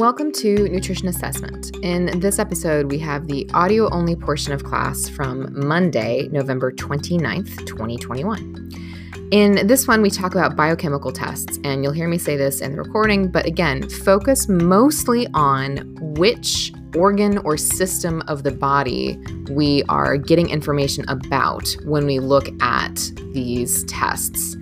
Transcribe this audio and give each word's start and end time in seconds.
Welcome 0.00 0.32
to 0.32 0.66
Nutrition 0.70 1.08
Assessment. 1.08 1.76
In 1.82 2.20
this 2.20 2.38
episode, 2.38 2.90
we 2.90 2.98
have 3.00 3.26
the 3.26 3.46
audio 3.52 3.86
only 3.90 4.16
portion 4.16 4.54
of 4.54 4.64
class 4.64 5.10
from 5.10 5.52
Monday, 5.68 6.26
November 6.32 6.72
29th, 6.72 7.66
2021. 7.66 9.28
In 9.30 9.66
this 9.66 9.86
one, 9.86 10.00
we 10.00 10.08
talk 10.08 10.34
about 10.34 10.56
biochemical 10.56 11.12
tests, 11.12 11.58
and 11.64 11.84
you'll 11.84 11.92
hear 11.92 12.08
me 12.08 12.16
say 12.16 12.38
this 12.38 12.62
in 12.62 12.72
the 12.72 12.78
recording, 12.78 13.30
but 13.30 13.44
again, 13.44 13.86
focus 13.90 14.48
mostly 14.48 15.28
on 15.34 15.94
which 16.16 16.72
organ 16.96 17.36
or 17.36 17.58
system 17.58 18.22
of 18.22 18.42
the 18.42 18.52
body 18.52 19.22
we 19.50 19.82
are 19.90 20.16
getting 20.16 20.48
information 20.48 21.06
about 21.10 21.76
when 21.84 22.06
we 22.06 22.20
look 22.20 22.48
at 22.62 22.96
these 23.34 23.84
tests. 23.84 24.56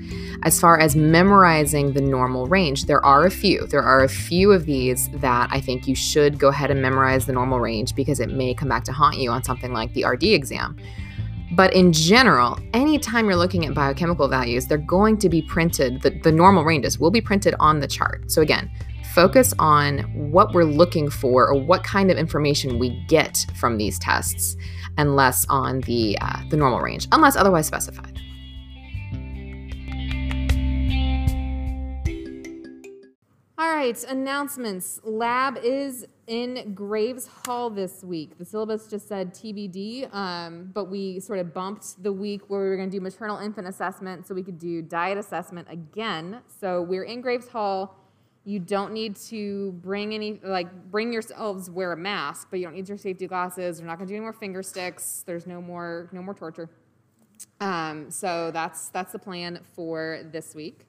As 0.45 0.61
far 0.61 0.79
as 0.79 0.95
memorizing 0.95 1.93
the 1.94 2.00
normal 2.00 2.46
range, 2.46 2.85
there 2.85 3.04
are 3.04 3.26
a 3.26 3.31
few. 3.31 3.67
There 3.67 3.82
are 3.82 4.04
a 4.04 4.08
few 4.08 4.53
of 4.53 4.67
these 4.67 5.08
that 5.14 5.49
I 5.50 5.61
think 5.61 5.89
you 5.89 5.96
should 5.96 6.39
go 6.39 6.49
ahead 6.49 6.71
and 6.71 6.80
memorize 6.80 7.26
the 7.26 7.32
normal 7.32 7.58
range 7.58 7.94
because 7.94 8.21
it 8.21 8.30
may 8.30 8.54
come 8.54 8.68
back 8.68 8.85
to 8.85 8.93
haunt 8.93 9.16
you 9.16 9.30
on 9.30 9.43
something 9.43 9.72
like 9.72 9.93
the 9.94 10.04
RD 10.04 10.25
exam. 10.25 10.77
But 11.53 11.75
in 11.75 11.93
general, 11.93 12.58
anytime 12.72 13.27
you're 13.27 13.36
looking 13.36 13.66
at 13.66 13.75
biochemical 13.75 14.29
values, 14.29 14.66
they're 14.66 14.79
going 14.79 15.18
to 15.18 15.29
be 15.29 15.43
printed, 15.43 16.03
the, 16.03 16.11
the 16.11 16.30
normal 16.30 16.63
ranges 16.64 17.00
will 17.00 17.11
be 17.11 17.21
printed 17.21 17.55
on 17.58 17.80
the 17.80 17.89
chart. 17.89 18.30
So 18.30 18.41
again, 18.41 18.71
focus 19.14 19.52
on 19.58 20.00
what 20.30 20.55
we're 20.55 20.64
looking 20.64 21.11
for 21.11 21.49
or 21.49 21.61
what 21.61 21.82
kind 21.82 22.13
of 22.13 22.18
information 22.18 22.79
we 22.79 22.91
get 23.08 23.44
from 23.57 23.77
these 23.77 23.99
tests 23.99 24.57
and 24.99 25.16
less 25.16 25.46
on 25.49 25.80
the, 25.80 26.16
uh, 26.21 26.43
the 26.50 26.57
normal 26.57 26.80
range, 26.80 27.08
unless 27.11 27.35
otherwise 27.35 27.66
specified. 27.66 28.21
All 33.61 33.74
right, 33.74 34.00
announcements. 34.05 35.00
Lab 35.02 35.58
is 35.64 36.06
in 36.28 36.74
Graves 36.74 37.27
Hall 37.27 37.70
this 37.70 38.05
week. 38.05 38.38
The 38.38 38.44
syllabus 38.44 38.86
just 38.86 39.08
said 39.08 39.34
TBD, 39.34 40.14
um, 40.14 40.70
but 40.72 40.84
we 40.84 41.19
sort 41.19 41.41
of 41.41 41.52
bumped 41.52 42.00
the 42.00 42.12
week 42.12 42.42
where 42.48 42.62
we 42.62 42.68
were 42.68 42.77
going 42.77 42.88
to 42.88 42.96
do 42.96 43.00
maternal 43.00 43.38
infant 43.38 43.66
assessment 43.66 44.28
so 44.28 44.33
we 44.33 44.44
could 44.44 44.60
do 44.60 44.80
diet 44.80 45.18
assessment 45.18 45.66
again. 45.72 46.41
So 46.60 46.83
we're 46.83 47.02
in 47.02 47.20
Graves 47.20 47.48
Hall. 47.48 47.96
You 48.44 48.60
don't 48.60 48.92
need 48.92 49.16
to 49.27 49.72
bring 49.83 50.14
any, 50.14 50.38
like, 50.44 50.72
bring 50.92 51.12
yourselves, 51.12 51.68
wear 51.68 51.90
a 51.90 51.96
mask, 51.96 52.46
but 52.52 52.61
you 52.61 52.64
don't 52.64 52.77
need 52.77 52.88
your 52.88 52.96
safety 52.96 53.27
glasses. 53.27 53.80
We're 53.80 53.88
not 53.88 53.98
going 53.98 54.06
to 54.06 54.12
do 54.12 54.16
any 54.18 54.22
more 54.22 54.33
finger 54.33 54.62
sticks. 54.62 55.24
There's 55.27 55.48
no 55.48 55.61
more, 55.61 56.08
no 56.12 56.22
more 56.22 56.34
torture. 56.34 56.70
Um, 57.61 58.08
so 58.12 58.52
that's 58.52 58.88
that's 58.90 59.11
the 59.11 59.18
plan 59.18 59.58
for 59.74 60.20
this 60.30 60.55
week. 60.55 60.88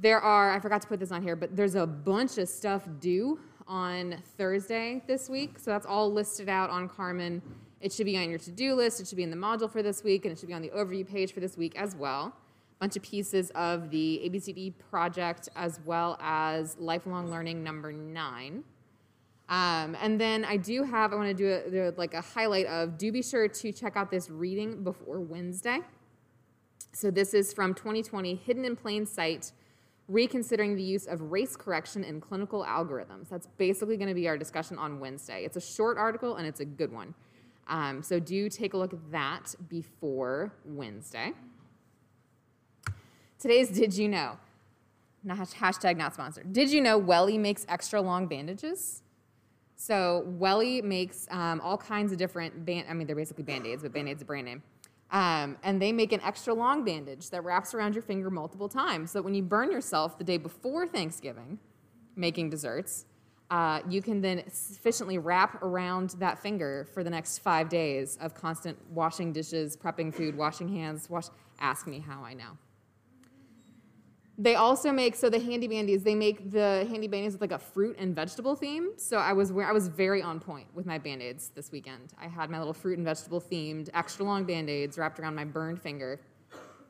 There 0.00 0.18
are, 0.18 0.50
I 0.50 0.60
forgot 0.60 0.80
to 0.80 0.88
put 0.88 0.98
this 0.98 1.12
on 1.12 1.22
here, 1.22 1.36
but 1.36 1.54
there's 1.54 1.74
a 1.74 1.86
bunch 1.86 2.38
of 2.38 2.48
stuff 2.48 2.88
due 3.00 3.38
on 3.68 4.16
Thursday 4.38 5.02
this 5.06 5.28
week. 5.28 5.58
So 5.58 5.70
that's 5.70 5.84
all 5.84 6.10
listed 6.10 6.48
out 6.48 6.70
on 6.70 6.88
Carmen. 6.88 7.42
It 7.82 7.92
should 7.92 8.06
be 8.06 8.16
on 8.16 8.30
your 8.30 8.38
to 8.38 8.50
do 8.50 8.74
list, 8.74 9.00
it 9.00 9.08
should 9.08 9.16
be 9.16 9.22
in 9.22 9.30
the 9.30 9.36
module 9.36 9.70
for 9.70 9.82
this 9.82 10.02
week, 10.02 10.24
and 10.24 10.32
it 10.32 10.38
should 10.38 10.48
be 10.48 10.54
on 10.54 10.62
the 10.62 10.70
overview 10.70 11.06
page 11.06 11.34
for 11.34 11.40
this 11.40 11.58
week 11.58 11.78
as 11.78 11.94
well. 11.94 12.34
A 12.78 12.80
bunch 12.80 12.96
of 12.96 13.02
pieces 13.02 13.50
of 13.50 13.90
the 13.90 14.22
ABCD 14.24 14.72
project 14.90 15.50
as 15.54 15.78
well 15.84 16.16
as 16.18 16.78
lifelong 16.78 17.30
learning 17.30 17.62
number 17.62 17.92
nine. 17.92 18.64
Um, 19.50 19.96
and 20.00 20.18
then 20.18 20.46
I 20.46 20.56
do 20.56 20.82
have, 20.82 21.12
I 21.12 21.16
want 21.16 21.28
to 21.28 21.34
do, 21.34 21.50
a, 21.50 21.70
do 21.70 21.94
like 21.98 22.14
a 22.14 22.22
highlight 22.22 22.66
of, 22.66 22.96
do 22.96 23.12
be 23.12 23.22
sure 23.22 23.48
to 23.48 23.72
check 23.72 23.96
out 23.96 24.10
this 24.10 24.30
reading 24.30 24.82
before 24.82 25.20
Wednesday. 25.20 25.80
So 26.92 27.10
this 27.10 27.34
is 27.34 27.52
from 27.52 27.74
2020, 27.74 28.36
Hidden 28.36 28.64
in 28.64 28.76
Plain 28.76 29.04
Sight 29.04 29.52
reconsidering 30.10 30.74
the 30.74 30.82
use 30.82 31.06
of 31.06 31.30
race 31.30 31.56
correction 31.56 32.02
in 32.02 32.20
clinical 32.20 32.64
algorithms. 32.64 33.28
That's 33.28 33.46
basically 33.56 33.96
going 33.96 34.08
to 34.08 34.14
be 34.14 34.28
our 34.28 34.36
discussion 34.36 34.76
on 34.76 34.98
Wednesday. 34.98 35.44
It's 35.44 35.56
a 35.56 35.60
short 35.60 35.96
article 35.96 36.36
and 36.36 36.46
it's 36.46 36.60
a 36.60 36.64
good 36.64 36.92
one. 36.92 37.14
Um, 37.68 38.02
so 38.02 38.18
do 38.18 38.48
take 38.48 38.74
a 38.74 38.76
look 38.76 38.92
at 38.92 39.10
that 39.12 39.54
before 39.68 40.52
Wednesday. 40.64 41.32
Today's 43.38 43.68
Did 43.68 43.96
You 43.96 44.08
Know? 44.08 44.38
Not, 45.22 45.38
Hashtag 45.38 45.96
not 45.96 46.14
sponsored. 46.14 46.52
Did 46.52 46.72
you 46.72 46.80
know 46.80 46.98
Welly 46.98 47.38
makes 47.38 47.64
extra 47.68 48.00
long 48.00 48.26
bandages? 48.26 49.02
So 49.76 50.24
Welly 50.26 50.82
makes 50.82 51.28
um, 51.30 51.60
all 51.60 51.78
kinds 51.78 52.10
of 52.10 52.18
different 52.18 52.64
band. 52.64 52.86
I 52.88 52.94
mean, 52.94 53.06
they're 53.06 53.16
basically 53.16 53.44
band-aids, 53.44 53.82
but 53.82 53.92
band-aid's 53.92 54.22
a 54.22 54.24
brand 54.24 54.46
name. 54.46 54.62
Um, 55.12 55.56
and 55.64 55.82
they 55.82 55.92
make 55.92 56.12
an 56.12 56.20
extra 56.22 56.54
long 56.54 56.84
bandage 56.84 57.30
that 57.30 57.42
wraps 57.42 57.74
around 57.74 57.94
your 57.94 58.02
finger 58.02 58.30
multiple 58.30 58.68
times. 58.68 59.10
So 59.10 59.18
that 59.18 59.24
when 59.24 59.34
you 59.34 59.42
burn 59.42 59.72
yourself 59.72 60.18
the 60.18 60.24
day 60.24 60.36
before 60.36 60.86
Thanksgiving, 60.86 61.58
making 62.14 62.50
desserts, 62.50 63.06
uh, 63.50 63.80
you 63.88 64.00
can 64.00 64.20
then 64.20 64.44
sufficiently 64.48 65.18
wrap 65.18 65.60
around 65.62 66.10
that 66.20 66.38
finger 66.38 66.86
for 66.94 67.02
the 67.02 67.10
next 67.10 67.38
five 67.38 67.68
days 67.68 68.16
of 68.20 68.34
constant 68.34 68.78
washing 68.90 69.32
dishes, 69.32 69.76
prepping 69.76 70.14
food, 70.14 70.36
washing 70.36 70.68
hands. 70.68 71.10
Wash. 71.10 71.26
Ask 71.58 71.86
me 71.86 71.98
how 71.98 72.22
I 72.22 72.34
know. 72.34 72.56
They 74.40 74.54
also 74.54 74.90
make 74.90 75.16
so 75.16 75.28
the 75.28 75.38
handy 75.38 75.68
bandies. 75.68 76.02
They 76.02 76.14
make 76.14 76.50
the 76.50 76.86
handy 76.88 77.08
bandies 77.08 77.34
with 77.34 77.42
like 77.42 77.52
a 77.52 77.58
fruit 77.58 77.96
and 77.98 78.16
vegetable 78.16 78.56
theme. 78.56 78.92
So 78.96 79.18
I 79.18 79.34
was 79.34 79.50
I 79.50 79.72
was 79.72 79.88
very 79.88 80.22
on 80.22 80.40
point 80.40 80.66
with 80.72 80.86
my 80.86 80.96
band 80.96 81.20
aids 81.20 81.50
this 81.54 81.70
weekend. 81.70 82.14
I 82.18 82.26
had 82.26 82.48
my 82.48 82.56
little 82.56 82.72
fruit 82.72 82.96
and 82.96 83.06
vegetable 83.06 83.38
themed 83.38 83.90
extra 83.92 84.24
long 84.24 84.44
band 84.44 84.70
aids 84.70 84.96
wrapped 84.96 85.20
around 85.20 85.34
my 85.34 85.44
burned 85.44 85.78
finger. 85.82 86.20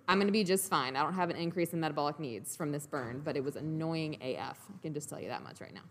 I'm 0.06 0.20
gonna 0.20 0.30
be 0.30 0.44
just 0.44 0.70
fine. 0.70 0.94
I 0.94 1.02
don't 1.02 1.14
have 1.14 1.28
an 1.28 1.34
increase 1.34 1.72
in 1.72 1.80
metabolic 1.80 2.20
needs 2.20 2.54
from 2.54 2.70
this 2.70 2.86
burn, 2.86 3.20
but 3.24 3.36
it 3.36 3.42
was 3.42 3.56
annoying 3.56 4.14
AF. 4.22 4.58
I 4.72 4.80
can 4.80 4.94
just 4.94 5.08
tell 5.08 5.20
you 5.20 5.26
that 5.26 5.42
much 5.42 5.60
right 5.60 5.74
now. 5.74 5.82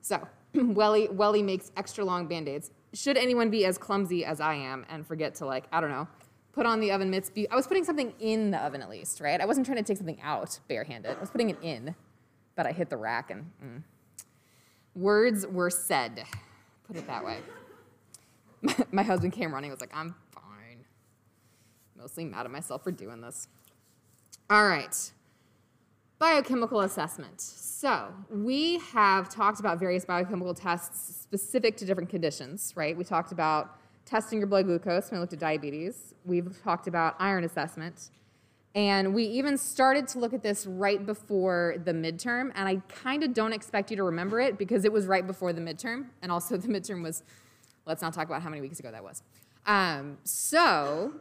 So 0.00 0.26
Welly 0.54 1.08
Welly 1.08 1.42
makes 1.42 1.72
extra 1.76 2.06
long 2.06 2.26
band 2.26 2.48
aids. 2.48 2.70
Should 2.94 3.18
anyone 3.18 3.50
be 3.50 3.66
as 3.66 3.76
clumsy 3.76 4.24
as 4.24 4.40
I 4.40 4.54
am 4.54 4.86
and 4.88 5.06
forget 5.06 5.34
to 5.36 5.44
like 5.44 5.66
I 5.70 5.82
don't 5.82 5.90
know 5.90 6.08
put 6.54 6.66
on 6.66 6.80
the 6.80 6.92
oven 6.92 7.10
mitts. 7.10 7.30
Be- 7.30 7.50
I 7.50 7.56
was 7.56 7.66
putting 7.66 7.84
something 7.84 8.14
in 8.20 8.50
the 8.52 8.58
oven 8.58 8.80
at 8.80 8.88
least, 8.88 9.20
right? 9.20 9.40
I 9.40 9.44
wasn't 9.44 9.66
trying 9.66 9.78
to 9.78 9.84
take 9.84 9.96
something 9.96 10.20
out 10.22 10.58
barehanded. 10.68 11.16
I 11.16 11.20
was 11.20 11.30
putting 11.30 11.50
it 11.50 11.58
in, 11.62 11.94
but 12.54 12.66
I 12.66 12.72
hit 12.72 12.90
the 12.90 12.96
rack 12.96 13.30
and 13.30 13.50
mm. 13.62 13.82
words 14.94 15.46
were 15.46 15.70
said. 15.70 16.24
Put 16.86 16.96
it 16.96 17.06
that 17.06 17.24
way. 17.24 17.38
My 18.92 19.02
husband 19.02 19.32
came 19.32 19.52
running. 19.52 19.70
Was 19.70 19.80
like, 19.80 19.94
"I'm 19.94 20.14
fine." 20.30 20.84
Mostly 21.98 22.24
mad 22.24 22.46
at 22.46 22.52
myself 22.52 22.84
for 22.84 22.92
doing 22.92 23.20
this. 23.20 23.48
All 24.48 24.68
right. 24.68 25.12
Biochemical 26.18 26.80
assessment. 26.80 27.40
So, 27.40 28.14
we 28.30 28.78
have 28.92 29.28
talked 29.28 29.60
about 29.60 29.78
various 29.78 30.04
biochemical 30.04 30.54
tests 30.54 31.22
specific 31.22 31.76
to 31.78 31.84
different 31.84 32.08
conditions, 32.08 32.72
right? 32.76 32.96
We 32.96 33.04
talked 33.04 33.32
about 33.32 33.78
testing 34.04 34.38
your 34.38 34.46
blood 34.46 34.66
glucose 34.66 35.10
when 35.10 35.18
we 35.18 35.22
looked 35.22 35.32
at 35.32 35.38
diabetes. 35.38 36.14
We've 36.24 36.62
talked 36.62 36.86
about 36.86 37.16
iron 37.18 37.44
assessment. 37.44 38.10
And 38.74 39.14
we 39.14 39.24
even 39.24 39.56
started 39.56 40.08
to 40.08 40.18
look 40.18 40.32
at 40.32 40.42
this 40.42 40.66
right 40.66 41.04
before 41.04 41.76
the 41.84 41.92
midterm. 41.92 42.50
And 42.56 42.68
I 42.68 42.76
kind 42.88 43.22
of 43.22 43.32
don't 43.32 43.52
expect 43.52 43.90
you 43.90 43.96
to 43.96 44.02
remember 44.02 44.40
it 44.40 44.58
because 44.58 44.84
it 44.84 44.92
was 44.92 45.06
right 45.06 45.24
before 45.24 45.52
the 45.52 45.60
midterm. 45.60 46.06
And 46.22 46.32
also, 46.32 46.56
the 46.58 46.68
midterm 46.68 47.02
was, 47.02 47.22
let's 47.86 48.02
not 48.02 48.12
talk 48.12 48.26
about 48.26 48.42
how 48.42 48.50
many 48.50 48.60
weeks 48.60 48.80
ago 48.80 48.90
that 48.90 49.04
was. 49.04 49.22
Um, 49.66 50.18
so, 50.24 51.12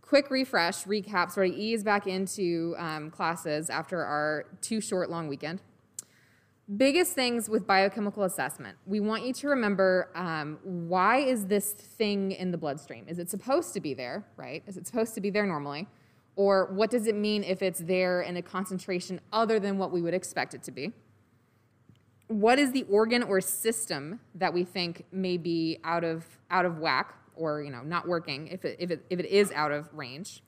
quick 0.00 0.30
refresh, 0.30 0.84
recap, 0.84 1.30
sort 1.30 1.50
of 1.50 1.54
ease 1.54 1.84
back 1.84 2.06
into 2.06 2.74
um, 2.78 3.10
classes 3.10 3.68
after 3.68 4.02
our 4.02 4.46
too 4.62 4.80
short 4.80 5.10
long 5.10 5.28
weekend. 5.28 5.60
Biggest 6.76 7.14
things 7.14 7.48
with 7.48 7.66
biochemical 7.66 8.24
assessment. 8.24 8.76
We 8.84 9.00
want 9.00 9.24
you 9.24 9.32
to 9.32 9.48
remember 9.48 10.10
um, 10.14 10.58
why 10.62 11.16
is 11.20 11.46
this 11.46 11.72
thing 11.72 12.32
in 12.32 12.50
the 12.50 12.58
bloodstream? 12.58 13.06
Is 13.08 13.18
it 13.18 13.30
supposed 13.30 13.72
to 13.72 13.80
be 13.80 13.94
there, 13.94 14.26
right? 14.36 14.62
Is 14.66 14.76
it 14.76 14.86
supposed 14.86 15.14
to 15.14 15.22
be 15.22 15.30
there 15.30 15.46
normally? 15.46 15.88
Or 16.36 16.66
what 16.66 16.90
does 16.90 17.06
it 17.06 17.14
mean 17.14 17.42
if 17.42 17.62
it's 17.62 17.80
there 17.80 18.20
in 18.20 18.36
a 18.36 18.42
concentration 18.42 19.18
other 19.32 19.58
than 19.58 19.78
what 19.78 19.92
we 19.92 20.02
would 20.02 20.12
expect 20.12 20.52
it 20.52 20.62
to 20.64 20.70
be? 20.70 20.92
What 22.26 22.58
is 22.58 22.72
the 22.72 22.82
organ 22.90 23.22
or 23.22 23.40
system 23.40 24.20
that 24.34 24.52
we 24.52 24.62
think 24.62 25.06
may 25.10 25.38
be 25.38 25.78
out 25.84 26.04
of, 26.04 26.26
out 26.50 26.66
of 26.66 26.80
whack 26.80 27.14
or 27.34 27.62
you 27.62 27.70
know, 27.70 27.80
not 27.80 28.06
working 28.06 28.48
if 28.48 28.66
it, 28.66 28.76
if, 28.78 28.90
it, 28.90 29.06
if 29.08 29.18
it 29.18 29.26
is 29.26 29.50
out 29.52 29.72
of 29.72 29.88
range? 29.94 30.42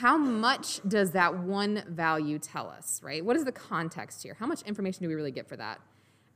How 0.00 0.16
much 0.16 0.80
does 0.88 1.12
that 1.12 1.38
one 1.38 1.84
value 1.86 2.36
tell 2.40 2.68
us, 2.68 3.00
right? 3.04 3.24
What 3.24 3.36
is 3.36 3.44
the 3.44 3.52
context 3.52 4.24
here? 4.24 4.34
How 4.34 4.46
much 4.46 4.62
information 4.62 5.02
do 5.04 5.08
we 5.08 5.14
really 5.14 5.30
get 5.30 5.48
for 5.48 5.56
that? 5.56 5.80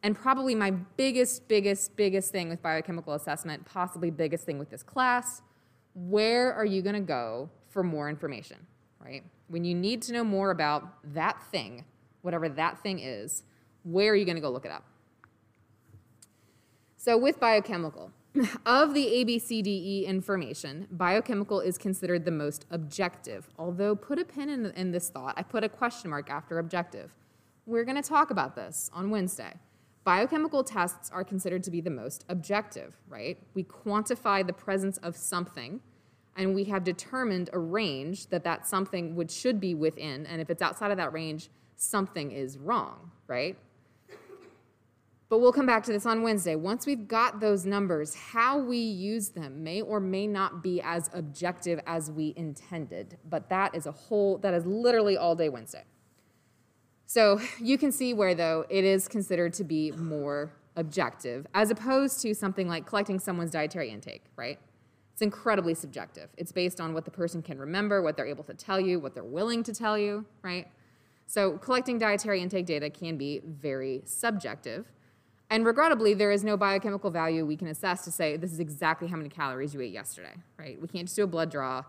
And 0.05 0.15
probably 0.15 0.55
my 0.55 0.71
biggest, 0.71 1.49
biggest, 1.49 1.97
biggest 1.97 2.31
thing 2.31 2.49
with 2.49 2.63
biochemical 2.63 3.15
assessment, 3.15 3.65
possibly 3.65 4.13
biggest 4.13 4.47
thing 4.47 4.61
with 4.61 4.71
this 4.71 4.85
class, 4.85 5.43
where 5.95 6.55
are 6.55 6.65
you 6.65 6.83
to 6.95 7.01
go 7.01 7.51
for 7.69 7.83
more 7.83 8.09
information, 8.09 8.59
right? 9.05 9.25
When 9.49 9.65
you 9.65 9.75
need 9.75 10.03
to 10.03 10.13
know 10.13 10.23
more 10.23 10.53
about 10.53 10.85
that 11.13 11.43
thing, 11.51 11.85
whatever 12.23 12.49
that 12.49 12.81
thing 12.85 13.01
is, 13.01 13.43
where 13.83 14.13
are 14.13 14.17
you 14.17 14.25
to 14.37 14.41
go 14.41 14.51
look 14.51 14.67
it 14.67 14.71
up? 14.71 14.85
So 16.97 17.19
with 17.19 17.41
biochemical, 17.41 18.13
of 18.67 18.95
the 18.95 19.07
ABCDE 19.07 20.05
information, 20.07 20.87
biochemical 20.91 21.61
is 21.61 21.79
considered 21.79 22.25
the 22.25 22.31
most 22.31 22.67
objective. 22.71 23.49
Although, 23.59 23.97
put 23.97 24.19
a 24.19 24.25
pin 24.25 24.49
in, 24.49 24.67
in 24.73 24.91
this 24.91 25.09
thought, 25.09 25.35
I 25.37 25.43
put 25.43 25.65
a 25.65 25.69
question 25.69 26.11
mark 26.11 26.31
after 26.31 26.59
objective. 26.59 27.15
We're 27.67 27.85
going 27.85 28.01
to 28.01 28.09
talk 28.09 28.31
about 28.31 28.57
this 28.57 28.91
on 28.93 29.11
Wednesday. 29.11 29.55
Biochemical 30.05 30.65
tests 30.65 31.11
are 31.11 31.25
considered 31.25 31.63
to 31.65 31.71
be 31.71 31.81
the 31.81 31.91
most 31.91 32.25
objective, 32.29 32.95
right? 33.09 33.39
We 33.55 33.65
quantify 33.65 34.47
the 34.47 34.55
presence 34.55 34.97
of 34.99 35.17
something 35.17 35.81
and 36.39 36.55
we 36.55 36.65
have 36.65 36.85
determined 36.85 37.51
a 37.53 37.59
range 37.59 38.29
that 38.29 38.45
that 38.45 38.67
something 38.67 39.17
would 39.17 39.31
should 39.31 39.61
be 39.61 39.75
within 39.75 40.25
and 40.27 40.41
if 40.41 40.49
it's 40.49 40.63
outside 40.63 40.91
of 40.91 40.97
that 40.97 41.13
range 41.13 41.51
something 41.77 42.31
is 42.31 42.57
wrong 42.57 43.11
right 43.27 43.59
but 45.29 45.41
we'll 45.41 45.53
come 45.53 45.67
back 45.67 45.83
to 45.83 45.93
this 45.93 46.07
on 46.07 46.23
wednesday 46.23 46.55
once 46.55 46.87
we've 46.87 47.07
got 47.09 47.41
those 47.41 47.67
numbers 47.67 48.15
how 48.15 48.59
we 48.59 48.79
use 48.79 49.31
them 49.31 49.63
may 49.63 49.81
or 49.81 50.01
may 50.01 50.27
not 50.27 50.63
be 50.63 50.81
as 50.83 51.11
objective 51.13 51.81
as 51.87 52.11
we 52.11 52.33
intended 52.37 53.19
but 53.29 53.49
that 53.49 53.75
is 53.75 53.87
a 53.87 53.93
whole 53.93 54.39
that 54.39 54.55
is 54.55 54.65
literally 54.67 55.17
all 55.17 55.35
day 55.35 55.49
wednesday 55.49 55.85
so 57.07 57.41
you 57.61 57.79
can 57.79 57.93
see 57.93 58.13
where 58.15 58.35
though 58.35 58.65
it 58.69 58.85
is 58.85 59.09
considered 59.09 59.53
to 59.53 59.65
be 59.65 59.91
more 59.93 60.53
objective 60.77 61.47
as 61.55 61.71
opposed 61.71 62.21
to 62.23 62.35
something 62.35 62.69
like 62.69 62.87
collecting 62.87 63.19
someone's 63.19 63.51
dietary 63.51 63.91
intake 63.91 64.25
right 64.37 64.59
it's 65.19 65.23
incredibly 65.25 65.75
subjective. 65.75 66.29
It's 66.37 66.53
based 66.53 66.81
on 66.81 66.95
what 66.95 67.05
the 67.05 67.11
person 67.11 67.43
can 67.43 67.59
remember, 67.59 68.01
what 68.03 68.17
they're 68.17 68.25
able 68.25 68.45
to 68.45 68.55
tell 68.55 68.79
you, 68.79 69.01
what 69.01 69.15
they're 69.15 69.25
willing 69.25 69.65
to 69.65 69.73
tell 69.73 69.99
you, 69.99 70.25
right? 70.43 70.69
So 71.27 71.59
collecting 71.59 71.99
dietary 71.99 72.41
intake 72.41 72.67
data 72.67 72.89
can 72.89 73.17
be 73.17 73.41
very 73.45 74.03
subjective. 74.05 74.87
And 75.51 75.65
regrettably, 75.65 76.13
there 76.13 76.31
is 76.31 76.45
no 76.45 76.57
biochemical 76.57 77.11
value 77.11 77.47
we 77.47 77.57
can 77.57 77.69
assess 77.69 78.05
to 78.05 78.11
say 78.11 78.37
this 78.37 78.53
is 78.53 78.61
exactly 78.61 79.09
how 79.09 79.17
many 79.17 79.31
calories 79.31 79.73
you 79.73 79.81
ate 79.81 79.93
yesterday, 79.93 80.35
right? 80.59 80.81
We 80.81 80.89
can't 80.89 81.07
just 81.07 81.17
do 81.17 81.25
a 81.25 81.27
blood 81.27 81.51
draw, 81.51 81.85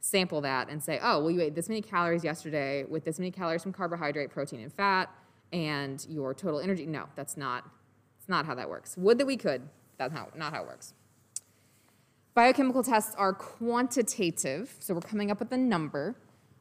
sample 0.00 0.40
that, 0.40 0.70
and 0.70 0.82
say, 0.82 0.98
oh, 1.02 1.20
well, 1.20 1.30
you 1.30 1.42
ate 1.42 1.54
this 1.54 1.68
many 1.68 1.82
calories 1.82 2.24
yesterday 2.24 2.84
with 2.84 3.04
this 3.04 3.18
many 3.18 3.30
calories 3.30 3.62
from 3.62 3.72
carbohydrate, 3.72 4.30
protein, 4.30 4.60
and 4.60 4.72
fat, 4.72 5.10
and 5.52 6.06
your 6.08 6.32
total 6.32 6.58
energy. 6.58 6.86
No, 6.86 7.04
that's 7.14 7.36
not, 7.36 7.64
that's 8.18 8.28
not 8.28 8.46
how 8.46 8.54
that 8.54 8.70
works. 8.70 8.96
Would 8.96 9.18
that 9.18 9.26
we 9.26 9.36
could, 9.36 9.68
that's 9.98 10.14
not 10.14 10.54
how 10.54 10.62
it 10.62 10.66
works. 10.66 10.94
Biochemical 12.34 12.82
tests 12.82 13.14
are 13.16 13.34
quantitative, 13.34 14.74
so 14.80 14.94
we're 14.94 15.02
coming 15.02 15.30
up 15.30 15.38
with 15.38 15.52
a 15.52 15.58
number. 15.58 16.16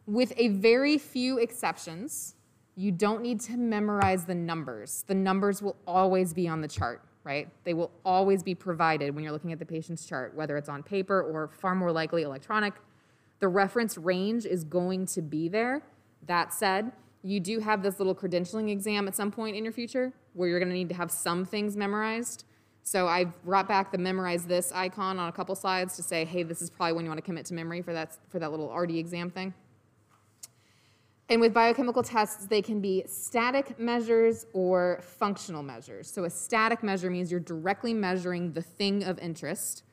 With 0.05 0.33
a 0.35 0.49
very 0.49 0.97
few 0.97 1.37
exceptions, 1.37 2.35
you 2.75 2.91
don't 2.91 3.21
need 3.21 3.39
to 3.41 3.57
memorize 3.57 4.25
the 4.25 4.35
numbers. 4.35 5.03
The 5.07 5.15
numbers 5.15 5.61
will 5.61 5.75
always 5.85 6.33
be 6.33 6.47
on 6.47 6.61
the 6.61 6.67
chart, 6.67 7.01
right? 7.23 7.49
They 7.63 7.73
will 7.73 7.91
always 8.05 8.43
be 8.43 8.55
provided 8.55 9.13
when 9.13 9.23
you're 9.23 9.33
looking 9.33 9.51
at 9.51 9.59
the 9.59 9.65
patient's 9.65 10.05
chart, 10.05 10.33
whether 10.35 10.57
it's 10.57 10.69
on 10.69 10.83
paper 10.83 11.21
or 11.21 11.49
far 11.49 11.75
more 11.75 11.91
likely 11.91 12.23
electronic. 12.23 12.73
The 13.39 13.47
reference 13.47 13.97
range 13.97 14.45
is 14.45 14.63
going 14.63 15.05
to 15.07 15.21
be 15.21 15.49
there. 15.49 15.81
That 16.27 16.53
said, 16.53 16.91
you 17.23 17.39
do 17.39 17.59
have 17.59 17.83
this 17.83 17.99
little 17.99 18.15
credentialing 18.15 18.69
exam 18.69 19.07
at 19.07 19.15
some 19.15 19.31
point 19.31 19.55
in 19.55 19.63
your 19.63 19.73
future 19.73 20.13
where 20.33 20.47
you're 20.47 20.59
going 20.59 20.69
to 20.69 20.75
need 20.75 20.89
to 20.89 20.95
have 20.95 21.11
some 21.11 21.45
things 21.45 21.75
memorized. 21.75 22.45
So 22.83 23.07
I've 23.07 23.43
brought 23.43 23.67
back 23.67 23.91
the 23.91 23.97
memorize 23.97 24.45
this 24.45 24.71
icon 24.71 25.19
on 25.19 25.29
a 25.29 25.31
couple 25.31 25.53
slides 25.55 25.95
to 25.97 26.03
say, 26.03 26.25
hey, 26.25 26.43
this 26.43 26.61
is 26.61 26.69
probably 26.69 26.93
when 26.93 27.05
you 27.05 27.11
want 27.11 27.19
to 27.19 27.25
commit 27.25 27.45
to 27.47 27.53
memory 27.53 27.81
for 27.81 27.93
that, 27.93 28.17
for 28.29 28.39
that 28.39 28.49
little 28.49 28.73
RD 28.73 28.91
exam 28.91 29.29
thing. 29.29 29.53
And 31.31 31.39
with 31.39 31.53
biochemical 31.53 32.03
tests, 32.03 32.45
they 32.45 32.61
can 32.61 32.81
be 32.81 33.05
static 33.07 33.79
measures 33.79 34.45
or 34.51 34.99
functional 35.01 35.63
measures. 35.63 36.11
So 36.11 36.25
a 36.25 36.29
static 36.29 36.83
measure 36.83 37.09
means 37.09 37.31
you're 37.31 37.39
directly 37.39 37.93
measuring 37.93 38.51
the 38.51 38.61
thing 38.61 39.05
of 39.05 39.17
interest. 39.17 39.83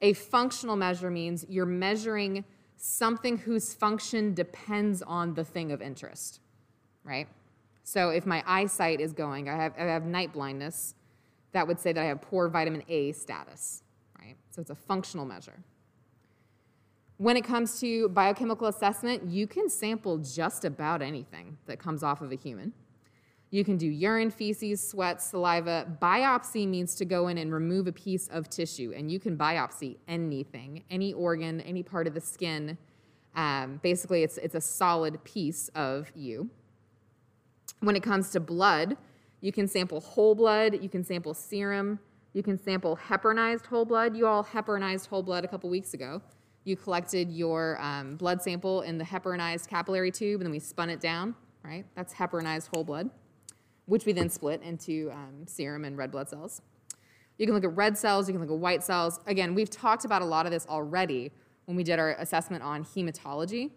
A 0.00 0.14
functional 0.14 0.74
measure 0.74 1.08
means 1.08 1.46
you're 1.48 1.64
measuring 1.64 2.44
something 2.76 3.38
whose 3.38 3.72
function 3.72 4.34
depends 4.34 5.00
on 5.02 5.34
the 5.34 5.44
thing 5.44 5.70
of 5.70 5.80
interest, 5.80 6.40
right? 7.04 7.28
So 7.84 8.08
if 8.08 8.26
my 8.26 8.42
eyesight 8.44 9.00
is 9.00 9.12
going, 9.12 9.48
I 9.48 9.54
have, 9.54 9.74
I 9.78 9.82
have 9.82 10.06
night 10.06 10.32
blindness, 10.32 10.96
that 11.52 11.68
would 11.68 11.78
say 11.78 11.92
that 11.92 12.00
I 12.00 12.06
have 12.06 12.20
poor 12.20 12.48
vitamin 12.48 12.82
A 12.88 13.12
status, 13.12 13.84
right? 14.18 14.34
So 14.50 14.60
it's 14.60 14.70
a 14.70 14.74
functional 14.74 15.24
measure. 15.24 15.60
When 17.20 17.36
it 17.36 17.44
comes 17.44 17.78
to 17.80 18.08
biochemical 18.08 18.66
assessment, 18.68 19.28
you 19.28 19.46
can 19.46 19.68
sample 19.68 20.16
just 20.16 20.64
about 20.64 21.02
anything 21.02 21.58
that 21.66 21.78
comes 21.78 22.02
off 22.02 22.22
of 22.22 22.32
a 22.32 22.34
human. 22.34 22.72
You 23.50 23.62
can 23.62 23.76
do 23.76 23.86
urine, 23.86 24.30
feces, 24.30 24.88
sweat, 24.88 25.20
saliva. 25.20 25.86
Biopsy 26.00 26.66
means 26.66 26.94
to 26.94 27.04
go 27.04 27.28
in 27.28 27.36
and 27.36 27.52
remove 27.52 27.86
a 27.86 27.92
piece 27.92 28.28
of 28.28 28.48
tissue, 28.48 28.94
and 28.96 29.12
you 29.12 29.20
can 29.20 29.36
biopsy 29.36 29.98
anything, 30.08 30.82
any 30.90 31.12
organ, 31.12 31.60
any 31.60 31.82
part 31.82 32.06
of 32.06 32.14
the 32.14 32.22
skin. 32.22 32.78
Um, 33.36 33.80
basically, 33.82 34.22
it's, 34.22 34.38
it's 34.38 34.54
a 34.54 34.60
solid 34.62 35.22
piece 35.22 35.68
of 35.74 36.10
you. 36.14 36.48
When 37.80 37.96
it 37.96 38.02
comes 38.02 38.30
to 38.30 38.40
blood, 38.40 38.96
you 39.42 39.52
can 39.52 39.68
sample 39.68 40.00
whole 40.00 40.34
blood, 40.34 40.82
you 40.82 40.88
can 40.88 41.04
sample 41.04 41.34
serum, 41.34 41.98
you 42.32 42.42
can 42.42 42.56
sample 42.56 42.96
heparinized 42.96 43.66
whole 43.66 43.84
blood. 43.84 44.16
You 44.16 44.26
all 44.26 44.42
heparinized 44.42 45.08
whole 45.08 45.22
blood 45.22 45.44
a 45.44 45.48
couple 45.48 45.68
weeks 45.68 45.92
ago. 45.92 46.22
You 46.64 46.76
collected 46.76 47.30
your 47.30 47.80
um, 47.80 48.16
blood 48.16 48.42
sample 48.42 48.82
in 48.82 48.98
the 48.98 49.04
heparinized 49.04 49.68
capillary 49.68 50.10
tube, 50.10 50.40
and 50.40 50.46
then 50.46 50.52
we 50.52 50.58
spun 50.58 50.90
it 50.90 51.00
down, 51.00 51.34
right? 51.64 51.84
That's 51.94 52.12
heparinized 52.12 52.68
whole 52.68 52.84
blood, 52.84 53.10
which 53.86 54.04
we 54.04 54.12
then 54.12 54.28
split 54.28 54.62
into 54.62 55.10
um, 55.12 55.46
serum 55.46 55.84
and 55.84 55.96
red 55.96 56.10
blood 56.10 56.28
cells. 56.28 56.60
You 57.38 57.46
can 57.46 57.54
look 57.54 57.64
at 57.64 57.74
red 57.74 57.96
cells, 57.96 58.28
you 58.28 58.34
can 58.34 58.42
look 58.42 58.50
at 58.50 58.58
white 58.58 58.82
cells. 58.82 59.20
Again, 59.26 59.54
we've 59.54 59.70
talked 59.70 60.04
about 60.04 60.20
a 60.20 60.26
lot 60.26 60.44
of 60.44 60.52
this 60.52 60.66
already 60.66 61.32
when 61.64 61.76
we 61.76 61.82
did 61.82 61.98
our 61.98 62.10
assessment 62.18 62.62
on 62.62 62.84
hematology, 62.84 63.70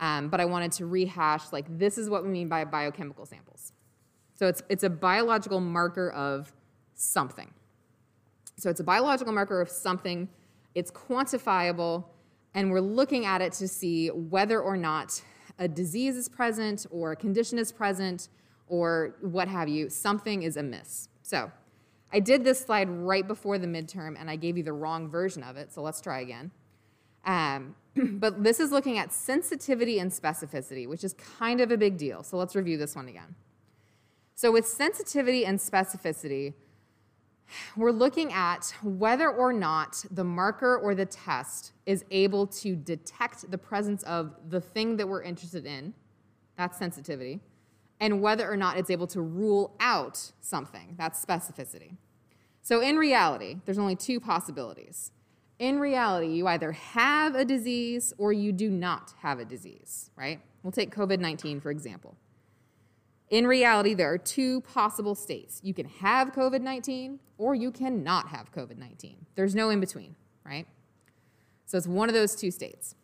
um, 0.00 0.28
but 0.28 0.40
I 0.40 0.44
wanted 0.44 0.72
to 0.72 0.86
rehash 0.86 1.52
like 1.52 1.66
this 1.78 1.98
is 1.98 2.10
what 2.10 2.24
we 2.24 2.30
mean 2.30 2.48
by 2.48 2.64
biochemical 2.64 3.24
samples. 3.24 3.72
So 4.34 4.48
it's, 4.48 4.62
it's 4.68 4.82
a 4.82 4.90
biological 4.90 5.60
marker 5.60 6.10
of 6.10 6.52
something. 6.94 7.52
So 8.58 8.70
it's 8.70 8.80
a 8.80 8.84
biological 8.84 9.32
marker 9.32 9.60
of 9.60 9.70
something, 9.70 10.28
it's 10.74 10.90
quantifiable, 10.90 12.04
and 12.56 12.70
we're 12.70 12.80
looking 12.80 13.26
at 13.26 13.42
it 13.42 13.52
to 13.52 13.68
see 13.68 14.08
whether 14.08 14.60
or 14.60 14.78
not 14.78 15.22
a 15.58 15.68
disease 15.68 16.16
is 16.16 16.26
present 16.26 16.86
or 16.90 17.12
a 17.12 17.16
condition 17.16 17.58
is 17.58 17.70
present 17.70 18.30
or 18.66 19.14
what 19.20 19.46
have 19.46 19.68
you, 19.68 19.90
something 19.90 20.42
is 20.42 20.56
amiss. 20.56 21.10
So 21.22 21.52
I 22.12 22.18
did 22.18 22.44
this 22.44 22.58
slide 22.58 22.88
right 22.88 23.28
before 23.28 23.58
the 23.58 23.66
midterm 23.66 24.16
and 24.18 24.30
I 24.30 24.36
gave 24.36 24.56
you 24.56 24.62
the 24.62 24.72
wrong 24.72 25.08
version 25.08 25.42
of 25.42 25.58
it, 25.58 25.70
so 25.70 25.82
let's 25.82 26.00
try 26.00 26.20
again. 26.20 26.50
Um, 27.26 27.76
but 27.94 28.42
this 28.42 28.58
is 28.58 28.72
looking 28.72 28.96
at 28.96 29.12
sensitivity 29.12 29.98
and 29.98 30.10
specificity, 30.10 30.88
which 30.88 31.04
is 31.04 31.12
kind 31.12 31.60
of 31.60 31.70
a 31.70 31.76
big 31.76 31.98
deal. 31.98 32.22
So 32.22 32.38
let's 32.38 32.56
review 32.56 32.78
this 32.78 32.96
one 32.96 33.06
again. 33.06 33.34
So, 34.34 34.52
with 34.52 34.66
sensitivity 34.66 35.46
and 35.46 35.58
specificity, 35.58 36.52
we're 37.76 37.92
looking 37.92 38.32
at 38.32 38.74
whether 38.82 39.30
or 39.30 39.52
not 39.52 40.04
the 40.10 40.24
marker 40.24 40.76
or 40.76 40.94
the 40.94 41.06
test 41.06 41.72
is 41.84 42.04
able 42.10 42.46
to 42.46 42.74
detect 42.76 43.50
the 43.50 43.58
presence 43.58 44.02
of 44.04 44.34
the 44.48 44.60
thing 44.60 44.96
that 44.96 45.08
we're 45.08 45.22
interested 45.22 45.66
in, 45.66 45.94
that's 46.56 46.78
sensitivity, 46.78 47.40
and 48.00 48.20
whether 48.20 48.50
or 48.50 48.56
not 48.56 48.76
it's 48.76 48.90
able 48.90 49.06
to 49.08 49.20
rule 49.20 49.74
out 49.80 50.32
something, 50.40 50.94
that's 50.98 51.24
specificity. 51.24 51.96
So, 52.62 52.80
in 52.80 52.96
reality, 52.96 53.58
there's 53.64 53.78
only 53.78 53.96
two 53.96 54.18
possibilities. 54.18 55.12
In 55.58 55.78
reality, 55.78 56.26
you 56.28 56.46
either 56.48 56.72
have 56.72 57.34
a 57.34 57.44
disease 57.44 58.12
or 58.18 58.32
you 58.32 58.52
do 58.52 58.68
not 58.68 59.14
have 59.20 59.38
a 59.38 59.44
disease, 59.44 60.10
right? 60.16 60.40
We'll 60.62 60.72
take 60.72 60.94
COVID 60.94 61.20
19, 61.20 61.60
for 61.60 61.70
example. 61.70 62.16
In 63.30 63.46
reality, 63.46 63.94
there 63.94 64.12
are 64.12 64.18
two 64.18 64.60
possible 64.62 65.14
states. 65.14 65.60
You 65.62 65.74
can 65.74 65.86
have 65.86 66.32
COVID 66.32 66.60
19 66.60 67.20
or 67.38 67.54
you 67.54 67.70
cannot 67.70 68.28
have 68.28 68.52
COVID 68.52 68.78
19. 68.78 69.26
There's 69.34 69.54
no 69.54 69.70
in 69.70 69.80
between, 69.80 70.16
right? 70.44 70.66
So 71.66 71.76
it's 71.76 71.86
one 71.86 72.08
of 72.08 72.14
those 72.14 72.34
two 72.34 72.50
states. 72.50 72.94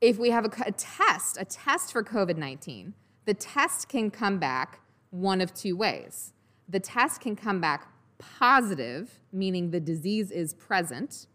If 0.00 0.18
we 0.18 0.30
have 0.30 0.44
a, 0.44 0.50
a 0.66 0.72
test, 0.72 1.38
a 1.40 1.44
test 1.44 1.92
for 1.92 2.04
COVID 2.04 2.36
19, 2.36 2.94
the 3.24 3.34
test 3.34 3.88
can 3.88 4.10
come 4.10 4.38
back 4.38 4.80
one 5.10 5.40
of 5.40 5.52
two 5.54 5.76
ways. 5.76 6.32
The 6.68 6.80
test 6.80 7.20
can 7.20 7.34
come 7.34 7.60
back 7.60 7.88
positive, 8.18 9.20
meaning 9.32 9.70
the 9.70 9.80
disease 9.80 10.30
is 10.30 10.54
present, 10.54 11.26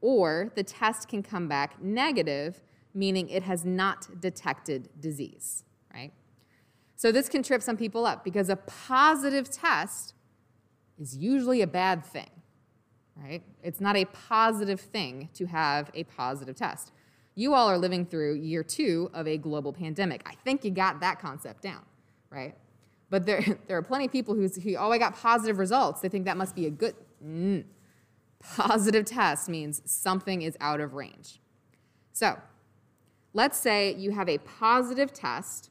or 0.00 0.52
the 0.54 0.62
test 0.62 1.08
can 1.08 1.22
come 1.22 1.48
back 1.48 1.82
negative, 1.82 2.62
meaning 2.94 3.28
it 3.28 3.42
has 3.42 3.64
not 3.64 4.20
detected 4.20 4.88
disease? 5.00 5.64
So 7.00 7.10
this 7.10 7.30
can 7.30 7.42
trip 7.42 7.62
some 7.62 7.78
people 7.78 8.04
up 8.04 8.24
because 8.24 8.50
a 8.50 8.56
positive 8.56 9.48
test 9.48 10.12
is 10.98 11.16
usually 11.16 11.62
a 11.62 11.66
bad 11.66 12.04
thing, 12.04 12.28
right? 13.16 13.42
It's 13.62 13.80
not 13.80 13.96
a 13.96 14.04
positive 14.04 14.78
thing 14.78 15.30
to 15.32 15.46
have 15.46 15.90
a 15.94 16.04
positive 16.04 16.56
test. 16.56 16.92
You 17.34 17.54
all 17.54 17.70
are 17.70 17.78
living 17.78 18.04
through 18.04 18.34
year 18.34 18.62
two 18.62 19.10
of 19.14 19.26
a 19.26 19.38
global 19.38 19.72
pandemic. 19.72 20.20
I 20.26 20.34
think 20.44 20.62
you 20.62 20.70
got 20.70 21.00
that 21.00 21.18
concept 21.18 21.62
down, 21.62 21.86
right? 22.28 22.54
But 23.08 23.24
there, 23.24 23.42
there 23.66 23.78
are 23.78 23.82
plenty 23.82 24.04
of 24.04 24.12
people 24.12 24.34
who, 24.34 24.46
oh, 24.76 24.92
I 24.92 24.98
got 24.98 25.16
positive 25.16 25.58
results. 25.58 26.02
They 26.02 26.10
think 26.10 26.26
that 26.26 26.36
must 26.36 26.54
be 26.54 26.66
a 26.66 26.70
good. 26.70 26.94
Mm. 27.24 27.64
Positive 28.40 29.06
test 29.06 29.48
means 29.48 29.80
something 29.86 30.42
is 30.42 30.54
out 30.60 30.82
of 30.82 30.92
range. 30.92 31.40
So 32.12 32.38
let's 33.32 33.56
say 33.56 33.94
you 33.94 34.10
have 34.10 34.28
a 34.28 34.36
positive 34.36 35.14
test 35.14 35.70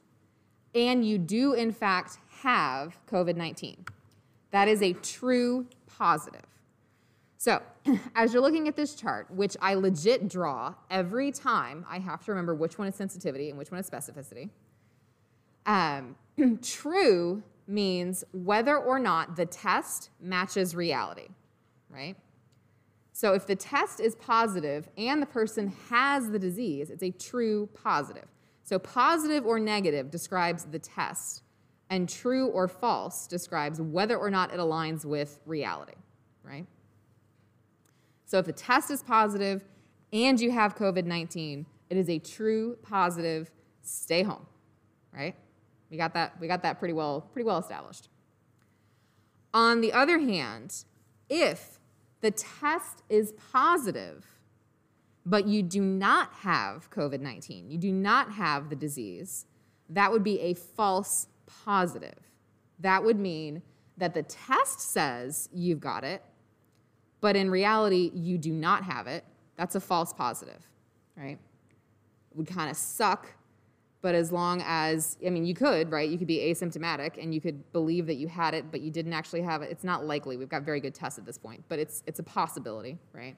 and 0.76 1.06
you 1.06 1.18
do, 1.18 1.54
in 1.54 1.72
fact, 1.72 2.18
have 2.42 2.98
COVID 3.08 3.36
19. 3.36 3.86
That 4.52 4.68
is 4.68 4.82
a 4.82 4.94
true 4.94 5.68
positive. 5.88 6.46
So, 7.38 7.62
as 8.16 8.34
you're 8.34 8.42
looking 8.42 8.68
at 8.68 8.76
this 8.76 8.96
chart, 8.96 9.30
which 9.32 9.56
I 9.62 9.76
legit 9.76 10.28
draw 10.28 10.76
every 10.90 11.32
time, 11.32 11.86
I 11.90 12.00
have 12.00 12.24
to 12.26 12.32
remember 12.32 12.54
which 12.54 12.78
one 12.78 12.88
is 12.88 12.96
sensitivity 12.96 13.50
and 13.50 13.58
which 13.58 13.72
one 13.72 13.80
is 13.80 13.90
specificity. 13.90 14.50
Um, 15.66 16.16
true 16.62 17.44
means 17.68 18.24
whether 18.34 18.78
or 18.78 19.00
not 19.00 19.36
the 19.36 19.46
test 19.46 20.10
matches 20.20 20.76
reality, 20.76 21.28
right? 21.90 22.18
So 23.14 23.34
if 23.34 23.46
the 23.46 23.56
test 23.56 24.00
is 24.00 24.16
positive 24.16 24.90
and 24.98 25.22
the 25.22 25.26
person 25.26 25.74
has 25.90 26.30
the 26.30 26.40
disease, 26.40 26.90
it's 26.90 27.04
a 27.04 27.12
true 27.12 27.70
positive. 27.74 28.26
So 28.70 28.78
positive 28.78 29.48
or 29.48 29.58
negative 29.60 30.12
describes 30.12 30.66
the 30.66 30.78
test, 30.78 31.42
and 31.90 32.08
true 32.08 32.50
or 32.50 32.68
false 32.68 33.26
describes 33.26 33.82
whether 33.82 34.16
or 34.16 34.30
not 34.30 34.54
it 34.54 34.60
aligns 34.60 35.04
with 35.04 35.40
reality, 35.48 35.96
right? 36.44 36.68
So 38.28 38.38
if 38.38 38.46
the 38.46 38.54
test 38.54 38.92
is 38.92 39.02
positive 39.02 39.64
and 40.14 40.40
you 40.40 40.52
have 40.52 40.76
COVID 40.76 41.06
19, 41.06 41.66
it 41.90 41.98
is 41.98 42.12
a 42.12 42.20
true 42.20 42.78
positive, 42.84 43.50
stay 43.82 44.22
home, 44.22 44.46
right? 45.12 45.36
We 45.90 45.98
got 45.98 46.14
that, 46.14 46.40
we 46.40 46.48
got 46.48 46.62
that 46.62 46.78
pretty 46.78 46.94
well, 46.94 47.22
pretty 47.22 47.48
well 47.48 47.58
established. 47.58 48.08
On 49.52 49.82
the 49.82 49.92
other 49.94 50.20
hand, 50.20 50.84
if 51.28 51.80
the 52.22 52.30
test 52.30 53.02
is 53.10 53.34
positive, 53.52 54.28
but 55.30 55.48
you 55.48 55.62
do 55.62 55.82
not 55.82 56.34
have 56.34 56.90
COVID 56.90 57.20
19, 57.20 57.70
you 57.70 57.78
do 57.78 57.92
not 57.92 58.32
have 58.32 58.70
the 58.70 58.76
disease, 58.76 59.46
that 59.90 60.12
would 60.12 60.24
be 60.24 60.40
a 60.40 60.56
false 60.56 61.28
positive. 61.46 62.18
That 62.80 63.04
would 63.04 63.20
mean 63.20 63.62
that 63.98 64.16
the 64.16 64.24
test 64.24 64.80
says 64.80 65.48
you've 65.54 65.80
got 65.80 66.04
it, 66.04 66.24
but 67.22 67.36
in 67.36 67.52
reality, 67.52 68.12
you 68.16 68.40
do 68.40 68.52
not 68.52 68.84
have 68.84 69.06
it. 69.06 69.24
That's 69.56 69.76
a 69.76 69.80
false 69.80 70.14
positive, 70.14 70.66
right? 71.16 71.38
It 72.32 72.38
would 72.38 72.48
kind 72.48 72.72
of 72.72 72.78
suck, 72.78 73.28
but 74.02 74.16
as 74.16 74.32
long 74.32 74.64
as, 74.66 75.18
I 75.24 75.30
mean, 75.30 75.46
you 75.46 75.54
could, 75.54 75.92
right? 75.92 76.10
You 76.10 76.18
could 76.18 76.28
be 76.28 76.40
asymptomatic 76.40 77.22
and 77.22 77.36
you 77.36 77.42
could 77.42 77.72
believe 77.72 78.08
that 78.08 78.16
you 78.16 78.28
had 78.28 78.56
it, 78.56 78.72
but 78.72 78.82
you 78.82 78.90
didn't 78.90 79.14
actually 79.14 79.42
have 79.44 79.62
it. 79.62 79.70
It's 79.70 79.84
not 79.84 80.06
likely. 80.06 80.38
We've 80.38 80.50
got 80.50 80.64
very 80.64 80.80
good 80.80 80.96
tests 80.96 81.20
at 81.20 81.26
this 81.26 81.38
point, 81.38 81.64
but 81.68 81.78
it's, 81.78 82.02
it's 82.08 82.20
a 82.20 82.24
possibility, 82.24 82.98
right? 83.14 83.36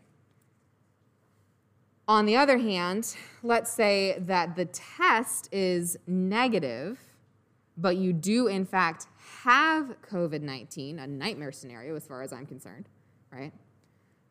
On 2.12 2.25
the 2.25 2.36
other 2.36 2.58
hand, 2.58 3.15
let's 3.41 3.72
say 3.72 4.18
that 4.20 4.58
the 4.58 4.65
test 4.65 5.48
is 5.53 5.98
negative, 6.08 7.00
but 7.77 7.96
you 7.96 8.12
do, 8.12 8.48
in 8.48 8.65
fact, 8.65 9.08
have 9.46 9.96
COVID 10.12 10.41
19, 10.41 11.00
a 11.00 11.08
nightmare 11.08 11.53
scenario 11.53 11.96
as 11.96 12.06
far 12.06 12.22
as 12.22 12.34
I'm 12.34 12.46
concerned, 12.46 12.89
right? 13.32 13.53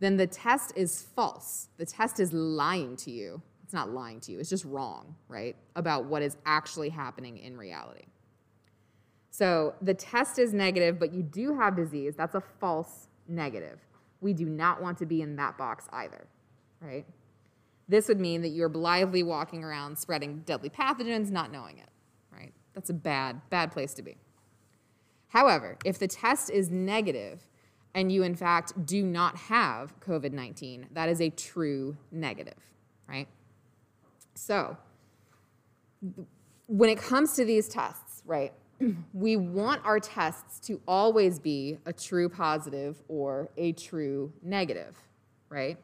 then 0.01 0.19
the 0.19 0.27
test 0.27 0.75
is 0.77 1.07
false. 1.15 1.69
The 1.79 1.87
test 1.87 2.21
is 2.21 2.35
lying 2.35 2.97
to 2.97 3.11
you. 3.11 3.41
It's 3.65 3.73
not 3.73 3.89
lying 3.91 4.21
to 4.21 4.33
you, 4.33 4.41
it's 4.41 4.51
just 4.51 4.67
wrong, 4.67 5.15
right? 5.27 5.57
About 5.75 6.05
what 6.05 6.21
is 6.21 6.37
actually 6.45 6.91
happening 6.91 7.39
in 7.39 7.57
reality. 7.57 8.05
So 9.31 9.75
the 9.81 9.95
test 9.95 10.39
is 10.39 10.53
negative, 10.53 10.99
but 10.99 11.15
you 11.15 11.23
do 11.23 11.57
have 11.57 11.77
disease. 11.77 12.15
That's 12.15 12.35
a 12.35 12.43
false 12.61 13.09
negative. 13.27 13.79
We 14.21 14.35
do 14.35 14.45
not 14.45 14.83
want 14.83 14.99
to 14.99 15.07
be 15.07 15.23
in 15.23 15.37
that 15.37 15.57
box 15.57 15.89
either, 15.95 16.27
right? 16.83 17.07
This 17.91 18.07
would 18.07 18.21
mean 18.21 18.43
that 18.43 18.51
you're 18.51 18.69
blithely 18.69 19.25
walking 19.25 19.65
around 19.65 19.99
spreading 19.99 20.43
deadly 20.47 20.71
pathogens, 20.71 21.33
not 21.33 21.51
knowing 21.51 21.79
it, 21.79 21.89
right? 22.33 22.53
That's 22.73 22.89
a 22.89 22.95
bad, 22.95 23.41
bad 23.51 23.73
place 23.73 23.95
to 23.95 24.03
be. 24.03 24.17
However, 25.27 25.77
if 25.85 25.99
the 25.99 26.07
test 26.07 26.51
is 26.51 26.71
negative, 26.71 27.49
and 27.93 28.13
you 28.13 28.23
in 28.23 28.37
fact 28.37 28.87
do 28.87 29.03
not 29.05 29.37
have 29.37 29.99
COVID 29.99 30.31
19, 30.31 30.87
that 30.93 31.09
is 31.09 31.21
a 31.21 31.31
true 31.31 31.97
negative, 32.13 32.63
right? 33.09 33.27
So, 34.35 34.77
when 36.69 36.91
it 36.91 36.99
comes 36.99 37.33
to 37.35 37.45
these 37.45 37.69
tests, 37.69 38.23
right, 38.25 38.53
we 39.13 39.35
want 39.35 39.85
our 39.85 39.99
tests 39.99 40.61
to 40.69 40.81
always 40.87 41.41
be 41.41 41.79
a 41.87 41.93
true 41.93 42.29
positive 42.29 43.03
or 43.09 43.51
a 43.57 43.73
true 43.73 44.33
negative, 44.45 44.97
right? 45.49 45.77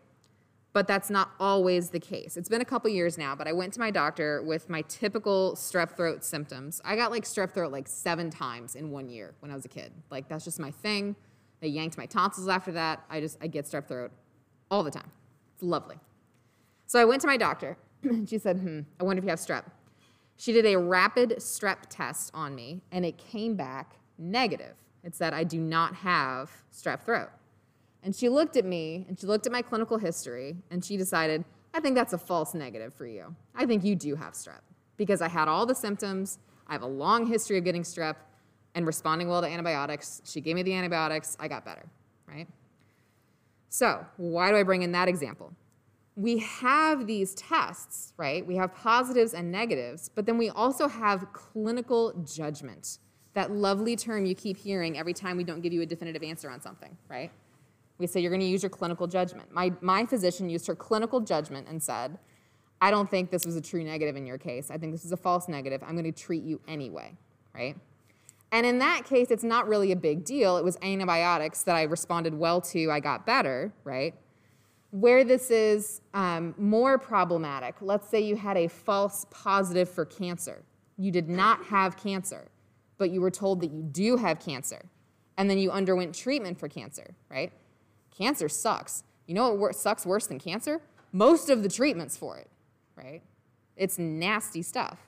But 0.76 0.86
that's 0.86 1.08
not 1.08 1.30
always 1.40 1.88
the 1.88 1.98
case. 1.98 2.36
It's 2.36 2.50
been 2.50 2.60
a 2.60 2.64
couple 2.66 2.90
years 2.90 3.16
now, 3.16 3.34
but 3.34 3.48
I 3.48 3.52
went 3.54 3.72
to 3.72 3.80
my 3.80 3.90
doctor 3.90 4.42
with 4.42 4.68
my 4.68 4.82
typical 4.82 5.54
strep 5.54 5.96
throat 5.96 6.22
symptoms. 6.22 6.82
I 6.84 6.96
got 6.96 7.10
like 7.10 7.24
strep 7.24 7.52
throat 7.52 7.72
like 7.72 7.88
seven 7.88 8.28
times 8.28 8.74
in 8.74 8.90
one 8.90 9.08
year 9.08 9.34
when 9.40 9.50
I 9.50 9.54
was 9.54 9.64
a 9.64 9.70
kid. 9.70 9.90
Like, 10.10 10.28
that's 10.28 10.44
just 10.44 10.60
my 10.60 10.70
thing. 10.70 11.16
They 11.60 11.68
yanked 11.68 11.96
my 11.96 12.04
tonsils 12.04 12.46
after 12.48 12.72
that. 12.72 13.02
I 13.08 13.20
just, 13.20 13.38
I 13.40 13.46
get 13.46 13.64
strep 13.64 13.88
throat 13.88 14.10
all 14.70 14.84
the 14.84 14.90
time. 14.90 15.10
It's 15.54 15.62
lovely. 15.62 15.96
So 16.86 17.00
I 17.00 17.06
went 17.06 17.22
to 17.22 17.26
my 17.26 17.38
doctor. 17.38 17.78
she 18.26 18.36
said, 18.36 18.58
hmm, 18.58 18.80
I 19.00 19.04
wonder 19.04 19.20
if 19.20 19.24
you 19.24 19.30
have 19.30 19.38
strep. 19.38 19.64
She 20.36 20.52
did 20.52 20.66
a 20.66 20.76
rapid 20.76 21.36
strep 21.38 21.86
test 21.88 22.32
on 22.34 22.54
me, 22.54 22.82
and 22.92 23.06
it 23.06 23.16
came 23.16 23.56
back 23.56 23.96
negative. 24.18 24.74
It 25.02 25.14
said, 25.14 25.32
I 25.32 25.42
do 25.42 25.58
not 25.58 25.94
have 25.94 26.50
strep 26.70 27.02
throat. 27.02 27.30
And 28.02 28.14
she 28.14 28.28
looked 28.28 28.56
at 28.56 28.64
me, 28.64 29.04
and 29.08 29.18
she 29.18 29.26
looked 29.26 29.46
at 29.46 29.52
my 29.52 29.62
clinical 29.62 29.98
history, 29.98 30.56
and 30.70 30.84
she 30.84 30.96
decided, 30.96 31.44
I 31.74 31.80
think 31.80 31.94
that's 31.94 32.12
a 32.12 32.18
false 32.18 32.54
negative 32.54 32.94
for 32.94 33.06
you. 33.06 33.34
I 33.54 33.66
think 33.66 33.84
you 33.84 33.96
do 33.96 34.14
have 34.14 34.32
strep 34.32 34.60
because 34.96 35.20
I 35.20 35.28
had 35.28 35.48
all 35.48 35.66
the 35.66 35.74
symptoms. 35.74 36.38
I 36.68 36.72
have 36.72 36.82
a 36.82 36.86
long 36.86 37.26
history 37.26 37.58
of 37.58 37.64
getting 37.64 37.82
strep 37.82 38.16
and 38.74 38.86
responding 38.86 39.28
well 39.28 39.40
to 39.40 39.48
antibiotics. 39.48 40.22
She 40.24 40.40
gave 40.40 40.54
me 40.54 40.62
the 40.62 40.74
antibiotics, 40.74 41.36
I 41.40 41.48
got 41.48 41.64
better, 41.64 41.86
right? 42.28 42.46
So, 43.68 44.06
why 44.16 44.50
do 44.50 44.56
I 44.56 44.62
bring 44.62 44.82
in 44.82 44.92
that 44.92 45.08
example? 45.08 45.52
We 46.14 46.38
have 46.38 47.06
these 47.06 47.34
tests, 47.34 48.14
right? 48.16 48.46
We 48.46 48.56
have 48.56 48.74
positives 48.74 49.34
and 49.34 49.52
negatives, 49.52 50.10
but 50.14 50.24
then 50.24 50.38
we 50.38 50.48
also 50.48 50.88
have 50.88 51.30
clinical 51.32 52.14
judgment. 52.24 52.98
That 53.34 53.50
lovely 53.50 53.96
term 53.96 54.24
you 54.24 54.34
keep 54.34 54.56
hearing 54.56 54.96
every 54.98 55.12
time 55.12 55.36
we 55.36 55.44
don't 55.44 55.60
give 55.60 55.74
you 55.74 55.82
a 55.82 55.86
definitive 55.86 56.22
answer 56.22 56.48
on 56.48 56.60
something, 56.60 56.96
right? 57.10 57.30
We 57.98 58.06
say 58.06 58.20
you're 58.20 58.30
going 58.30 58.40
to 58.40 58.46
use 58.46 58.62
your 58.62 58.70
clinical 58.70 59.06
judgment. 59.06 59.52
My, 59.52 59.72
my 59.80 60.04
physician 60.04 60.48
used 60.48 60.66
her 60.66 60.74
clinical 60.74 61.20
judgment 61.20 61.66
and 61.68 61.82
said, 61.82 62.18
I 62.80 62.90
don't 62.90 63.10
think 63.10 63.30
this 63.30 63.46
was 63.46 63.56
a 63.56 63.60
true 63.60 63.82
negative 63.82 64.16
in 64.16 64.26
your 64.26 64.38
case. 64.38 64.70
I 64.70 64.76
think 64.76 64.92
this 64.92 65.04
is 65.04 65.12
a 65.12 65.16
false 65.16 65.48
negative. 65.48 65.82
I'm 65.82 65.92
going 65.92 66.04
to 66.04 66.12
treat 66.12 66.42
you 66.42 66.60
anyway, 66.68 67.16
right? 67.54 67.76
And 68.52 68.66
in 68.66 68.78
that 68.78 69.04
case, 69.04 69.30
it's 69.30 69.44
not 69.44 69.66
really 69.66 69.92
a 69.92 69.96
big 69.96 70.24
deal. 70.24 70.56
It 70.56 70.64
was 70.64 70.76
antibiotics 70.82 71.62
that 71.62 71.74
I 71.74 71.82
responded 71.82 72.34
well 72.34 72.60
to, 72.62 72.90
I 72.90 73.00
got 73.00 73.26
better, 73.26 73.72
right? 73.84 74.14
Where 74.90 75.24
this 75.24 75.50
is 75.50 76.00
um, 76.14 76.54
more 76.56 76.96
problematic, 76.98 77.76
let's 77.80 78.08
say 78.08 78.20
you 78.20 78.36
had 78.36 78.56
a 78.56 78.68
false 78.68 79.26
positive 79.30 79.88
for 79.88 80.04
cancer. 80.04 80.62
You 80.96 81.10
did 81.10 81.28
not 81.28 81.64
have 81.66 81.96
cancer, 81.96 82.48
but 82.98 83.10
you 83.10 83.20
were 83.20 83.30
told 83.30 83.60
that 83.62 83.70
you 83.70 83.82
do 83.82 84.16
have 84.16 84.38
cancer. 84.38 84.86
And 85.38 85.50
then 85.50 85.58
you 85.58 85.70
underwent 85.70 86.14
treatment 86.14 86.58
for 86.58 86.68
cancer, 86.68 87.14
right? 87.30 87.52
Cancer 88.16 88.48
sucks. 88.48 89.04
You 89.26 89.34
know 89.34 89.52
what 89.52 89.74
sucks 89.74 90.06
worse 90.06 90.26
than 90.26 90.38
cancer? 90.38 90.80
Most 91.12 91.50
of 91.50 91.62
the 91.62 91.68
treatments 91.68 92.16
for 92.16 92.38
it, 92.38 92.48
right? 92.96 93.22
It's 93.76 93.98
nasty 93.98 94.62
stuff. 94.62 95.00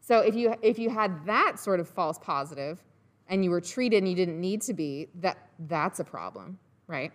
So 0.00 0.20
if 0.20 0.34
you 0.34 0.54
if 0.62 0.78
you 0.78 0.90
had 0.90 1.26
that 1.26 1.58
sort 1.58 1.80
of 1.80 1.88
false 1.88 2.18
positive 2.18 2.82
and 3.28 3.44
you 3.44 3.50
were 3.50 3.60
treated 3.60 3.98
and 3.98 4.08
you 4.08 4.14
didn't 4.14 4.40
need 4.40 4.62
to 4.62 4.74
be, 4.74 5.08
that 5.20 5.36
that's 5.58 6.00
a 6.00 6.04
problem, 6.04 6.58
right? 6.86 7.12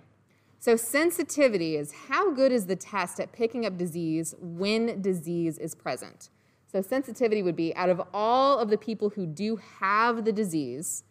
So 0.59 0.75
sensitivity 0.75 1.75
is 1.75 1.91
how 2.07 2.31
good 2.31 2.51
is 2.51 2.67
the 2.67 2.75
test 2.75 3.19
at 3.19 3.31
picking 3.31 3.65
up 3.65 3.77
disease 3.77 4.35
when 4.39 5.01
disease 5.01 5.57
is 5.57 5.75
present. 5.75 6.29
So 6.71 6.81
sensitivity 6.81 7.43
would 7.43 7.55
be 7.55 7.75
out 7.75 7.89
of 7.89 8.01
all 8.13 8.59
of 8.59 8.69
the 8.69 8.77
people 8.77 9.09
who 9.09 9.25
do 9.25 9.59
have 9.79 10.23
the 10.23 10.31
disease, 10.31 11.03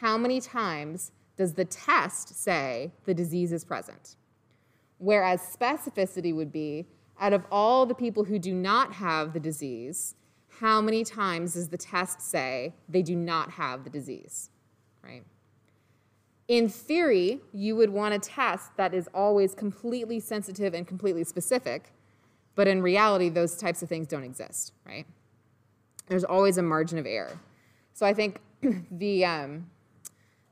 how 0.00 0.16
many 0.16 0.40
times 0.40 1.12
does 1.36 1.54
the 1.54 1.64
test 1.64 2.34
say 2.34 2.92
the 3.04 3.14
disease 3.14 3.52
is 3.52 3.64
present? 3.64 4.16
Whereas 4.98 5.40
specificity 5.40 6.34
would 6.34 6.50
be 6.50 6.86
out 7.20 7.32
of 7.32 7.44
all 7.50 7.86
the 7.86 7.94
people 7.94 8.24
who 8.24 8.38
do 8.38 8.52
not 8.52 8.94
have 8.94 9.32
the 9.32 9.40
disease, 9.40 10.14
how 10.60 10.80
many 10.80 11.04
times 11.04 11.54
does 11.54 11.68
the 11.68 11.76
test 11.76 12.20
say 12.20 12.74
they 12.88 13.02
do 13.02 13.14
not 13.14 13.52
have 13.52 13.84
the 13.84 13.90
disease, 13.90 14.50
right? 15.02 15.22
In 16.48 16.68
theory, 16.68 17.40
you 17.52 17.74
would 17.76 17.90
want 17.90 18.14
a 18.14 18.18
test 18.18 18.76
that 18.76 18.94
is 18.94 19.08
always 19.12 19.54
completely 19.54 20.20
sensitive 20.20 20.74
and 20.74 20.86
completely 20.86 21.24
specific, 21.24 21.92
but 22.54 22.68
in 22.68 22.80
reality, 22.80 23.28
those 23.28 23.56
types 23.56 23.82
of 23.82 23.88
things 23.88 24.06
don't 24.06 24.24
exist, 24.24 24.72
right? 24.86 25.06
There's 26.06 26.24
always 26.24 26.56
a 26.56 26.62
margin 26.62 26.98
of 26.98 27.06
error. 27.06 27.38
So 27.92 28.06
I 28.06 28.14
think 28.14 28.40
the, 28.90 29.24
um, 29.24 29.66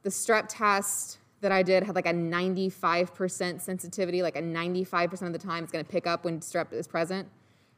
the 0.04 0.10
strep 0.10 0.46
test 0.48 1.18
that 1.40 1.50
I 1.50 1.62
did 1.62 1.82
had 1.82 1.94
like 1.94 2.06
a 2.06 2.12
95% 2.12 3.60
sensitivity, 3.60 4.22
like 4.22 4.36
a 4.36 4.42
95% 4.42 5.22
of 5.26 5.32
the 5.32 5.38
time 5.38 5.64
it's 5.64 5.72
gonna 5.72 5.82
pick 5.82 6.06
up 6.06 6.24
when 6.24 6.40
strep 6.40 6.72
is 6.72 6.86
present. 6.86 7.28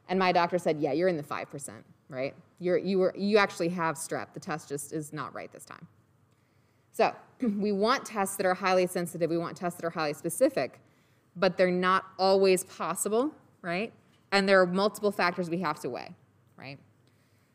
And 0.07 0.19
my 0.19 0.31
doctor 0.31 0.57
said, 0.57 0.79
yeah, 0.79 0.91
you're 0.91 1.07
in 1.07 1.17
the 1.17 1.23
5%. 1.23 1.71
right? 2.09 2.33
You're, 2.59 2.77
you, 2.77 2.99
were, 2.99 3.13
you 3.17 3.37
actually 3.37 3.69
have 3.69 3.95
strep. 3.95 4.33
The 4.33 4.39
test 4.39 4.69
just 4.69 4.93
is 4.93 5.11
not 5.11 5.33
right 5.33 5.51
this 5.51 5.65
time. 5.65 5.85
So 6.93 7.13
we 7.41 7.71
want 7.71 8.05
tests 8.05 8.37
that 8.37 8.45
are 8.45 8.53
highly 8.53 8.87
sensitive. 8.87 9.29
We 9.29 9.37
want 9.37 9.57
tests 9.57 9.79
that 9.79 9.85
are 9.85 9.91
highly 9.91 10.13
specific, 10.13 10.79
but 11.35 11.57
they're 11.57 11.71
not 11.71 12.05
always 12.17 12.63
possible, 12.63 13.31
right? 13.61 13.91
And 14.31 14.47
there 14.47 14.61
are 14.61 14.65
multiple 14.65 15.11
factors 15.11 15.49
we 15.49 15.59
have 15.59 15.79
to 15.81 15.89
weigh, 15.89 16.15
right? 16.57 16.79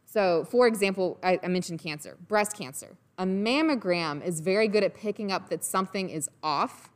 So, 0.04 0.44
for 0.44 0.66
example, 0.66 1.18
I, 1.22 1.38
I 1.42 1.48
mentioned 1.48 1.80
cancer, 1.80 2.16
breast 2.28 2.56
cancer. 2.56 2.96
A 3.18 3.24
mammogram 3.24 4.24
is 4.24 4.40
very 4.40 4.68
good 4.68 4.82
at 4.82 4.94
picking 4.94 5.30
up 5.30 5.48
that 5.50 5.64
something 5.64 6.08
is 6.08 6.28
off, 6.42 6.90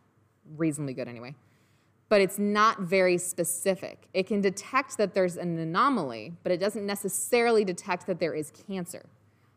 reasonably 0.57 0.95
good 0.95 1.09
anyway, 1.09 1.35
but 2.09 2.21
it's 2.21 2.39
not 2.39 2.81
very 2.81 3.19
specific. 3.19 4.09
It 4.15 4.27
can 4.27 4.41
detect 4.41 4.97
that 4.99 5.15
there's 5.15 5.37
an 5.37 5.59
anomaly, 5.59 6.35
but 6.43 6.53
it 6.53 6.59
doesn't 6.59 6.87
necessarily 6.87 7.65
detect 7.65 8.07
that 8.07 8.21
there 8.21 8.35
is 8.35 8.51
cancer. 8.67 9.07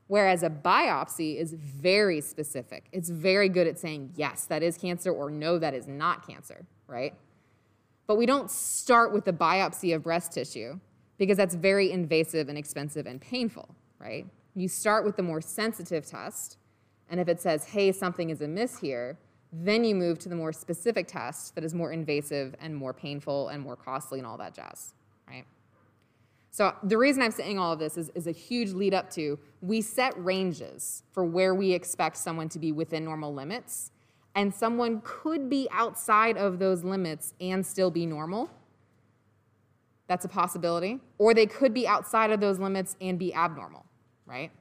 Whereas 0.07 0.41
a 0.41 0.49
biopsy 0.49 1.37
is 1.37 1.53
very 1.53 2.19
specific. 2.19 2.85
It's 2.91 3.09
very 3.09 3.47
good 3.47 3.67
at 3.67 3.77
saying, 3.77 4.13
yes, 4.15 4.45
that 4.45 4.63
is 4.63 4.75
cancer, 4.75 5.11
or 5.11 5.29
no, 5.29 5.59
that 5.59 5.75
is 5.75 5.87
not 5.87 6.27
cancer, 6.27 6.65
right? 6.87 7.13
But 8.07 8.17
we 8.17 8.25
don't 8.25 8.49
start 8.49 9.13
with 9.13 9.25
the 9.25 9.33
biopsy 9.33 9.95
of 9.95 10.01
breast 10.01 10.31
tissue 10.31 10.79
because 11.19 11.37
that's 11.37 11.53
very 11.53 11.91
invasive 11.91 12.49
and 12.49 12.57
expensive 12.57 13.05
and 13.05 13.21
painful, 13.21 13.75
right? 13.99 14.25
You 14.59 14.67
start 14.67 15.05
with 15.05 15.15
the 15.15 15.23
more 15.23 15.39
sensitive 15.39 16.05
test, 16.05 16.57
and 17.09 17.19
if 17.19 17.27
it 17.27 17.39
says, 17.39 17.63
hey, 17.65 17.91
something 17.91 18.29
is 18.29 18.41
amiss 18.41 18.79
here, 18.79 19.17
then 19.53 19.83
you 19.83 19.95
move 19.95 20.19
to 20.19 20.29
the 20.29 20.35
more 20.35 20.51
specific 20.51 21.07
test 21.07 21.55
that 21.55 21.63
is 21.63 21.73
more 21.73 21.91
invasive 21.91 22.55
and 22.59 22.75
more 22.75 22.93
painful 22.93 23.47
and 23.47 23.63
more 23.63 23.75
costly 23.75 24.19
and 24.19 24.27
all 24.27 24.37
that 24.37 24.53
jazz, 24.53 24.93
right? 25.27 25.45
So 26.51 26.75
the 26.83 26.97
reason 26.97 27.23
I'm 27.23 27.31
saying 27.31 27.57
all 27.57 27.71
of 27.71 27.79
this 27.79 27.97
is, 27.97 28.09
is 28.15 28.27
a 28.27 28.31
huge 28.31 28.71
lead 28.71 28.93
up 28.93 29.09
to 29.11 29.39
we 29.61 29.81
set 29.81 30.13
ranges 30.23 31.03
for 31.13 31.23
where 31.23 31.55
we 31.55 31.71
expect 31.71 32.17
someone 32.17 32.49
to 32.49 32.59
be 32.59 32.71
within 32.71 33.05
normal 33.05 33.33
limits, 33.33 33.91
and 34.35 34.53
someone 34.53 35.01
could 35.03 35.49
be 35.49 35.67
outside 35.71 36.37
of 36.37 36.59
those 36.59 36.83
limits 36.83 37.33
and 37.39 37.65
still 37.65 37.89
be 37.89 38.05
normal. 38.05 38.49
That's 40.07 40.25
a 40.25 40.29
possibility. 40.29 40.99
Or 41.17 41.33
they 41.33 41.45
could 41.45 41.73
be 41.73 41.87
outside 41.87 42.31
of 42.31 42.39
those 42.39 42.59
limits 42.59 42.95
and 42.99 43.17
be 43.17 43.33
abnormal, 43.33 43.85
right? 44.29 44.51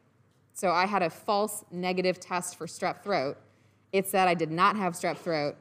So 0.54 0.70
I 0.70 0.86
had 0.86 1.02
a 1.02 1.10
false 1.10 1.64
negative 1.70 2.18
test 2.18 2.56
for 2.56 2.66
strep 2.66 3.02
throat. 3.02 3.36
It 3.92 4.08
said 4.08 4.26
I 4.26 4.34
did 4.34 4.50
not 4.50 4.76
have 4.76 4.94
strep 4.94 5.18
throat. 5.18 5.56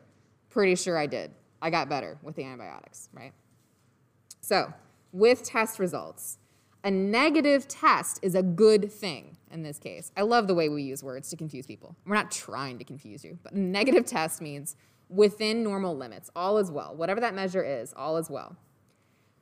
Pretty 0.49 0.75
sure 0.75 0.97
I 0.97 1.05
did. 1.05 1.31
I 1.61 1.69
got 1.69 1.89
better 1.89 2.17
with 2.23 2.35
the 2.35 2.43
antibiotics, 2.43 3.09
right? 3.13 3.33
So 4.41 4.73
with 5.11 5.43
test 5.43 5.79
results. 5.79 6.37
A 6.83 6.91
negative 6.91 7.67
test 7.67 8.19
is 8.21 8.35
a 8.35 8.43
good 8.43 8.91
thing 8.91 9.37
in 9.51 9.63
this 9.63 9.77
case. 9.79 10.11
I 10.15 10.21
love 10.21 10.47
the 10.47 10.53
way 10.53 10.69
we 10.69 10.83
use 10.83 11.03
words 11.03 11.29
to 11.29 11.35
confuse 11.35 11.65
people. 11.65 11.95
We're 12.05 12.15
not 12.15 12.31
trying 12.31 12.77
to 12.77 12.83
confuse 12.83 13.25
you, 13.25 13.37
but 13.43 13.53
negative 13.53 14.05
test 14.05 14.41
means 14.41 14.75
within 15.09 15.63
normal 15.63 15.97
limits, 15.97 16.29
all 16.35 16.57
is 16.57 16.71
well. 16.71 16.95
Whatever 16.95 17.19
that 17.21 17.33
measure 17.33 17.63
is, 17.63 17.93
all 17.95 18.17
is 18.17 18.29
well. 18.29 18.55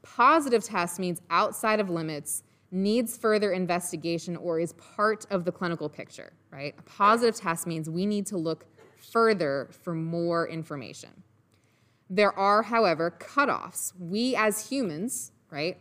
Positive 0.02 0.64
test 0.64 1.00
means 1.00 1.22
outside 1.30 1.80
of 1.80 1.90
limits, 1.90 2.44
needs 2.72 3.18
further 3.18 3.52
investigation, 3.52 4.36
or 4.36 4.60
is 4.60 4.74
part 4.74 5.26
of 5.30 5.46
the 5.46 5.52
clinical 5.52 5.90
picture, 5.90 6.34
right? 6.52 6.76
A 6.78 6.82
positive 6.84 7.36
test 7.36 7.68
means 7.68 7.90
we 7.90 8.06
need 8.06 8.26
to 8.28 8.38
look 8.38 8.66
further 9.12 9.70
for 9.84 9.94
more 9.94 10.48
information. 10.48 11.24
There 12.10 12.38
are, 12.38 12.64
however, 12.64 13.16
cutoffs. 13.20 13.94
We 13.98 14.36
as 14.36 14.70
humans 14.70 15.32
right, 15.56 15.78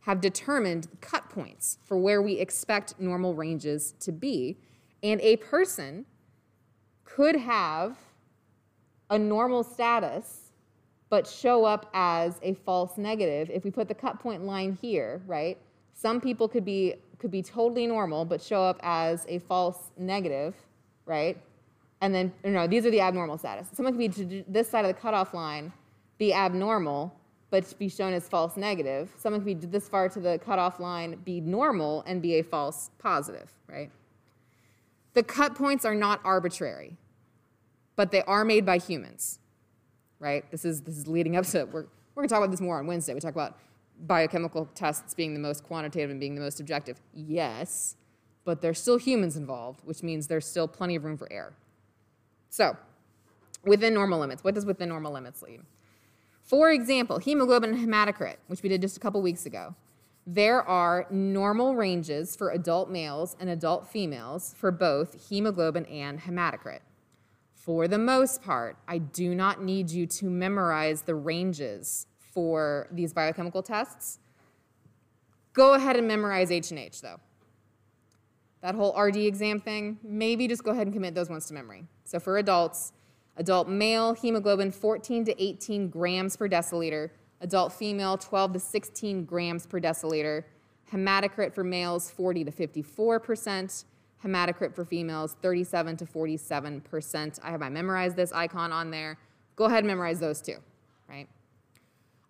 have 0.00 0.20
determined 0.20 0.88
cut 1.00 1.28
points 1.28 1.78
for 1.84 1.98
where 1.98 2.22
we 2.22 2.38
expect 2.38 2.98
normal 2.98 3.34
ranges 3.34 3.92
to 4.00 4.12
be. 4.12 4.56
And 5.02 5.20
a 5.20 5.36
person 5.36 6.06
could 7.04 7.36
have 7.36 7.98
a 9.10 9.18
normal 9.18 9.62
status 9.62 10.52
but 11.08 11.26
show 11.26 11.64
up 11.64 11.90
as 11.92 12.38
a 12.42 12.54
false 12.54 12.96
negative 12.96 13.50
if 13.52 13.64
we 13.64 13.70
put 13.70 13.88
the 13.88 13.94
cut 13.94 14.20
point 14.20 14.44
line 14.44 14.78
here, 14.80 15.20
right? 15.26 15.58
Some 16.00 16.18
people 16.18 16.48
could 16.48 16.64
be 16.64 16.94
could 17.18 17.30
be 17.30 17.42
totally 17.42 17.86
normal 17.86 18.24
but 18.24 18.40
show 18.40 18.62
up 18.62 18.80
as 18.82 19.26
a 19.28 19.38
false 19.38 19.90
negative, 19.98 20.54
right? 21.04 21.36
And 22.00 22.14
then 22.14 22.32
no, 22.42 22.66
these 22.66 22.86
are 22.86 22.90
the 22.90 23.02
abnormal 23.02 23.36
status. 23.36 23.68
Someone 23.74 23.92
could 23.92 23.98
be 23.98 24.08
to 24.08 24.44
this 24.48 24.70
side 24.70 24.86
of 24.86 24.88
the 24.88 24.98
cutoff 24.98 25.34
line, 25.34 25.70
be 26.16 26.32
abnormal, 26.32 27.14
but 27.50 27.78
be 27.78 27.90
shown 27.90 28.14
as 28.14 28.26
false 28.26 28.56
negative. 28.56 29.10
Someone 29.18 29.42
could 29.42 29.60
be 29.60 29.66
this 29.66 29.90
far 29.90 30.08
to 30.08 30.20
the 30.20 30.38
cutoff 30.38 30.80
line, 30.80 31.16
be 31.22 31.42
normal, 31.42 32.02
and 32.06 32.22
be 32.22 32.38
a 32.38 32.42
false 32.42 32.90
positive, 32.98 33.52
right? 33.66 33.90
The 35.12 35.22
cut 35.22 35.54
points 35.54 35.84
are 35.84 35.94
not 35.94 36.22
arbitrary, 36.24 36.96
but 37.96 38.10
they 38.10 38.22
are 38.22 38.46
made 38.46 38.64
by 38.64 38.78
humans, 38.78 39.38
right? 40.18 40.50
This 40.50 40.64
is, 40.64 40.80
this 40.80 40.96
is 40.96 41.06
leading 41.06 41.36
up 41.36 41.44
to, 41.48 41.66
we're, 41.66 41.84
we're 42.14 42.22
gonna 42.22 42.28
talk 42.28 42.38
about 42.38 42.52
this 42.52 42.62
more 42.62 42.78
on 42.78 42.86
Wednesday. 42.86 43.12
We 43.12 43.20
talk 43.20 43.34
about 43.34 43.58
biochemical 44.06 44.66
tests 44.74 45.14
being 45.14 45.34
the 45.34 45.40
most 45.40 45.64
quantitative 45.64 46.10
and 46.10 46.20
being 46.20 46.34
the 46.34 46.40
most 46.40 46.60
objective. 46.60 47.00
Yes, 47.14 47.96
but 48.44 48.62
there's 48.62 48.80
still 48.80 48.98
humans 48.98 49.36
involved, 49.36 49.80
which 49.84 50.02
means 50.02 50.26
there's 50.26 50.46
still 50.46 50.68
plenty 50.68 50.96
of 50.96 51.04
room 51.04 51.16
for 51.16 51.30
error. 51.32 51.54
So, 52.48 52.76
within 53.64 53.94
normal 53.94 54.18
limits, 54.18 54.42
what 54.42 54.54
does 54.54 54.66
within 54.66 54.88
normal 54.88 55.12
limits 55.12 55.42
mean? 55.42 55.66
For 56.42 56.70
example, 56.70 57.18
hemoglobin 57.18 57.74
and 57.74 57.88
hematocrit, 57.88 58.36
which 58.48 58.62
we 58.62 58.68
did 58.68 58.80
just 58.80 58.96
a 58.96 59.00
couple 59.00 59.22
weeks 59.22 59.46
ago. 59.46 59.74
There 60.26 60.62
are 60.62 61.06
normal 61.10 61.76
ranges 61.76 62.36
for 62.36 62.50
adult 62.50 62.90
males 62.90 63.36
and 63.38 63.48
adult 63.48 63.88
females 63.88 64.54
for 64.56 64.70
both 64.70 65.28
hemoglobin 65.28 65.86
and 65.86 66.20
hematocrit. 66.20 66.80
For 67.54 67.86
the 67.86 67.98
most 67.98 68.42
part, 68.42 68.76
I 68.88 68.98
do 68.98 69.34
not 69.34 69.62
need 69.62 69.90
you 69.90 70.06
to 70.06 70.30
memorize 70.30 71.02
the 71.02 71.14
ranges 71.14 72.06
for 72.32 72.88
these 72.90 73.12
biochemical 73.12 73.62
tests. 73.62 74.18
Go 75.52 75.74
ahead 75.74 75.96
and 75.96 76.06
memorize 76.06 76.50
H 76.50 76.70
and 76.70 76.78
H 76.78 77.00
though. 77.00 77.20
That 78.62 78.74
whole 78.74 78.94
RD 79.00 79.16
exam 79.16 79.58
thing, 79.60 79.98
maybe 80.02 80.46
just 80.46 80.62
go 80.62 80.70
ahead 80.70 80.86
and 80.86 80.92
commit 80.94 81.14
those 81.14 81.30
ones 81.30 81.46
to 81.46 81.54
memory. 81.54 81.84
So 82.04 82.20
for 82.20 82.36
adults, 82.36 82.92
Adult 83.40 83.68
male, 83.68 84.12
hemoglobin 84.12 84.70
14 84.70 85.24
to 85.24 85.42
18 85.42 85.88
grams 85.88 86.36
per 86.36 86.46
deciliter. 86.46 87.08
Adult 87.40 87.72
female, 87.72 88.18
12 88.18 88.52
to 88.52 88.60
16 88.60 89.24
grams 89.24 89.66
per 89.66 89.80
deciliter. 89.80 90.44
Hematocrit 90.92 91.54
for 91.54 91.64
males, 91.64 92.10
40 92.10 92.44
to 92.44 92.50
54%. 92.50 93.84
Hematocrit 94.22 94.74
for 94.74 94.84
females, 94.84 95.36
37 95.40 95.96
to 95.96 96.04
47%. 96.04 97.40
I 97.42 97.50
have 97.50 97.60
my 97.60 97.70
memorize 97.70 98.14
this 98.14 98.30
icon 98.32 98.72
on 98.72 98.90
there. 98.90 99.16
Go 99.56 99.64
ahead 99.64 99.78
and 99.78 99.86
memorize 99.86 100.20
those 100.20 100.42
right? 100.42 100.58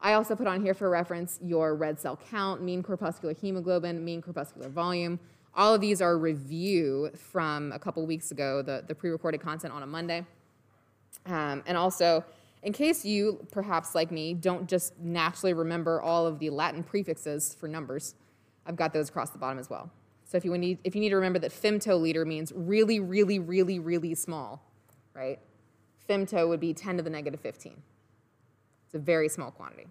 I 0.03 0.15
also 0.15 0.35
put 0.35 0.47
on 0.47 0.63
here 0.63 0.73
for 0.73 0.89
reference 0.89 1.39
your 1.43 1.75
red 1.75 2.01
cell 2.01 2.19
count, 2.31 2.63
mean 2.63 2.83
corpuscular 2.83 3.35
hemoglobin, 3.35 4.03
mean 4.03 4.23
corpuscular 4.23 4.69
volume. 4.69 5.21
All 5.55 5.75
of 5.75 5.81
these 5.81 6.01
are 6.01 6.17
review 6.17 7.11
from 7.15 7.73
a 7.73 7.79
couple 7.79 8.07
weeks 8.07 8.31
ago, 8.31 8.63
the, 8.63 8.85
the 8.87 8.95
pre-recorded 8.95 9.41
content 9.41 9.75
on 9.75 9.83
a 9.83 9.87
Monday. 9.87 10.25
Um, 11.27 11.63
and 11.67 11.77
also, 11.77 12.25
in 12.63 12.73
case 12.73 13.05
you, 13.05 13.47
perhaps 13.51 13.95
like 13.95 14.11
me, 14.11 14.33
don't 14.33 14.69
just 14.69 14.99
naturally 14.99 15.53
remember 15.53 16.01
all 16.01 16.27
of 16.27 16.39
the 16.39 16.51
Latin 16.51 16.83
prefixes 16.83 17.55
for 17.55 17.69
numbers, 17.69 18.15
I've 18.67 18.77
got 18.77 18.93
those 18.93 19.09
across 19.09 19.31
the 19.31 19.39
bottom 19.39 19.59
as 19.59 19.69
well. 19.69 19.91
So 20.25 20.37
if 20.37 20.45
you 20.45 20.57
need, 20.57 20.79
if 20.85 20.95
you 20.95 21.01
need 21.01 21.09
to 21.09 21.17
remember 21.17 21.41
that 21.41 21.51
femtoliter 21.51 22.25
means 22.25 22.53
really, 22.55 23.01
really, 23.01 23.39
really, 23.39 23.79
really 23.81 24.15
small, 24.15 24.63
right? 25.13 25.41
Femto 26.09 26.49
would 26.49 26.61
be 26.61 26.73
10 26.73 26.99
to 26.99 27.03
the 27.03 27.11
negative 27.11 27.41
15. 27.41 27.83
It's 28.91 28.95
a 28.97 28.99
very 28.99 29.29
small 29.29 29.51
quantity. 29.51 29.87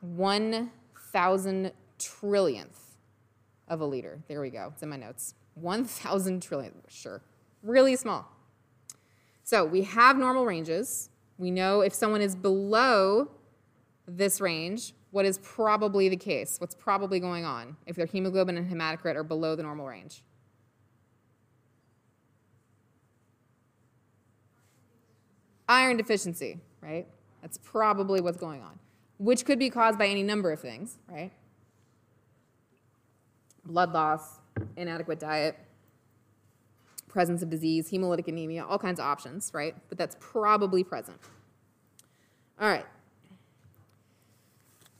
1,000 0.00 1.72
trillionth 1.98 2.96
of 3.68 3.80
a 3.80 3.86
liter. 3.86 4.22
There 4.28 4.40
we 4.40 4.50
go. 4.50 4.72
It's 4.74 4.82
in 4.82 4.90
my 4.90 4.96
notes. 4.96 5.34
1,000 5.54 6.42
trillionth, 6.42 6.72
sure 6.88 7.22
really 7.64 7.96
small. 7.96 8.30
So 9.42 9.64
we 9.64 9.82
have 9.82 10.16
normal 10.16 10.44
ranges. 10.44 11.10
We 11.38 11.50
know 11.50 11.80
if 11.80 11.92
someone 11.92 12.20
is 12.20 12.36
below 12.36 13.30
this 14.06 14.40
range, 14.40 14.92
what 15.10 15.24
is 15.24 15.38
probably 15.38 16.08
the 16.08 16.16
case, 16.16 16.60
what's 16.60 16.74
probably 16.74 17.18
going 17.18 17.44
on 17.44 17.76
if 17.86 17.96
their 17.96 18.06
hemoglobin 18.06 18.56
and 18.56 18.70
hematocrit 18.70 19.16
are 19.16 19.24
below 19.24 19.56
the 19.56 19.62
normal 19.62 19.86
range. 19.86 20.22
Iron 25.68 25.96
deficiency, 25.96 26.58
right? 26.80 27.06
That's 27.42 27.58
probably 27.58 28.20
what's 28.20 28.38
going 28.38 28.62
on, 28.62 28.78
which 29.18 29.44
could 29.44 29.58
be 29.58 29.70
caused 29.70 29.98
by 29.98 30.06
any 30.06 30.22
number 30.22 30.52
of 30.52 30.60
things, 30.60 30.98
right? 31.08 31.30
Blood 33.64 33.92
loss, 33.92 34.40
inadequate 34.76 35.18
diet, 35.18 35.58
presence 37.08 37.42
of 37.42 37.48
disease, 37.48 37.90
hemolytic 37.90 38.28
anemia, 38.28 38.64
all 38.64 38.78
kinds 38.78 38.98
of 38.98 39.06
options, 39.06 39.50
right? 39.54 39.74
But 39.88 39.98
that's 39.98 40.16
probably 40.20 40.82
present. 40.82 41.18
All 42.60 42.68
right. 42.68 42.86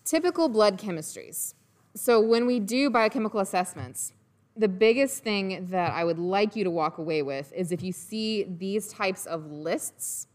Typical 0.05 0.48
blood 0.48 0.79
chemistries. 0.79 1.55
so 1.94 2.20
when 2.20 2.46
we 2.46 2.61
do 2.61 2.90
biochemical 2.90 3.40
assessments, 3.40 4.12
the 4.57 4.68
biggest 4.68 5.24
thing 5.24 5.66
that 5.70 5.92
I 5.92 6.05
would 6.05 6.18
like 6.18 6.55
you 6.55 6.62
to 6.64 6.70
walk 6.70 6.98
away 6.98 7.22
with 7.22 7.53
is 7.53 7.72
if 7.72 7.83
you 7.83 7.92
see 7.92 8.44
these 8.44 8.88
types 8.88 9.27
of 9.27 9.50
lists, 9.50 10.29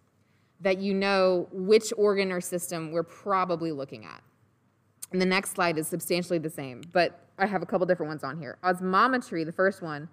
that 0.62 0.80
you 0.80 0.94
know 0.94 1.48
which 1.52 1.94
organ 1.98 2.32
or 2.32 2.42
system 2.42 2.92
we're 2.92 3.04
probably 3.04 3.72
looking 3.72 4.06
at. 4.06 4.22
And 5.12 5.22
the 5.22 5.26
next 5.26 5.52
slide 5.52 5.78
is 5.78 5.88
substantially 5.88 6.40
the 6.40 6.50
same, 6.50 6.82
but 6.92 7.20
I 7.38 7.46
have 7.46 7.62
a 7.62 7.66
couple 7.66 7.88
different 7.88 8.10
ones 8.10 8.24
on 8.24 8.38
here. 8.38 8.58
Osmometry, 8.64 9.46
the 9.46 9.52
first 9.52 9.82
one, 9.82 10.10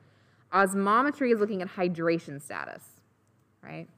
osmometry 0.52 1.32
is 1.32 1.40
looking 1.40 1.60
at 1.60 1.68
hydration 1.68 2.40
status, 2.40 2.82
right? 3.62 3.88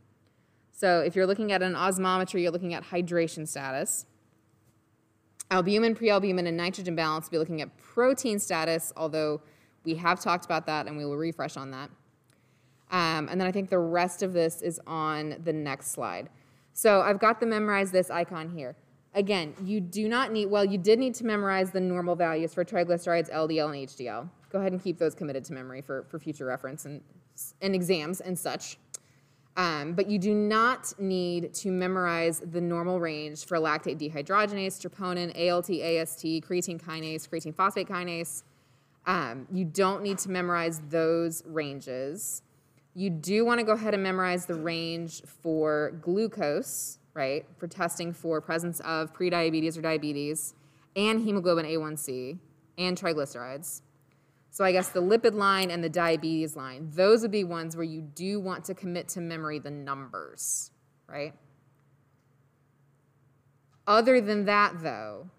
So 0.73 1.01
if 1.01 1.15
you're 1.15 1.27
looking 1.27 1.53
at 1.53 1.63
an 1.63 1.75
osmometry, 1.75 2.43
you're 2.43 2.51
looking 2.51 2.75
at 2.75 2.85
hydration 2.85 3.47
status. 3.47 4.07
Albumin, 5.51 5.95
prealbumin, 5.95 6.47
and 6.47 6.57
nitrogen 6.57 6.95
balance 6.95 7.27
will 7.27 7.33
be 7.33 7.39
looking 7.39 7.63
at 7.63 7.77
protein 7.79 8.39
status, 8.39 8.93
although 8.97 9.41
we 9.85 9.95
have 9.97 10.21
talked 10.21 10.45
about 10.45 10.67
that 10.67 10.87
and 10.87 10.97
we 10.97 11.05
will 11.05 11.17
refresh 11.17 11.57
on 11.57 11.71
that. 11.71 11.91
Um, 12.91 13.29
and 13.29 13.41
then 13.41 13.47
I 13.47 13.53
think 13.53 13.71
the 13.71 13.79
rest 13.79 14.23
of 14.23 14.33
this 14.33 14.63
is 14.63 14.81
on 14.87 15.37
the 15.45 15.53
next 15.53 15.93
slide. 15.93 16.29
So 16.79 17.01
I've 17.01 17.19
got 17.19 17.41
the 17.41 17.47
memorize 17.47 17.91
this 17.91 18.09
icon 18.09 18.49
here. 18.49 18.77
Again, 19.13 19.53
you 19.65 19.81
do 19.81 20.09
not 20.09 20.31
need, 20.31 20.47
well, 20.47 20.65
you 20.65 20.79
did 20.79 21.01
need 21.01 21.13
to 21.17 21.27
memorize 21.27 21.73
the 21.73 21.81
normal 21.81 22.15
values 22.15 22.55
for 22.55 22.65
triglycerides, 22.65 23.29
LDL, 23.33 23.75
and 23.75 23.89
HDL. 23.89 24.31
Go 24.49 24.61
ahead 24.61 24.71
and 24.71 24.81
keep 24.81 24.97
those 24.97 25.13
committed 25.13 25.45
to 25.47 25.53
memory 25.53 25.83
for, 25.83 26.05
for 26.05 26.21
future 26.21 26.45
reference 26.45 26.85
and, 26.85 27.01
and 27.63 27.75
exams 27.75 28.21
and 28.21 28.39
such. 28.39 28.79
Um, 29.57 29.95
but 29.95 30.09
you 30.09 30.21
do 30.21 30.33
not 30.33 30.95
need 31.01 31.53
to 31.55 31.73
memorize 31.73 32.43
the 32.49 32.61
normal 32.61 33.01
range 33.01 33.45
for 33.45 33.59
lactate 33.59 33.99
dehydrogenase, 33.99 34.79
troponin, 34.81 35.31
ALT, 35.51 35.71
AST, 35.71 36.23
creatine 36.49 36.81
kinase, 36.81 37.29
creatine 37.29 37.57
phosphate 37.57 37.89
kinase. 37.89 38.45
Um, 39.05 39.49
you 39.51 39.65
don't 39.65 40.05
need 40.05 40.19
to 40.19 40.31
memorize 40.31 40.81
those 40.91 41.43
ranges. 41.45 42.43
You 42.99 43.11
do 43.11 43.45
want 43.45 43.61
to 43.61 43.65
go 43.65 43.75
ahead 43.75 43.95
and 43.95 44.03
memorize 44.03 44.47
the 44.47 44.57
range 44.57 45.23
for 45.23 45.93
glucose, 46.03 46.99
right, 47.15 47.47
for 47.57 47.69
testing 47.69 48.13
for 48.13 48.41
presence 48.41 48.81
of 48.81 49.15
prediabetes 49.15 49.79
or 49.79 49.83
diabetes, 49.83 50.55
and 50.97 51.23
hemoglobin 51.23 51.65
A1C, 51.65 52.41
and 52.77 53.01
triglycerides. 53.01 53.83
So 54.51 54.65
I 54.65 54.73
guess 54.73 54.89
the 54.89 55.01
lipid 55.01 55.35
line 55.35 55.71
and 55.71 55.85
the 55.85 55.89
diabetes 55.89 56.57
line, 56.57 56.91
those 56.93 57.23
would 57.23 57.31
be 57.31 57.45
ones 57.45 57.77
where 57.77 57.85
you 57.85 58.01
do 58.03 58.41
want 58.41 58.65
to 58.65 58.75
commit 58.75 59.07
to 59.11 59.21
memory 59.21 59.61
the 59.61 59.71
numbers, 59.71 60.73
right? 61.07 61.35
Other 63.87 64.21
than 64.21 64.45
that, 64.47 64.83
though, 64.83 65.31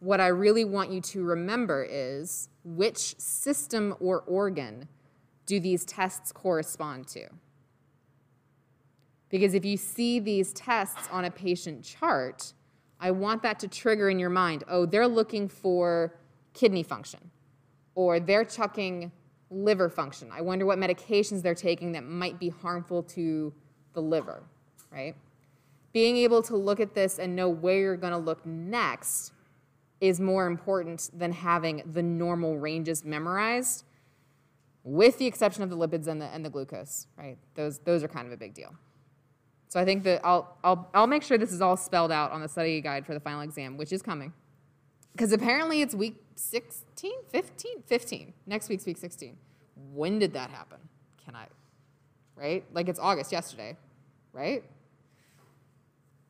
what 0.00 0.20
I 0.20 0.26
really 0.26 0.66
want 0.66 0.90
you 0.90 1.00
to 1.00 1.24
remember 1.24 1.82
is 1.88 2.50
which 2.62 3.18
system 3.18 3.94
or 4.00 4.20
organ 4.20 4.88
do 5.46 5.60
these 5.60 5.84
tests 5.84 6.32
correspond 6.32 7.08
to? 7.08 7.26
Because 9.28 9.54
if 9.54 9.64
you 9.64 9.76
see 9.76 10.18
these 10.18 10.52
tests 10.52 11.08
on 11.10 11.24
a 11.24 11.30
patient 11.30 11.84
chart, 11.84 12.52
I 13.00 13.10
want 13.10 13.42
that 13.42 13.58
to 13.60 13.68
trigger 13.68 14.08
in 14.08 14.18
your 14.18 14.30
mind 14.30 14.64
oh, 14.68 14.86
they're 14.86 15.08
looking 15.08 15.48
for 15.48 16.14
kidney 16.54 16.82
function 16.82 17.30
or 17.94 18.20
they're 18.20 18.44
chucking 18.44 19.12
liver 19.50 19.88
function. 19.88 20.30
I 20.32 20.40
wonder 20.40 20.66
what 20.66 20.78
medications 20.78 21.42
they're 21.42 21.54
taking 21.54 21.92
that 21.92 22.04
might 22.04 22.38
be 22.38 22.48
harmful 22.48 23.02
to 23.04 23.52
the 23.92 24.02
liver, 24.02 24.42
right? 24.90 25.14
Being 25.92 26.16
able 26.18 26.42
to 26.42 26.56
look 26.56 26.80
at 26.80 26.94
this 26.94 27.18
and 27.18 27.34
know 27.34 27.48
where 27.48 27.78
you're 27.78 27.96
going 27.96 28.12
to 28.12 28.18
look 28.18 28.44
next 28.44 29.32
is 30.00 30.20
more 30.20 30.46
important 30.46 31.10
than 31.16 31.32
having 31.32 31.82
the 31.92 32.02
normal 32.02 32.58
ranges 32.58 33.04
memorized, 33.04 33.84
with 34.86 35.18
the 35.18 35.26
exception 35.26 35.64
of 35.64 35.68
the 35.68 35.76
lipids 35.76 36.06
and 36.06 36.22
the, 36.22 36.26
and 36.26 36.44
the 36.44 36.48
glucose, 36.48 37.08
right? 37.18 37.36
Those, 37.56 37.80
those 37.80 38.04
are 38.04 38.08
kind 38.08 38.24
of 38.24 38.32
a 38.32 38.36
big 38.36 38.54
deal. 38.54 38.72
So 39.66 39.80
I 39.80 39.84
think 39.84 40.04
that 40.04 40.20
I'll, 40.24 40.56
I'll, 40.62 40.88
I'll 40.94 41.08
make 41.08 41.24
sure 41.24 41.36
this 41.36 41.50
is 41.50 41.60
all 41.60 41.76
spelled 41.76 42.12
out 42.12 42.30
on 42.30 42.40
the 42.40 42.46
study 42.46 42.80
guide 42.80 43.04
for 43.04 43.12
the 43.12 43.18
final 43.18 43.40
exam, 43.40 43.76
which 43.76 43.92
is 43.92 44.00
coming. 44.00 44.32
Because 45.10 45.32
apparently 45.32 45.80
it's 45.82 45.92
week 45.92 46.22
16, 46.36 47.10
15, 47.32 47.82
15. 47.84 48.32
Next 48.46 48.68
week's 48.68 48.86
week 48.86 48.96
16. 48.96 49.36
When 49.92 50.20
did 50.20 50.32
that 50.34 50.50
happen? 50.50 50.78
Can 51.24 51.34
I? 51.34 51.46
Right? 52.36 52.64
Like 52.72 52.88
it's 52.88 53.00
August 53.00 53.32
yesterday, 53.32 53.76
right? 54.32 54.62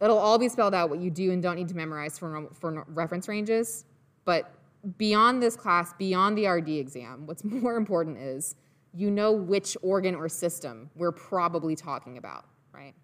It'll 0.01 0.16
all 0.16 0.38
be 0.38 0.49
spelled 0.49 0.73
out 0.73 0.88
what 0.88 1.01
you 1.01 1.11
do 1.11 1.31
and 1.31 1.42
don't 1.42 1.57
need 1.57 1.69
to 1.69 1.77
memorize 1.77 2.19
for, 2.19 2.49
for 2.59 2.87
reference 2.88 3.29
ranges. 3.29 3.85
But 4.25 4.51
beyond 4.99 5.42
this 5.42 5.57
class, 5.57 5.92
beyond 5.99 6.38
the 6.38 6.46
RD 6.46 6.68
exam, 6.68 7.27
what's 7.27 7.44
more 7.44 7.77
important 7.77 8.18
is 8.18 8.57
you 8.94 9.11
know 9.11 9.33
which 9.33 9.77
organ 9.83 10.14
or 10.14 10.29
system 10.29 10.90
we're 10.94 11.12
probably 11.12 11.77
talking 11.77 12.16
about, 12.18 12.46
right? 12.72 12.94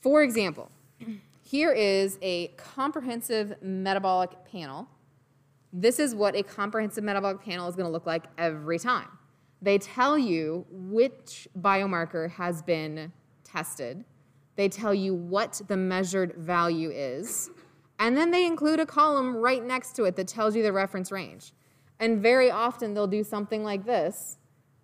For 0.00 0.22
example, 0.22 0.70
here 1.42 1.72
is 1.72 2.18
a 2.22 2.48
comprehensive 2.56 3.54
metabolic 3.62 4.30
panel. 4.44 4.88
This 5.72 5.98
is 5.98 6.14
what 6.14 6.36
a 6.36 6.42
comprehensive 6.42 7.02
metabolic 7.02 7.40
panel 7.40 7.68
is 7.68 7.74
going 7.74 7.86
to 7.86 7.92
look 7.92 8.06
like 8.06 8.24
every 8.36 8.78
time. 8.78 9.08
They 9.62 9.78
tell 9.78 10.18
you 10.18 10.66
which 10.70 11.48
biomarker 11.58 12.30
has 12.32 12.62
been 12.62 13.12
tested. 13.44 14.04
They 14.56 14.68
tell 14.68 14.92
you 14.92 15.14
what 15.14 15.62
the 15.68 15.76
measured 15.76 16.34
value 16.34 16.90
is. 16.90 17.50
And 18.02 18.16
then 18.16 18.32
they 18.32 18.44
include 18.44 18.80
a 18.80 18.84
column 18.84 19.36
right 19.36 19.64
next 19.64 19.94
to 19.94 20.02
it 20.06 20.16
that 20.16 20.26
tells 20.26 20.56
you 20.56 20.62
the 20.64 20.72
reference 20.72 21.12
range. 21.12 21.52
And 22.00 22.20
very 22.20 22.50
often 22.50 22.94
they'll 22.94 23.06
do 23.06 23.22
something 23.22 23.62
like 23.62 23.86
this, 23.86 24.38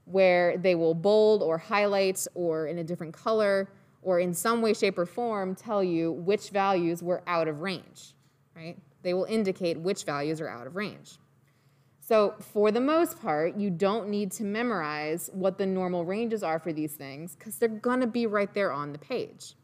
where 0.04 0.56
they 0.56 0.76
will 0.76 0.94
bold 0.94 1.42
or 1.42 1.58
highlight 1.58 2.24
or 2.36 2.68
in 2.68 2.78
a 2.78 2.84
different 2.84 3.12
color 3.12 3.72
or 4.02 4.20
in 4.20 4.32
some 4.32 4.62
way, 4.62 4.72
shape, 4.72 4.96
or 4.96 5.04
form 5.04 5.56
tell 5.56 5.82
you 5.82 6.12
which 6.12 6.50
values 6.50 7.02
were 7.02 7.24
out 7.26 7.48
of 7.48 7.60
range, 7.60 8.14
right? 8.54 8.78
They 9.02 9.14
will 9.14 9.24
indicate 9.24 9.80
which 9.80 10.04
values 10.04 10.40
are 10.40 10.48
out 10.48 10.68
of 10.68 10.76
range. 10.76 11.18
So, 11.98 12.36
for 12.38 12.70
the 12.70 12.80
most 12.80 13.20
part, 13.20 13.56
you 13.56 13.68
don't 13.68 14.08
need 14.08 14.30
to 14.32 14.44
memorize 14.44 15.28
what 15.32 15.58
the 15.58 15.66
normal 15.66 16.04
ranges 16.04 16.44
are 16.44 16.60
for 16.60 16.72
these 16.72 16.92
things 16.92 17.34
because 17.34 17.58
they're 17.58 17.68
going 17.68 18.00
to 18.00 18.06
be 18.06 18.28
right 18.28 18.54
there 18.54 18.72
on 18.72 18.92
the 18.92 18.98
page. 18.98 19.56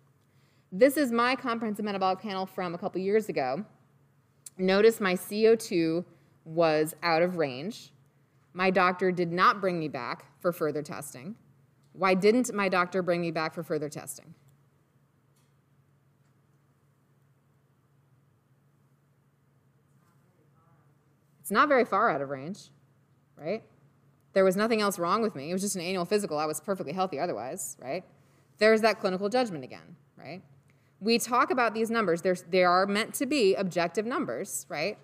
This 0.76 0.96
is 0.96 1.12
my 1.12 1.37
comprehensive 1.37 1.84
metabolic 1.84 2.18
panel 2.18 2.46
from 2.46 2.74
a 2.74 2.78
couple 2.78 3.00
years 3.00 3.28
ago. 3.28 3.64
Notice 4.58 5.00
my 5.00 5.14
CO2 5.14 6.04
was 6.44 6.96
out 7.00 7.22
of 7.22 7.37
range. 7.37 7.92
My 8.54 8.70
doctor 8.70 9.12
did 9.12 9.30
not 9.30 9.60
bring 9.60 9.78
me 9.78 9.87
back 9.87 10.26
for 10.40 10.50
further 10.50 10.82
testing. 10.82 11.37
Why 11.92 12.14
didn't 12.14 12.52
my 12.52 12.68
doctor 12.68 13.02
bring 13.02 13.20
me 13.20 13.30
back 13.30 13.54
for 13.54 13.62
further 13.62 13.88
testing? 13.88 14.34
It's 21.38 21.52
not 21.52 21.68
very 21.68 21.84
far 21.84 22.10
out 22.10 22.20
of 22.20 22.30
range, 22.30 22.70
right? 23.37 23.62
There 24.32 24.44
was 24.44 24.56
nothing 24.56 24.80
else 24.80 24.98
wrong 24.98 25.22
with 25.22 25.37
me. 25.37 25.50
It 25.50 25.52
was 25.52 25.62
just 25.62 25.76
an 25.76 25.82
annual 25.82 26.04
physical. 26.04 26.37
I 26.37 26.46
was 26.46 26.60
perfectly 26.60 26.92
healthy 26.92 27.20
otherwise, 27.20 27.76
right? 27.80 28.02
There's 28.58 28.80
that 28.80 28.98
clinical 28.98 29.28
judgment 29.28 29.62
again, 29.62 29.94
right? 30.16 30.42
We 31.00 31.18
talk 31.18 31.50
about 31.50 31.74
these 31.74 31.90
numbers. 31.90 32.22
They're, 32.22 32.37
they 32.50 32.64
are 32.64 32.87
meant 32.87 33.14
to 33.14 33.26
be 33.26 33.54
objective 33.54 34.07
numbers, 34.07 34.66
right? 34.68 34.98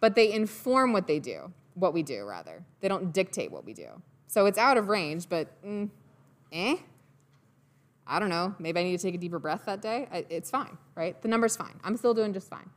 But 0.00 0.14
they 0.14 0.32
inform 0.32 0.92
what 0.92 1.06
they 1.06 1.18
do, 1.18 1.52
what 1.74 1.92
we 1.92 2.02
do, 2.02 2.24
rather. 2.24 2.64
They 2.80 2.88
don't 2.88 3.12
dictate 3.12 3.50
what 3.50 3.64
we 3.64 3.72
do. 3.72 3.88
So 4.26 4.46
it's 4.46 4.58
out 4.58 4.76
of 4.76 4.88
range, 4.88 5.28
but 5.28 5.48
mm, 5.64 5.88
eh? 6.52 6.76
I 8.06 8.18
don't 8.20 8.28
know. 8.28 8.54
Maybe 8.58 8.80
I 8.80 8.82
need 8.84 8.96
to 8.96 9.02
take 9.02 9.14
a 9.14 9.18
deeper 9.18 9.38
breath 9.38 9.64
that 9.66 9.82
day. 9.82 10.06
It's 10.30 10.50
fine, 10.50 10.78
right? 10.94 11.20
The 11.20 11.28
number's 11.28 11.56
fine. 11.56 11.80
I'm 11.82 11.96
still 11.96 12.14
doing 12.14 12.32
just 12.32 12.48
fine. 12.48 12.70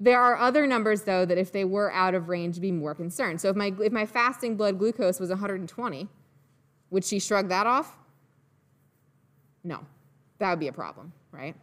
There 0.00 0.20
are 0.20 0.36
other 0.36 0.66
numbers, 0.66 1.02
though, 1.02 1.24
that 1.24 1.38
if 1.38 1.50
they 1.50 1.64
were 1.64 1.92
out 1.92 2.14
of 2.14 2.28
range, 2.28 2.60
be 2.60 2.70
more 2.70 2.94
concerned. 2.94 3.40
So 3.40 3.48
if 3.48 3.56
my, 3.56 3.72
if 3.80 3.92
my 3.92 4.06
fasting 4.06 4.56
blood 4.56 4.78
glucose 4.78 5.18
was 5.18 5.30
120, 5.30 6.08
would 6.90 7.04
she 7.04 7.18
shrug 7.18 7.48
that 7.48 7.66
off? 7.66 7.96
No, 9.64 9.84
that 10.38 10.50
would 10.50 10.60
be 10.60 10.68
a 10.68 10.72
problem, 10.72 11.12
right? 11.32 11.56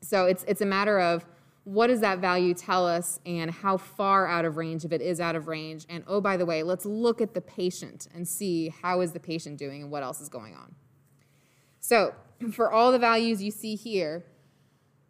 So 0.00 0.26
it's, 0.26 0.44
it's 0.44 0.60
a 0.60 0.66
matter 0.66 0.98
of 0.98 1.26
what 1.64 1.88
does 1.88 2.00
that 2.00 2.18
value 2.18 2.54
tell 2.54 2.86
us 2.86 3.20
and 3.26 3.50
how 3.50 3.76
far 3.76 4.26
out 4.26 4.44
of 4.44 4.56
range 4.56 4.84
if 4.84 4.92
it 4.92 5.02
is 5.02 5.20
out 5.20 5.36
of 5.36 5.46
range? 5.46 5.86
And 5.88 6.02
oh 6.06 6.20
by 6.20 6.36
the 6.36 6.46
way 6.46 6.62
let's 6.62 6.86
look 6.86 7.20
at 7.20 7.34
the 7.34 7.40
patient 7.40 8.08
and 8.14 8.26
see 8.26 8.72
how 8.82 9.00
is 9.00 9.12
the 9.12 9.20
patient 9.20 9.58
doing 9.58 9.82
and 9.82 9.90
what 9.90 10.02
else 10.02 10.20
is 10.20 10.28
going 10.28 10.54
on. 10.54 10.74
So 11.80 12.14
for 12.52 12.72
all 12.72 12.92
the 12.92 12.98
values 12.98 13.42
you 13.42 13.50
see 13.50 13.74
here 13.74 14.24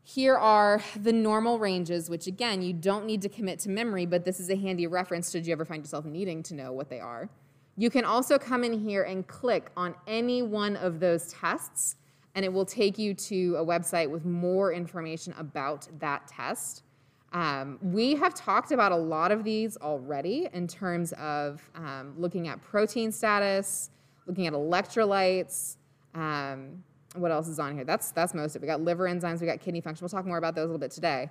here 0.02 0.36
are 0.36 0.82
the 0.96 1.12
normal 1.12 1.58
ranges 1.58 2.10
which 2.10 2.26
again 2.26 2.62
you 2.62 2.72
don't 2.72 3.06
need 3.06 3.22
to 3.22 3.28
commit 3.28 3.60
to 3.60 3.68
memory 3.68 4.06
but 4.06 4.24
this 4.24 4.40
is 4.40 4.50
a 4.50 4.56
handy 4.56 4.86
reference 4.86 5.30
should 5.30 5.46
you 5.46 5.52
ever 5.52 5.64
find 5.64 5.84
yourself 5.84 6.04
needing 6.04 6.42
to 6.42 6.54
know 6.54 6.72
what 6.72 6.88
they 6.90 6.98
are. 6.98 7.30
You 7.76 7.90
can 7.90 8.04
also 8.04 8.38
come 8.38 8.64
in 8.64 8.72
here 8.72 9.04
and 9.04 9.26
click 9.26 9.70
on 9.76 9.94
any 10.06 10.42
one 10.42 10.76
of 10.76 11.00
those 11.00 11.32
tests 11.32 11.96
and 12.34 12.44
it 12.44 12.52
will 12.52 12.64
take 12.64 12.98
you 12.98 13.14
to 13.14 13.56
a 13.56 13.64
website 13.64 14.08
with 14.08 14.24
more 14.24 14.72
information 14.72 15.34
about 15.38 15.88
that 15.98 16.26
test. 16.28 16.84
Um, 17.32 17.78
we 17.80 18.16
have 18.16 18.34
talked 18.34 18.72
about 18.72 18.92
a 18.92 18.96
lot 18.96 19.30
of 19.30 19.44
these 19.44 19.76
already 19.76 20.48
in 20.52 20.66
terms 20.66 21.12
of 21.12 21.62
um, 21.74 22.14
looking 22.16 22.48
at 22.48 22.60
protein 22.60 23.12
status, 23.12 23.90
looking 24.26 24.46
at 24.46 24.52
electrolytes. 24.52 25.76
Um, 26.14 26.82
what 27.14 27.30
else 27.30 27.48
is 27.48 27.58
on 27.58 27.74
here? 27.74 27.84
That's 27.84 28.10
that's 28.12 28.34
most 28.34 28.56
of 28.56 28.62
it. 28.62 28.66
We 28.66 28.66
got 28.66 28.80
liver 28.80 29.04
enzymes, 29.04 29.40
we 29.40 29.46
got 29.46 29.60
kidney 29.60 29.80
function. 29.80 30.04
We'll 30.04 30.10
talk 30.10 30.26
more 30.26 30.38
about 30.38 30.54
those 30.54 30.64
a 30.64 30.66
little 30.66 30.78
bit 30.78 30.90
today. 30.90 31.30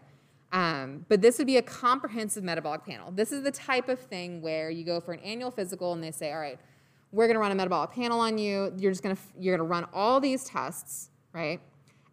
Um, 0.51 1.05
but 1.09 1.21
this 1.21 1.37
would 1.37 1.47
be 1.47 1.57
a 1.57 1.61
comprehensive 1.61 2.43
metabolic 2.43 2.85
panel. 2.85 3.11
This 3.11 3.31
is 3.31 3.43
the 3.43 3.51
type 3.51 3.87
of 3.87 3.99
thing 3.99 4.41
where 4.41 4.69
you 4.69 4.83
go 4.83 4.99
for 4.99 5.13
an 5.13 5.19
annual 5.19 5.51
physical 5.51 5.93
and 5.93 6.03
they 6.03 6.11
say, 6.11 6.31
all 6.31 6.39
right, 6.39 6.59
we're 7.11 7.25
going 7.25 7.35
to 7.35 7.39
run 7.39 7.51
a 7.51 7.55
metabolic 7.55 7.91
panel 7.91 8.19
on 8.19 8.37
you. 8.37 8.73
You're 8.77 8.91
just 8.91 9.03
going 9.03 9.15
to 9.15 9.21
you're 9.39 9.55
going 9.55 9.67
to 9.67 9.71
run 9.71 9.87
all 9.93 10.19
these 10.19 10.43
tests, 10.43 11.09
right? 11.33 11.59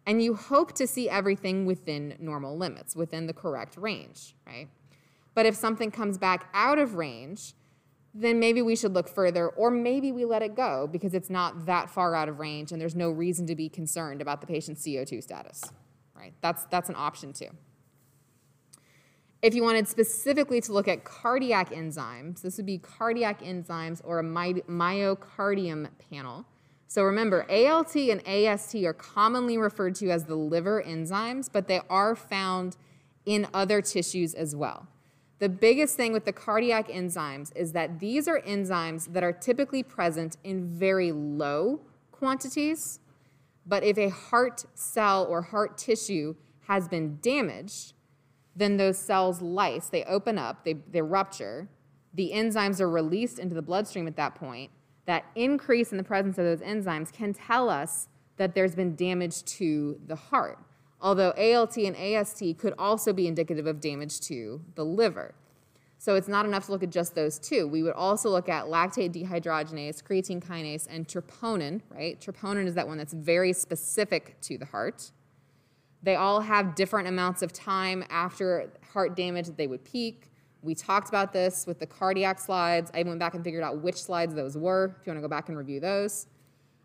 And 0.05 0.21
you 0.21 0.35
hope 0.35 0.73
to 0.75 0.87
see 0.87 1.09
everything 1.09 1.65
within 1.65 2.15
normal 2.19 2.57
limits, 2.57 2.95
within 2.95 3.27
the 3.27 3.33
correct 3.33 3.75
range, 3.77 4.35
right? 4.45 4.69
But 5.33 5.45
if 5.45 5.55
something 5.55 5.91
comes 5.91 6.17
back 6.17 6.49
out 6.53 6.79
of 6.79 6.95
range, 6.95 7.53
then 8.13 8.39
maybe 8.39 8.61
we 8.61 8.75
should 8.75 8.93
look 8.93 9.07
further, 9.07 9.49
or 9.49 9.69
maybe 9.69 10.11
we 10.11 10.25
let 10.25 10.41
it 10.41 10.55
go 10.55 10.87
because 10.91 11.13
it's 11.13 11.29
not 11.29 11.67
that 11.67 11.89
far 11.89 12.15
out 12.15 12.27
of 12.29 12.39
range 12.39 12.71
and 12.71 12.81
there's 12.81 12.95
no 12.95 13.11
reason 13.11 13.45
to 13.45 13.55
be 13.55 13.69
concerned 13.69 14.21
about 14.21 14.41
the 14.41 14.47
patient's 14.47 14.83
CO2 14.83 15.21
status, 15.21 15.63
right? 16.15 16.33
That's, 16.41 16.63
that's 16.65 16.89
an 16.89 16.95
option 16.97 17.33
too. 17.33 17.49
If 19.41 19.53
you 19.53 19.61
wanted 19.61 19.87
specifically 19.87 20.61
to 20.61 20.73
look 20.73 20.87
at 20.87 21.03
cardiac 21.03 21.69
enzymes, 21.69 22.41
this 22.41 22.57
would 22.57 22.65
be 22.65 22.79
cardiac 22.79 23.41
enzymes 23.41 24.01
or 24.03 24.19
a 24.19 24.23
my, 24.23 24.53
myocardium 24.67 25.89
panel. 26.09 26.45
So 26.87 27.03
remember, 27.03 27.45
ALT 27.49 27.95
and 27.95 28.25
AST 28.27 28.75
are 28.77 28.93
commonly 28.93 29.57
referred 29.57 29.93
to 29.95 30.09
as 30.09 30.25
the 30.25 30.35
liver 30.35 30.81
enzymes, 30.81 31.49
but 31.51 31.67
they 31.67 31.81
are 31.89 32.15
found 32.15 32.77
in 33.25 33.47
other 33.53 33.81
tissues 33.81 34.33
as 34.33 34.55
well. 34.55 34.87
The 35.39 35.49
biggest 35.49 35.95
thing 35.95 36.13
with 36.13 36.25
the 36.25 36.33
cardiac 36.33 36.87
enzymes 36.87 37.55
is 37.55 37.73
that 37.73 37.99
these 37.99 38.27
are 38.27 38.41
enzymes 38.41 39.13
that 39.13 39.23
are 39.23 39.33
typically 39.33 39.83
present 39.83 40.37
in 40.43 40.65
very 40.65 41.11
low 41.11 41.81
quantities, 42.11 42.99
but 43.67 43.83
if 43.83 43.99
a 43.99 44.09
heart 44.09 44.65
cell 44.73 45.25
or 45.25 45.43
heart 45.43 45.77
tissue 45.77 46.33
has 46.67 46.87
been 46.87 47.19
damaged, 47.21 47.93
then 48.57 48.77
those 48.77 48.97
cells 48.97 49.41
lyse, 49.41 49.87
they 49.89 50.03
open 50.05 50.37
up, 50.37 50.65
they, 50.65 50.73
they 50.73 51.01
rupture, 51.01 51.69
the 52.13 52.31
enzymes 52.33 52.81
are 52.81 52.89
released 52.89 53.37
into 53.37 53.53
the 53.53 53.61
bloodstream 53.61 54.07
at 54.07 54.15
that 54.15 54.33
point. 54.33 54.71
That 55.05 55.25
increase 55.35 55.91
in 55.91 55.97
the 55.97 56.03
presence 56.03 56.37
of 56.37 56.45
those 56.45 56.61
enzymes 56.61 57.13
can 57.13 57.33
tell 57.33 57.69
us 57.69 58.09
that 58.37 58.55
there's 58.55 58.75
been 58.75 58.95
damage 58.95 59.43
to 59.45 59.99
the 60.07 60.15
heart, 60.15 60.57
although 60.99 61.31
ALT 61.31 61.77
and 61.77 61.95
AST 61.95 62.57
could 62.57 62.73
also 62.77 63.13
be 63.13 63.27
indicative 63.27 63.67
of 63.67 63.79
damage 63.79 64.19
to 64.21 64.61
the 64.75 64.83
liver. 64.83 65.35
So 65.99 66.15
it's 66.15 66.27
not 66.27 66.45
enough 66.45 66.65
to 66.65 66.71
look 66.71 66.83
at 66.83 66.91
just 66.91 67.15
those 67.15 67.39
two. 67.39 67.67
We 67.67 67.83
would 67.83 67.93
also 67.93 68.29
look 68.29 68.49
at 68.49 68.65
lactate 68.65 69.11
dehydrogenase, 69.11 70.03
creatine 70.03 70.43
kinase, 70.43 70.87
and 70.89 71.07
troponin, 71.07 71.81
right? 71.89 72.19
Troponin 72.19 72.67
is 72.67 72.75
that 72.75 72.87
one 72.87 72.97
that's 72.97 73.13
very 73.13 73.53
specific 73.53 74.39
to 74.41 74.57
the 74.57 74.65
heart. 74.65 75.11
They 76.03 76.15
all 76.15 76.41
have 76.41 76.75
different 76.75 77.07
amounts 77.07 77.41
of 77.41 77.51
time 77.53 78.03
after 78.09 78.71
heart 78.93 79.15
damage 79.15 79.47
that 79.47 79.57
they 79.57 79.67
would 79.67 79.83
peak. 79.83 80.31
We 80.61 80.75
talked 80.75 81.09
about 81.09 81.33
this 81.33 81.65
with 81.65 81.79
the 81.79 81.85
cardiac 81.85 82.39
slides. 82.39 82.91
I 82.93 83.03
went 83.03 83.19
back 83.19 83.33
and 83.33 83.43
figured 83.43 83.63
out 83.63 83.81
which 83.81 84.01
slides 84.01 84.33
those 84.33 84.57
were, 84.57 84.95
if 84.99 85.07
you 85.07 85.11
want 85.11 85.17
to 85.17 85.21
go 85.21 85.27
back 85.27 85.49
and 85.49 85.57
review 85.57 85.79
those. 85.79 86.27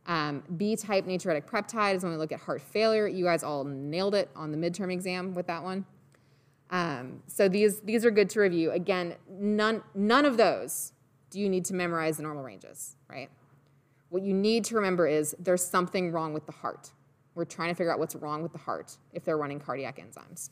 Um, 0.07 0.43
B 0.57 0.77
type 0.77 1.07
natriuretic 1.07 1.47
peptide 1.47 1.95
is 1.95 2.03
when 2.03 2.13
we 2.13 2.19
look 2.19 2.33
at 2.33 2.41
heart 2.41 2.61
failure. 2.61 3.07
You 3.07 3.25
guys 3.25 3.43
all 3.43 3.65
nailed 3.65 4.15
it 4.15 4.31
on 4.35 4.51
the 4.51 4.59
midterm 4.59 4.93
exam 4.93 5.35
with 5.35 5.47
that 5.47 5.63
one. 5.63 5.87
Um, 6.71 7.23
so 7.27 7.49
these, 7.49 7.81
these 7.81 8.05
are 8.05 8.11
good 8.11 8.31
to 8.31 8.41
review. 8.41 8.73
Again, 8.73 9.15
none, 9.31 9.83
none 9.95 10.25
of 10.25 10.37
those 10.37 10.93
do 11.31 11.39
you 11.39 11.49
need 11.49 11.65
to 11.67 11.75
memorize 11.75 12.17
the 12.17 12.23
normal 12.23 12.43
ranges, 12.43 12.97
right? 13.09 13.31
What 14.09 14.23
you 14.23 14.35
need 14.35 14.65
to 14.67 14.75
remember 14.75 15.07
is 15.07 15.35
there's 15.39 15.65
something 15.65 16.13
wrong 16.13 16.33
with 16.33 16.47
the 16.47 16.53
heart. 16.53 16.91
We're 17.35 17.45
trying 17.45 17.71
to 17.71 17.75
figure 17.75 17.93
out 17.93 17.99
what's 17.99 18.15
wrong 18.15 18.43
with 18.43 18.53
the 18.53 18.59
heart 18.59 18.97
if 19.13 19.25
they're 19.25 19.39
running 19.39 19.61
cardiac 19.61 19.99
enzymes. 19.99 20.51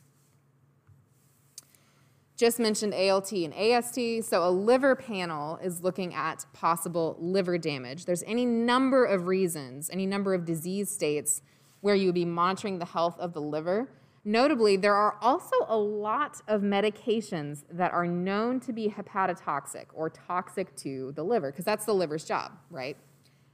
Just 2.41 2.59
mentioned 2.59 2.95
ALT 2.95 3.31
and 3.33 3.53
AST. 3.53 4.27
So, 4.27 4.43
a 4.43 4.49
liver 4.49 4.95
panel 4.95 5.57
is 5.57 5.83
looking 5.83 6.15
at 6.15 6.43
possible 6.53 7.15
liver 7.19 7.59
damage. 7.59 8.05
There's 8.05 8.23
any 8.23 8.45
number 8.45 9.05
of 9.05 9.27
reasons, 9.27 9.91
any 9.91 10.07
number 10.07 10.33
of 10.33 10.43
disease 10.43 10.89
states 10.89 11.43
where 11.81 11.93
you 11.93 12.07
would 12.07 12.15
be 12.15 12.25
monitoring 12.25 12.79
the 12.79 12.85
health 12.85 13.19
of 13.19 13.33
the 13.33 13.41
liver. 13.41 13.89
Notably, 14.23 14.75
there 14.75 14.95
are 14.95 15.17
also 15.21 15.55
a 15.67 15.77
lot 15.77 16.41
of 16.47 16.61
medications 16.61 17.63
that 17.71 17.91
are 17.91 18.07
known 18.07 18.59
to 18.61 18.73
be 18.73 18.87
hepatotoxic 18.87 19.85
or 19.93 20.09
toxic 20.09 20.75
to 20.77 21.11
the 21.11 21.23
liver, 21.23 21.51
because 21.51 21.65
that's 21.65 21.85
the 21.85 21.93
liver's 21.93 22.23
job, 22.23 22.53
right? 22.71 22.97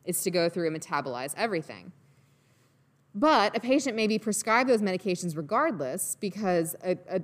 Is 0.05 0.21
to 0.23 0.31
go 0.31 0.47
through 0.47 0.67
and 0.67 0.81
metabolize 0.81 1.33
everything. 1.35 1.91
But 3.17 3.57
a 3.57 3.59
patient 3.59 3.95
may 3.95 4.05
be 4.05 4.19
prescribed 4.19 4.69
those 4.69 4.83
medications 4.83 5.35
regardless 5.35 6.15
because 6.19 6.75
a, 6.83 6.95
a 7.09 7.21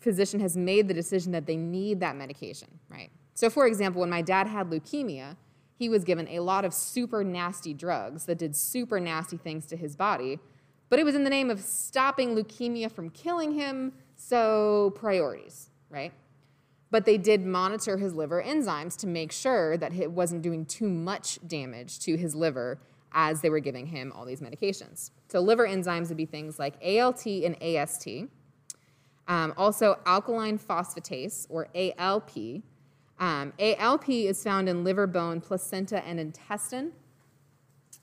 physician 0.00 0.40
has 0.40 0.56
made 0.56 0.88
the 0.88 0.94
decision 0.94 1.30
that 1.30 1.46
they 1.46 1.56
need 1.56 2.00
that 2.00 2.16
medication, 2.16 2.66
right? 2.88 3.08
So, 3.34 3.48
for 3.48 3.68
example, 3.68 4.00
when 4.00 4.10
my 4.10 4.20
dad 4.20 4.48
had 4.48 4.68
leukemia, 4.68 5.36
he 5.78 5.88
was 5.88 6.02
given 6.02 6.26
a 6.26 6.40
lot 6.40 6.64
of 6.64 6.74
super 6.74 7.22
nasty 7.22 7.72
drugs 7.72 8.24
that 8.24 8.36
did 8.36 8.56
super 8.56 8.98
nasty 8.98 9.36
things 9.36 9.64
to 9.66 9.76
his 9.76 9.94
body, 9.94 10.40
but 10.88 10.98
it 10.98 11.04
was 11.04 11.14
in 11.14 11.22
the 11.22 11.30
name 11.30 11.50
of 11.50 11.60
stopping 11.60 12.34
leukemia 12.34 12.90
from 12.90 13.08
killing 13.08 13.52
him, 13.52 13.92
so 14.16 14.92
priorities, 14.96 15.70
right? 15.88 16.12
But 16.90 17.04
they 17.04 17.16
did 17.16 17.46
monitor 17.46 17.96
his 17.96 18.12
liver 18.12 18.42
enzymes 18.42 18.96
to 18.98 19.06
make 19.06 19.30
sure 19.30 19.76
that 19.76 19.94
it 19.94 20.10
wasn't 20.10 20.42
doing 20.42 20.66
too 20.66 20.88
much 20.88 21.38
damage 21.46 22.00
to 22.00 22.16
his 22.16 22.34
liver 22.34 22.80
as 23.12 23.40
they 23.40 23.50
were 23.50 23.60
giving 23.60 23.86
him 23.86 24.12
all 24.12 24.24
these 24.24 24.40
medications. 24.40 25.10
So, 25.28 25.40
liver 25.40 25.66
enzymes 25.66 26.08
would 26.08 26.16
be 26.16 26.26
things 26.26 26.58
like 26.58 26.74
ALT 26.82 27.26
and 27.26 27.60
AST, 27.62 28.08
um, 29.28 29.54
also 29.56 29.98
alkaline 30.06 30.58
phosphatase 30.58 31.46
or 31.48 31.68
ALP. 31.74 32.62
Um, 33.18 33.52
ALP 33.58 34.08
is 34.08 34.42
found 34.42 34.68
in 34.68 34.84
liver, 34.84 35.06
bone, 35.06 35.40
placenta, 35.40 36.04
and 36.04 36.18
intestine. 36.18 36.92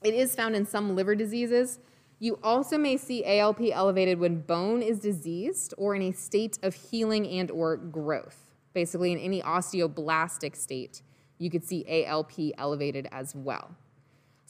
It 0.02 0.14
is 0.14 0.34
found 0.34 0.56
in 0.56 0.64
some 0.64 0.96
liver 0.96 1.14
diseases. 1.14 1.78
You 2.18 2.38
also 2.42 2.78
may 2.78 2.96
see 2.96 3.24
ALP 3.24 3.60
elevated 3.72 4.18
when 4.18 4.40
bone 4.40 4.82
is 4.82 4.98
diseased 4.98 5.74
or 5.76 5.94
in 5.94 6.02
a 6.02 6.12
state 6.12 6.58
of 6.62 6.74
healing 6.74 7.26
and 7.26 7.50
or 7.50 7.76
growth. 7.76 8.50
Basically, 8.72 9.12
in 9.12 9.18
any 9.18 9.42
osteoblastic 9.42 10.54
state, 10.54 11.02
you 11.38 11.50
could 11.50 11.64
see 11.64 12.04
ALP 12.04 12.32
elevated 12.58 13.08
as 13.10 13.34
well. 13.34 13.74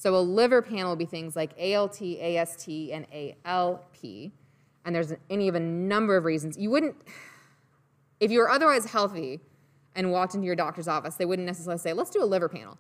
So 0.00 0.16
a 0.16 0.16
liver 0.16 0.62
panel 0.62 0.92
would 0.92 0.98
be 0.98 1.04
things 1.04 1.36
like 1.36 1.50
ALT, 1.60 2.00
AST, 2.00 2.68
and 2.68 3.06
ALP. 3.44 4.32
And 4.86 4.94
there's 4.94 5.12
any 5.28 5.46
of 5.46 5.54
a 5.54 5.60
number 5.60 6.16
of 6.16 6.24
reasons. 6.24 6.56
You 6.56 6.70
wouldn't, 6.70 6.96
if 8.18 8.30
you 8.30 8.38
were 8.38 8.48
otherwise 8.48 8.86
healthy 8.86 9.40
and 9.94 10.10
walked 10.10 10.34
into 10.34 10.46
your 10.46 10.56
doctor's 10.56 10.88
office, 10.88 11.16
they 11.16 11.26
wouldn't 11.26 11.44
necessarily 11.44 11.78
say, 11.78 11.92
let's 11.92 12.08
do 12.08 12.22
a 12.22 12.24
liver 12.24 12.48
panel. 12.48 12.78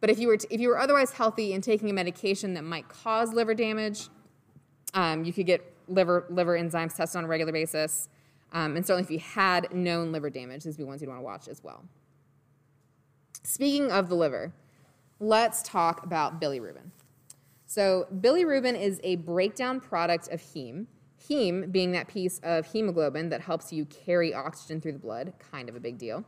But 0.00 0.10
if 0.10 0.20
you 0.20 0.28
were, 0.28 0.36
t- 0.36 0.46
if 0.48 0.60
you 0.60 0.68
were 0.68 0.78
otherwise 0.78 1.10
healthy 1.10 1.54
and 1.54 1.64
taking 1.64 1.90
a 1.90 1.92
medication 1.92 2.54
that 2.54 2.62
might 2.62 2.88
cause 2.88 3.32
liver 3.32 3.52
damage, 3.52 4.08
um, 4.94 5.24
you 5.24 5.32
could 5.32 5.46
get 5.46 5.74
liver, 5.88 6.24
liver 6.30 6.56
enzymes 6.56 6.94
tested 6.94 7.18
on 7.18 7.24
a 7.24 7.26
regular 7.26 7.50
basis. 7.50 8.08
Um, 8.52 8.76
and 8.76 8.86
certainly 8.86 9.02
if 9.02 9.10
you 9.10 9.18
had 9.18 9.74
known 9.74 10.12
liver 10.12 10.30
damage, 10.30 10.62
these 10.62 10.74
would 10.74 10.84
be 10.84 10.88
ones 10.88 11.02
you'd 11.02 11.08
want 11.08 11.18
to 11.18 11.24
watch 11.24 11.48
as 11.48 11.64
well. 11.64 11.82
Speaking 13.42 13.90
of 13.90 14.08
the 14.08 14.14
liver, 14.14 14.52
let's 15.20 15.62
talk 15.62 16.04
about 16.04 16.40
bilirubin. 16.40 16.90
So, 17.66 18.08
bilirubin 18.20 18.80
is 18.80 19.00
a 19.04 19.16
breakdown 19.16 19.78
product 19.78 20.28
of 20.28 20.40
heme. 20.40 20.86
Heme 21.28 21.70
being 21.70 21.92
that 21.92 22.08
piece 22.08 22.40
of 22.42 22.66
hemoglobin 22.66 23.28
that 23.28 23.42
helps 23.42 23.72
you 23.72 23.84
carry 23.84 24.34
oxygen 24.34 24.80
through 24.80 24.92
the 24.92 24.98
blood, 24.98 25.34
kind 25.52 25.68
of 25.68 25.76
a 25.76 25.80
big 25.80 25.98
deal. 25.98 26.24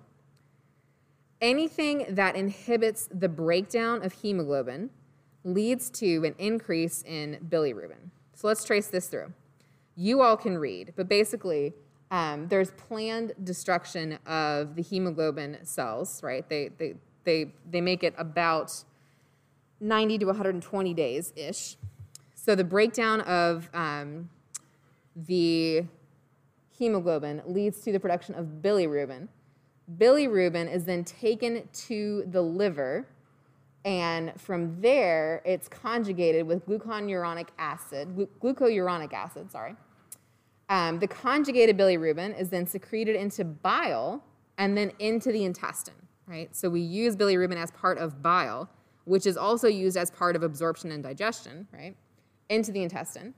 Anything 1.41 2.07
that 2.11 2.37
inhibits 2.37 3.09
the 3.13 3.29
breakdown 3.29 4.05
of 4.05 4.13
hemoglobin 4.13 4.91
leads 5.43 5.91
to 5.91 6.25
an 6.25 6.37
increase 6.39 7.03
in 7.03 7.39
bilirubin. 7.49 8.11
So 8.35 8.47
let's 8.47 8.65
trace 8.65 8.87
this 8.87 9.09
through. 9.09 9.33
You 9.97 10.23
all 10.23 10.37
can 10.37 10.57
read, 10.57 10.93
but 10.95 11.09
basically, 11.09 11.75
um, 12.13 12.47
there's 12.49 12.71
planned 12.73 13.33
destruction 13.43 14.19
of 14.27 14.77
the 14.77 14.83
hemoglobin 14.83 15.59
cells, 15.65 16.23
right? 16.23 16.49
They, 16.49 16.69
they, 16.69 16.95
they, 17.25 17.53
they 17.71 17.81
make 17.81 18.03
it 18.03 18.15
about 18.19 18.85
90 19.81 20.19
to 20.19 20.27
120 20.27 20.95
days 20.95 21.33
ish. 21.37 21.77
So 22.35 22.55
the 22.55 22.65
breakdown 22.65 23.21
of 23.23 23.69
um, 23.75 24.31
the 25.15 25.85
hemoglobin 26.79 27.43
leads 27.47 27.81
to 27.81 27.93
the 27.93 28.01
production 28.01 28.35
of 28.35 28.47
bilirubin. 28.63 29.29
Bilirubin 29.99 30.73
is 30.73 30.85
then 30.85 31.05
taken 31.05 31.69
to 31.73 32.25
the 32.31 32.41
liver, 32.41 33.07
and 33.85 34.33
from 34.41 34.81
there 34.81 35.43
it's 35.45 35.69
conjugated 35.69 36.47
with 36.47 36.67
gluconuronic 36.67 37.49
acid, 37.59 38.15
glu- 38.15 38.29
glucuronic 38.55 39.13
acid, 39.13 39.51
sorry. 39.51 39.77
Um, 40.69 41.01
the 41.01 41.09
conjugated 41.09 41.77
bilirubin 41.77 42.39
is 42.41 42.49
then 42.49 42.67
secreted 42.67 43.17
into 43.17 43.45
bile 43.45 44.25
and 44.57 44.77
then 44.77 44.93
into 44.99 45.31
the 45.31 45.45
intestine, 45.45 46.09
right? 46.33 46.57
So 46.57 46.71
we 46.71 46.81
use 46.81 47.15
bilirubin 47.15 47.57
as 47.57 47.71
part 47.71 47.99
of 47.99 48.23
bile, 48.23 48.71
which 49.05 49.27
is 49.27 49.37
also 49.37 49.69
used 49.69 49.99
as 49.99 50.11
part 50.11 50.35
of 50.35 50.43
absorption 50.43 50.91
and 50.91 51.03
digestion, 51.03 51.69
right? 51.73 51.95
Into 52.49 52.73
the 52.73 52.83
intestine. 52.83 53.35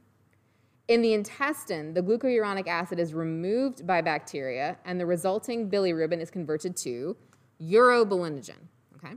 In 0.86 1.02
the 1.02 1.12
intestine, 1.12 1.94
the 1.94 2.02
glucuronic 2.02 2.68
acid 2.68 3.00
is 3.00 3.12
removed 3.12 3.86
by 3.86 4.00
bacteria, 4.00 4.78
and 4.84 5.00
the 5.00 5.06
resulting 5.06 5.68
bilirubin 5.68 6.20
is 6.20 6.30
converted 6.30 6.76
to 6.78 7.16
urobilinogen. 7.60 8.68
Okay, 8.96 9.14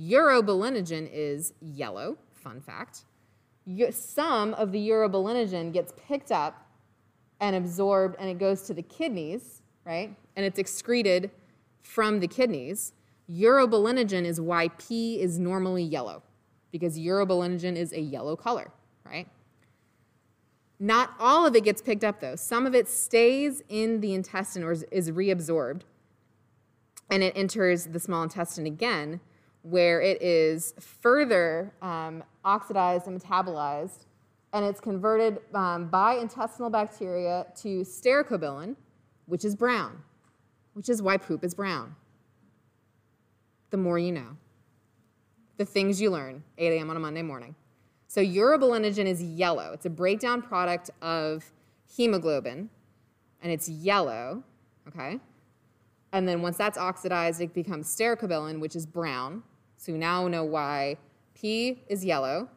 urobilinogen 0.00 1.08
is 1.12 1.54
yellow. 1.60 2.18
Fun 2.32 2.60
fact. 2.60 3.04
Some 3.90 4.54
of 4.54 4.72
the 4.72 4.88
urobilinogen 4.88 5.72
gets 5.72 5.92
picked 6.08 6.32
up 6.32 6.66
and 7.40 7.54
absorbed, 7.54 8.16
and 8.18 8.28
it 8.28 8.38
goes 8.38 8.62
to 8.62 8.74
the 8.74 8.82
kidneys, 8.82 9.60
right? 9.84 10.16
And 10.36 10.46
it's 10.46 10.58
excreted 10.58 11.30
from 11.88 12.20
the 12.20 12.28
kidneys. 12.28 12.92
Urobilinogen 13.30 14.24
is 14.24 14.38
why 14.40 14.68
pee 14.68 15.20
is 15.20 15.38
normally 15.38 15.82
yellow, 15.82 16.22
because 16.70 16.98
urobilinogen 16.98 17.76
is 17.76 17.92
a 17.94 18.00
yellow 18.00 18.36
color, 18.36 18.70
right? 19.06 19.26
Not 20.78 21.14
all 21.18 21.46
of 21.46 21.56
it 21.56 21.64
gets 21.64 21.80
picked 21.80 22.04
up, 22.04 22.20
though. 22.20 22.36
Some 22.36 22.66
of 22.66 22.74
it 22.74 22.88
stays 22.88 23.62
in 23.68 24.00
the 24.00 24.12
intestine 24.12 24.62
or 24.62 24.72
is 24.72 25.10
reabsorbed, 25.10 25.82
and 27.10 27.22
it 27.22 27.32
enters 27.34 27.86
the 27.86 27.98
small 27.98 28.22
intestine 28.22 28.66
again, 28.66 29.20
where 29.62 30.00
it 30.02 30.20
is 30.20 30.74
further 30.78 31.72
um, 31.80 32.22
oxidized 32.44 33.06
and 33.06 33.20
metabolized, 33.20 34.04
and 34.52 34.64
it's 34.64 34.80
converted 34.80 35.40
um, 35.54 35.88
by 35.88 36.14
intestinal 36.14 36.68
bacteria 36.70 37.46
to 37.56 37.80
stercobilin, 37.80 38.76
which 39.26 39.44
is 39.44 39.56
brown, 39.56 40.02
which 40.74 40.88
is 40.88 41.02
why 41.02 41.16
poop 41.16 41.44
is 41.44 41.54
brown. 41.54 41.96
The 43.70 43.76
more 43.76 43.98
you 43.98 44.12
know. 44.12 44.36
The 45.56 45.64
things 45.64 46.00
you 46.00 46.10
learn, 46.10 46.44
8 46.56 46.76
a.m. 46.76 46.90
on 46.90 46.96
a 46.96 47.00
Monday 47.00 47.22
morning. 47.22 47.54
So 48.06 48.22
urobilinogen 48.22 49.06
is 49.06 49.22
yellow. 49.22 49.72
It's 49.72 49.86
a 49.86 49.90
breakdown 49.90 50.40
product 50.40 50.90
of 51.02 51.52
hemoglobin, 51.94 52.70
and 53.42 53.52
it's 53.52 53.68
yellow, 53.68 54.42
okay? 54.88 55.20
And 56.12 56.26
then 56.26 56.40
once 56.40 56.56
that's 56.56 56.78
oxidized, 56.78 57.40
it 57.40 57.52
becomes 57.52 57.94
stercobilin, 57.94 58.60
which 58.60 58.74
is 58.76 58.86
brown. 58.86 59.42
So 59.76 59.92
we 59.92 59.98
now 59.98 60.26
know 60.28 60.44
why 60.44 60.96
pee 61.34 61.82
is 61.88 62.04
yellow 62.04 62.48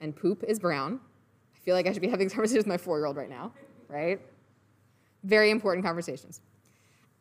and 0.00 0.14
poop 0.14 0.44
is 0.46 0.58
brown. 0.58 1.00
I 1.54 1.58
feel 1.58 1.74
like 1.74 1.86
I 1.86 1.92
should 1.92 2.02
be 2.02 2.08
having 2.08 2.28
conversations 2.30 2.58
with 2.58 2.66
my 2.66 2.76
four-year-old 2.76 3.16
right 3.16 3.30
now, 3.30 3.52
right? 3.88 4.20
Very 5.24 5.50
important 5.50 5.84
conversations. 5.84 6.40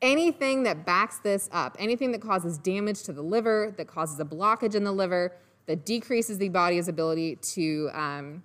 Anything 0.01 0.63
that 0.63 0.85
backs 0.85 1.19
this 1.19 1.47
up, 1.51 1.75
anything 1.77 2.11
that 2.11 2.21
causes 2.21 2.57
damage 2.57 3.03
to 3.03 3.13
the 3.13 3.21
liver, 3.21 3.73
that 3.77 3.87
causes 3.87 4.19
a 4.19 4.25
blockage 4.25 4.73
in 4.73 4.83
the 4.83 4.91
liver, 4.91 5.33
that 5.67 5.85
decreases 5.85 6.37
the 6.37 6.49
body's 6.49 6.87
ability 6.87 7.35
to 7.37 7.89
um, 7.93 8.43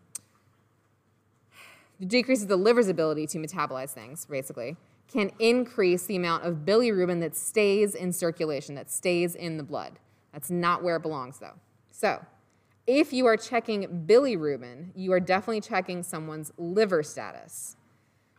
decreases 2.04 2.46
the 2.46 2.56
liver's 2.56 2.88
ability 2.88 3.26
to 3.28 3.38
metabolize 3.38 3.90
things, 3.90 4.26
basically, 4.26 4.76
can 5.08 5.30
increase 5.38 6.06
the 6.06 6.16
amount 6.16 6.44
of 6.44 6.58
bilirubin 6.64 7.20
that 7.20 7.34
stays 7.34 7.94
in 7.94 8.12
circulation, 8.12 8.74
that 8.74 8.90
stays 8.90 9.34
in 9.34 9.56
the 9.56 9.62
blood. 9.62 9.98
That's 10.32 10.50
not 10.50 10.82
where 10.82 10.96
it 10.96 11.02
belongs, 11.02 11.38
though. 11.38 11.54
So, 11.90 12.24
if 12.86 13.12
you 13.12 13.26
are 13.26 13.36
checking 13.36 14.06
bilirubin, 14.06 14.90
you 14.94 15.12
are 15.12 15.20
definitely 15.20 15.60
checking 15.60 16.02
someone's 16.02 16.52
liver 16.58 17.02
status. 17.02 17.76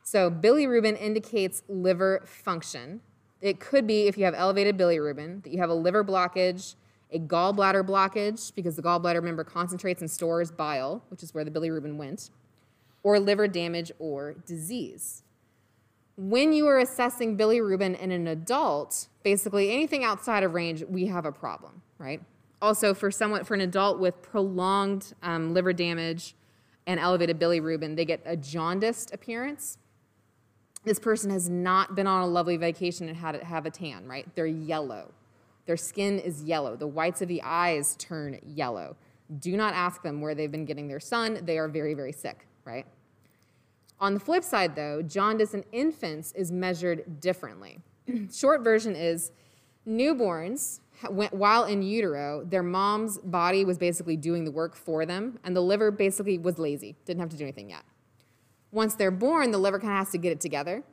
So, 0.09 0.31
bilirubin 0.31 0.97
indicates 1.01 1.63
liver 1.67 2.23
function. 2.25 3.01
It 3.41 3.59
could 3.59 3.85
be 3.85 4.07
if 4.07 4.17
you 4.17 4.23
have 4.23 4.35
elevated 4.35 4.77
bilirubin, 4.77 5.43
that 5.43 5.51
you 5.51 5.59
have 5.59 5.69
a 5.69 5.73
liver 5.73 6.01
blockage 6.01 6.75
a 7.11 7.19
gallbladder 7.19 7.85
blockage, 7.85 8.55
because 8.55 8.77
the 8.77 8.81
gallbladder, 8.81 9.15
remember, 9.15 9.43
concentrates 9.43 10.01
and 10.01 10.09
stores 10.09 10.49
bile, 10.49 11.03
which 11.09 11.23
is 11.23 11.33
where 11.33 11.43
the 11.43 11.51
bilirubin 11.51 11.97
went, 11.97 12.29
or 13.03 13.19
liver 13.19 13.49
damage 13.49 13.91
or 13.99 14.35
disease. 14.45 15.23
When 16.15 16.53
you 16.53 16.67
are 16.67 16.79
assessing 16.79 17.37
bilirubin 17.37 17.99
in 17.99 18.11
an 18.11 18.27
adult, 18.27 19.07
basically 19.23 19.71
anything 19.71 20.05
outside 20.05 20.43
of 20.43 20.53
range, 20.53 20.85
we 20.85 21.07
have 21.07 21.25
a 21.25 21.33
problem, 21.33 21.81
right? 21.97 22.21
Also, 22.61 22.93
for 22.93 23.11
someone, 23.11 23.43
for 23.43 23.55
an 23.55 23.61
adult 23.61 23.99
with 23.99 24.21
prolonged 24.21 25.13
um, 25.21 25.53
liver 25.53 25.73
damage 25.73 26.33
and 26.85 26.97
elevated 26.97 27.37
bilirubin, 27.37 27.97
they 27.97 28.05
get 28.05 28.21
a 28.25 28.37
jaundiced 28.37 29.13
appearance. 29.13 29.77
This 30.87 30.99
person 30.99 31.29
has 31.31 31.49
not 31.49 31.95
been 31.95 32.07
on 32.07 32.23
a 32.23 32.27
lovely 32.27 32.55
vacation 32.55 33.09
and 33.09 33.17
had 33.17 33.33
to 33.33 33.43
have 33.43 33.65
a 33.65 33.69
tan, 33.69 34.07
right? 34.07 34.25
They're 34.35 34.47
yellow. 34.47 35.11
Their 35.65 35.75
skin 35.75 36.17
is 36.17 36.43
yellow. 36.45 36.77
The 36.77 36.87
whites 36.87 37.21
of 37.21 37.27
the 37.27 37.41
eyes 37.43 37.97
turn 37.97 38.39
yellow. 38.41 38.95
Do 39.39 39.57
not 39.57 39.73
ask 39.73 40.01
them 40.01 40.21
where 40.21 40.33
they've 40.33 40.49
been 40.49 40.63
getting 40.63 40.87
their 40.87 41.01
sun. 41.01 41.41
They 41.43 41.57
are 41.57 41.67
very, 41.67 41.93
very 41.93 42.13
sick, 42.13 42.47
right? 42.63 42.85
On 43.99 44.13
the 44.13 44.19
flip 44.21 44.45
side, 44.45 44.77
though, 44.77 45.01
jaundice 45.01 45.53
in 45.53 45.65
infants 45.73 46.31
is 46.31 46.53
measured 46.53 47.19
differently. 47.19 47.79
Short 48.31 48.63
version 48.63 48.95
is 48.95 49.31
newborns, 49.85 50.79
while 51.09 51.65
in 51.65 51.81
utero, 51.81 52.45
their 52.45 52.63
mom's 52.63 53.17
body 53.17 53.65
was 53.65 53.77
basically 53.77 54.15
doing 54.15 54.45
the 54.45 54.51
work 54.51 54.73
for 54.73 55.05
them, 55.05 55.37
and 55.43 55.53
the 55.53 55.61
liver 55.61 55.91
basically 55.91 56.37
was 56.37 56.57
lazy, 56.57 56.95
didn't 57.03 57.19
have 57.19 57.29
to 57.29 57.37
do 57.37 57.43
anything 57.43 57.71
yet. 57.71 57.83
Once 58.71 58.95
they're 58.95 59.11
born, 59.11 59.51
the 59.51 59.57
liver 59.57 59.79
kind 59.79 59.93
of 59.93 59.97
has 59.99 60.11
to 60.11 60.17
get 60.17 60.31
it 60.31 60.41
together 60.41 60.83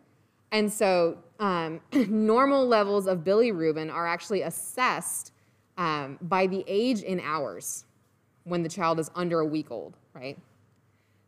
and 0.54 0.72
so 0.72 1.18
um, 1.40 1.80
normal 1.92 2.64
levels 2.64 3.08
of 3.08 3.24
bilirubin 3.24 3.92
are 3.92 4.06
actually 4.06 4.42
assessed 4.42 5.32
um, 5.76 6.16
by 6.22 6.46
the 6.46 6.64
age 6.68 7.02
in 7.02 7.18
hours 7.18 7.86
when 8.44 8.62
the 8.62 8.68
child 8.68 9.00
is 9.00 9.10
under 9.16 9.40
a 9.40 9.44
week 9.44 9.72
old, 9.72 9.96
right? 10.14 10.38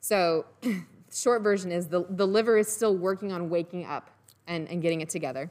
So 0.01 0.47
short 1.13 1.43
version 1.43 1.73
is 1.73 1.89
the, 1.89 2.07
the 2.11 2.25
liver 2.27 2.57
is 2.57 2.69
still 2.69 2.97
working 2.97 3.33
on 3.33 3.51
waking 3.51 3.85
up 3.85 4.11
and, 4.47 4.69
and 4.69 4.81
getting 4.81 5.01
it 5.01 5.09
together. 5.09 5.51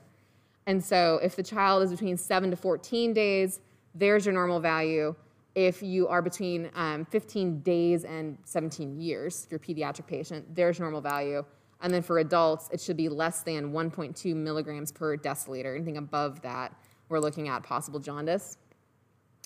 And 0.68 0.82
so 0.82 1.20
if 1.22 1.36
the 1.36 1.44
child 1.44 1.84
is 1.84 1.92
between 1.92 2.16
7 2.16 2.52
to 2.52 2.56
14 2.56 3.14
days, 3.14 3.60
there's 3.94 4.26
your 4.26 4.34
normal 4.34 4.62
value. 4.62 5.16
If 5.56 5.82
you 5.82 6.08
are 6.08 6.22
between 6.22 6.70
um, 6.76 7.06
15 7.06 7.62
days 7.62 8.04
and 8.04 8.38
17 8.44 9.00
years, 9.00 9.46
if 9.46 9.52
you're 9.52 9.58
a 9.58 9.92
pediatric 9.92 10.06
patient, 10.06 10.54
there's 10.54 10.80
normal 10.80 11.02
value. 11.02 11.44
And 11.82 11.94
then 11.94 12.02
for 12.02 12.20
adults, 12.20 12.70
it 12.72 12.82
should 12.82 12.98
be 12.98 13.10
less 13.10 13.42
than 13.42 13.72
1.2 13.72 14.36
milligrams 14.36 14.92
per 14.92 15.16
deciliter. 15.18 15.76
Anything 15.76 15.98
above 15.98 16.42
that, 16.42 16.76
we're 17.10 17.20
looking 17.20 17.48
at 17.48 17.64
possible 17.64 18.00
jaundice. 18.00 18.58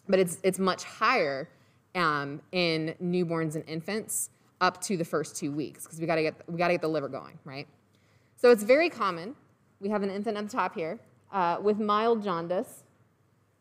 But 0.07 0.19
it's, 0.19 0.39
it's 0.43 0.57
much 0.57 0.83
higher 0.83 1.49
um, 1.95 2.41
in 2.51 2.95
newborns 3.01 3.55
and 3.55 3.63
infants 3.67 4.29
up 4.61 4.81
to 4.81 4.97
the 4.97 5.05
first 5.05 5.35
two 5.35 5.51
weeks 5.51 5.83
because 5.83 5.99
we 5.99 6.07
got 6.07 6.15
to 6.15 6.21
get 6.21 6.35
we 6.47 6.57
got 6.57 6.67
to 6.67 6.73
get 6.73 6.81
the 6.81 6.89
liver 6.89 7.07
going, 7.07 7.37
right? 7.45 7.67
So 8.35 8.51
it's 8.51 8.63
very 8.63 8.89
common. 8.89 9.35
We 9.79 9.89
have 9.89 10.03
an 10.03 10.09
infant 10.09 10.37
at 10.37 10.49
the 10.49 10.51
top 10.51 10.75
here 10.75 10.99
uh, 11.31 11.57
with 11.61 11.79
mild 11.79 12.23
jaundice 12.23 12.83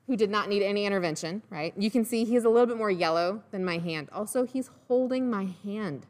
who 0.09 0.16
did 0.16 0.31
not 0.31 0.49
need 0.49 0.62
any 0.62 0.87
intervention, 0.87 1.42
right? 1.51 1.75
You 1.77 1.90
can 1.90 2.05
see 2.05 2.25
he's 2.25 2.44
a 2.44 2.49
little 2.49 2.66
bit 2.66 2.79
more 2.79 2.90
yellow 2.90 3.42
than 3.51 3.62
my 3.62 3.77
hand. 3.77 4.09
Also, 4.11 4.44
he's 4.44 4.71
holding 4.88 5.31
my 5.31 5.49
hand. 5.62 6.07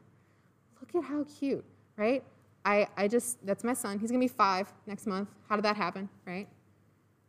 Look 0.79 1.03
at 1.03 1.07
how 1.09 1.25
cute, 1.25 1.65
right? 1.97 2.23
I, 2.63 2.87
I 2.95 3.09
just, 3.09 3.45
that's 3.45 3.65
my 3.65 3.73
son. 3.73 3.99
He's 3.99 4.09
to 4.11 4.17
be 4.17 4.29
five 4.29 4.71
next 4.87 5.05
month. 5.05 5.27
How 5.49 5.57
did 5.57 5.65
that 5.65 5.75
happen, 5.75 6.07
right? 6.25 6.47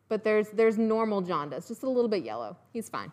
But 0.09 0.23
there's, 0.23 0.51
there's 0.51 0.79
normal 0.79 1.21
jaundice, 1.23 1.67
just 1.67 1.83
a 1.83 1.89
little 1.89 2.09
bit 2.09 2.25
yellow. 2.25 2.57
He's 2.73 2.89
fine. 2.89 3.11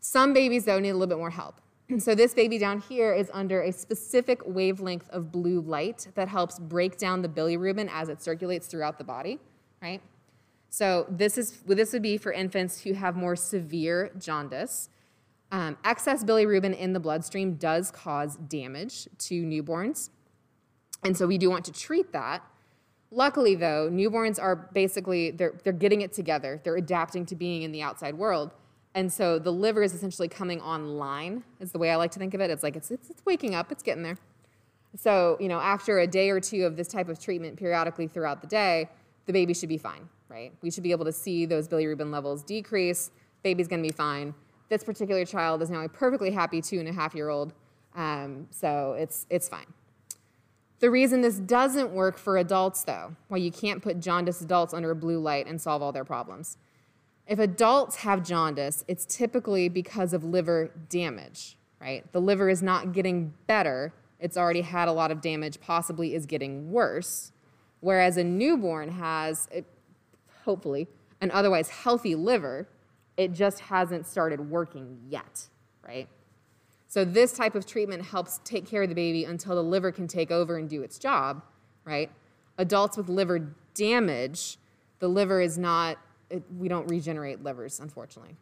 Some 0.00 0.32
babies, 0.32 0.64
though, 0.64 0.80
need 0.80 0.90
a 0.90 0.94
little 0.94 1.06
bit 1.06 1.18
more 1.18 1.30
help. 1.30 1.60
so 1.98 2.16
this 2.16 2.34
baby 2.34 2.58
down 2.58 2.80
here 2.80 3.14
is 3.14 3.30
under 3.32 3.62
a 3.62 3.70
specific 3.70 4.40
wavelength 4.44 5.08
of 5.10 5.30
blue 5.30 5.60
light 5.60 6.08
that 6.16 6.26
helps 6.26 6.58
break 6.58 6.98
down 6.98 7.22
the 7.22 7.28
bilirubin 7.28 7.88
as 7.92 8.08
it 8.08 8.20
circulates 8.20 8.66
throughout 8.66 8.98
the 8.98 9.04
body, 9.04 9.38
right? 9.80 10.02
So 10.72 11.04
this, 11.10 11.36
is, 11.36 11.60
this 11.66 11.92
would 11.92 12.00
be 12.00 12.16
for 12.16 12.32
infants 12.32 12.80
who 12.80 12.94
have 12.94 13.14
more 13.14 13.36
severe 13.36 14.10
jaundice. 14.18 14.88
Um, 15.50 15.76
excess 15.84 16.24
bilirubin 16.24 16.74
in 16.74 16.94
the 16.94 16.98
bloodstream 16.98 17.56
does 17.56 17.90
cause 17.90 18.36
damage 18.36 19.06
to 19.18 19.42
newborns. 19.42 20.08
And 21.04 21.14
so 21.14 21.26
we 21.26 21.36
do 21.36 21.50
want 21.50 21.66
to 21.66 21.72
treat 21.72 22.10
that. 22.12 22.42
Luckily, 23.10 23.54
though, 23.54 23.90
newborns 23.92 24.40
are 24.40 24.70
basically, 24.72 25.30
they're, 25.30 25.52
they're 25.62 25.74
getting 25.74 26.00
it 26.00 26.14
together. 26.14 26.58
They're 26.64 26.78
adapting 26.78 27.26
to 27.26 27.36
being 27.36 27.64
in 27.64 27.72
the 27.72 27.82
outside 27.82 28.14
world. 28.14 28.52
And 28.94 29.12
so 29.12 29.38
the 29.38 29.52
liver 29.52 29.82
is 29.82 29.92
essentially 29.92 30.28
coming 30.28 30.62
online, 30.62 31.44
is 31.60 31.72
the 31.72 31.78
way 31.78 31.90
I 31.90 31.96
like 31.96 32.12
to 32.12 32.18
think 32.18 32.32
of 32.32 32.40
it. 32.40 32.50
It's 32.50 32.62
like 32.62 32.76
it's, 32.76 32.90
it's, 32.90 33.10
it's 33.10 33.22
waking 33.26 33.54
up, 33.54 33.70
it's 33.70 33.82
getting 33.82 34.04
there. 34.04 34.16
So, 34.96 35.36
you 35.38 35.48
know, 35.48 35.60
after 35.60 35.98
a 35.98 36.06
day 36.06 36.30
or 36.30 36.40
two 36.40 36.64
of 36.64 36.78
this 36.78 36.88
type 36.88 37.10
of 37.10 37.20
treatment 37.20 37.58
periodically 37.58 38.06
throughout 38.06 38.40
the 38.40 38.46
day, 38.46 38.88
the 39.26 39.32
baby 39.34 39.54
should 39.54 39.68
be 39.68 39.78
fine, 39.78 40.08
right? 40.32 40.52
We 40.62 40.70
should 40.70 40.82
be 40.82 40.92
able 40.92 41.04
to 41.04 41.12
see 41.12 41.44
those 41.44 41.68
bilirubin 41.68 42.10
levels 42.10 42.42
decrease. 42.42 43.10
Baby's 43.42 43.68
gonna 43.68 43.82
be 43.82 43.92
fine. 43.92 44.34
This 44.70 44.82
particular 44.82 45.26
child 45.26 45.60
is 45.60 45.68
now 45.68 45.82
a 45.82 45.88
perfectly 45.88 46.30
happy 46.30 46.62
two 46.62 46.80
and 46.80 46.88
a 46.88 46.92
half 46.92 47.14
year 47.14 47.28
old, 47.28 47.52
um, 47.94 48.48
so 48.50 48.94
it's, 48.98 49.26
it's 49.28 49.48
fine. 49.48 49.66
The 50.80 50.90
reason 50.90 51.20
this 51.20 51.36
doesn't 51.38 51.90
work 51.90 52.16
for 52.16 52.38
adults, 52.38 52.82
though, 52.82 53.14
why 53.28 53.36
you 53.36 53.52
can't 53.52 53.82
put 53.82 54.00
jaundice 54.00 54.40
adults 54.40 54.72
under 54.72 54.90
a 54.90 54.96
blue 54.96 55.18
light 55.18 55.46
and 55.46 55.60
solve 55.60 55.82
all 55.82 55.92
their 55.92 56.04
problems. 56.04 56.56
If 57.26 57.38
adults 57.38 57.96
have 57.96 58.24
jaundice, 58.24 58.84
it's 58.88 59.04
typically 59.04 59.68
because 59.68 60.12
of 60.12 60.24
liver 60.24 60.70
damage, 60.88 61.56
right? 61.80 62.10
The 62.12 62.20
liver 62.20 62.48
is 62.48 62.62
not 62.62 62.92
getting 62.92 63.34
better, 63.46 63.92
it's 64.18 64.36
already 64.36 64.62
had 64.62 64.88
a 64.88 64.92
lot 64.92 65.10
of 65.10 65.20
damage, 65.20 65.60
possibly 65.60 66.14
is 66.14 66.26
getting 66.26 66.72
worse. 66.72 67.32
Whereas 67.80 68.16
a 68.16 68.24
newborn 68.24 68.88
has, 68.90 69.48
hopefully, 70.44 70.88
an 71.20 71.30
otherwise 71.30 71.68
healthy 71.68 72.14
liver, 72.14 72.68
it 73.16 73.32
just 73.32 73.60
hasn't 73.60 74.06
started 74.06 74.50
working 74.50 74.98
yet, 75.08 75.48
right? 75.86 76.08
So 76.88 77.04
this 77.04 77.32
type 77.32 77.54
of 77.54 77.64
treatment 77.64 78.04
helps 78.04 78.40
take 78.44 78.66
care 78.66 78.82
of 78.82 78.88
the 78.88 78.94
baby 78.94 79.24
until 79.24 79.54
the 79.54 79.62
liver 79.62 79.92
can 79.92 80.06
take 80.06 80.30
over 80.30 80.58
and 80.58 80.68
do 80.68 80.82
its 80.82 80.98
job, 80.98 81.42
right? 81.84 82.10
Adults 82.58 82.96
with 82.96 83.08
liver 83.08 83.54
damage, 83.74 84.58
the 84.98 85.08
liver 85.08 85.40
is 85.40 85.56
not, 85.56 85.98
it, 86.28 86.42
we 86.58 86.68
don't 86.68 86.86
regenerate 86.88 87.42
livers, 87.42 87.80
unfortunately. 87.80 88.36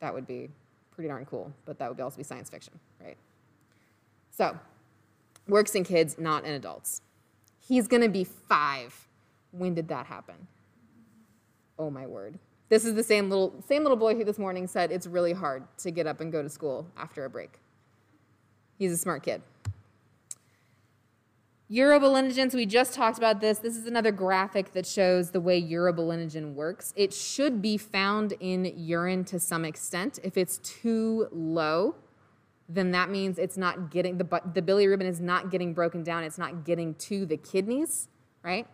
That 0.00 0.12
would 0.12 0.26
be 0.26 0.50
pretty 0.90 1.08
darn 1.08 1.24
cool, 1.26 1.52
but 1.64 1.78
that 1.78 1.88
would 1.88 2.00
also 2.00 2.16
be 2.16 2.24
science 2.24 2.50
fiction, 2.50 2.72
right? 3.00 3.16
So, 4.30 4.58
works 5.46 5.74
in 5.74 5.84
kids, 5.84 6.18
not 6.18 6.44
in 6.44 6.52
adults. 6.52 7.02
He's 7.60 7.86
gonna 7.86 8.08
be 8.08 8.24
five. 8.24 9.08
When 9.52 9.74
did 9.74 9.88
that 9.88 10.06
happen? 10.06 10.48
Oh 11.82 11.90
my 11.90 12.06
word. 12.06 12.38
This 12.68 12.84
is 12.84 12.94
the 12.94 13.02
same 13.02 13.28
little, 13.28 13.60
same 13.66 13.82
little 13.82 13.96
boy 13.96 14.14
who 14.14 14.22
this 14.22 14.38
morning 14.38 14.68
said 14.68 14.92
it's 14.92 15.08
really 15.08 15.32
hard 15.32 15.64
to 15.78 15.90
get 15.90 16.06
up 16.06 16.20
and 16.20 16.30
go 16.30 16.40
to 16.40 16.48
school 16.48 16.86
after 16.96 17.24
a 17.24 17.30
break. 17.30 17.58
He's 18.78 18.92
a 18.92 18.96
smart 18.96 19.24
kid. 19.24 19.42
Urobilinogens, 21.68 22.54
we 22.54 22.66
just 22.66 22.94
talked 22.94 23.18
about 23.18 23.40
this. 23.40 23.58
This 23.58 23.76
is 23.76 23.86
another 23.88 24.12
graphic 24.12 24.72
that 24.74 24.86
shows 24.86 25.32
the 25.32 25.40
way 25.40 25.60
urobilinogen 25.60 26.54
works. 26.54 26.92
It 26.94 27.12
should 27.12 27.60
be 27.60 27.76
found 27.76 28.34
in 28.38 28.72
urine 28.76 29.24
to 29.24 29.40
some 29.40 29.64
extent. 29.64 30.20
If 30.22 30.36
it's 30.36 30.58
too 30.58 31.26
low, 31.32 31.96
then 32.68 32.92
that 32.92 33.10
means 33.10 33.40
it's 33.40 33.56
not 33.56 33.90
getting, 33.90 34.18
the, 34.18 34.40
the 34.54 34.62
bilirubin 34.62 35.06
is 35.06 35.20
not 35.20 35.50
getting 35.50 35.74
broken 35.74 36.04
down. 36.04 36.22
It's 36.22 36.38
not 36.38 36.64
getting 36.64 36.94
to 36.94 37.26
the 37.26 37.36
kidneys, 37.36 38.08
right? 38.44 38.68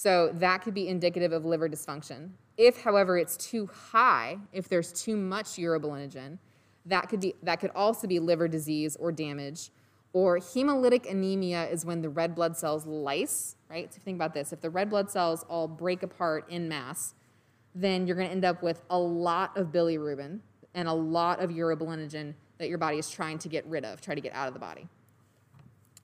So 0.00 0.30
that 0.32 0.62
could 0.62 0.72
be 0.72 0.88
indicative 0.88 1.30
of 1.30 1.44
liver 1.44 1.68
dysfunction. 1.68 2.30
If, 2.56 2.80
however, 2.80 3.18
it's 3.18 3.36
too 3.36 3.66
high, 3.66 4.38
if 4.50 4.66
there's 4.66 4.94
too 4.94 5.14
much 5.14 5.56
urobilinogen, 5.58 6.38
that 6.86 7.10
could, 7.10 7.20
be, 7.20 7.34
that 7.42 7.60
could 7.60 7.70
also 7.74 8.06
be 8.06 8.18
liver 8.18 8.48
disease 8.48 8.96
or 8.96 9.12
damage 9.12 9.68
or 10.14 10.38
hemolytic 10.38 11.06
anemia 11.10 11.68
is 11.68 11.84
when 11.84 12.00
the 12.00 12.08
red 12.08 12.34
blood 12.34 12.56
cells 12.56 12.86
lyse, 12.86 13.56
right? 13.68 13.92
So 13.92 14.00
think 14.02 14.16
about 14.16 14.32
this. 14.32 14.54
If 14.54 14.62
the 14.62 14.70
red 14.70 14.88
blood 14.88 15.10
cells 15.10 15.44
all 15.50 15.68
break 15.68 16.02
apart 16.02 16.48
in 16.48 16.66
mass, 16.66 17.14
then 17.74 18.06
you're 18.06 18.16
going 18.16 18.28
to 18.28 18.32
end 18.32 18.46
up 18.46 18.62
with 18.62 18.80
a 18.88 18.98
lot 18.98 19.54
of 19.58 19.66
bilirubin 19.66 20.40
and 20.72 20.88
a 20.88 20.94
lot 20.94 21.40
of 21.40 21.50
urobilinogen 21.50 22.32
that 22.56 22.70
your 22.70 22.78
body 22.78 22.96
is 22.96 23.10
trying 23.10 23.38
to 23.40 23.50
get 23.50 23.66
rid 23.66 23.84
of, 23.84 24.00
try 24.00 24.14
to 24.14 24.22
get 24.22 24.32
out 24.32 24.48
of 24.48 24.54
the 24.54 24.60
body. 24.60 24.88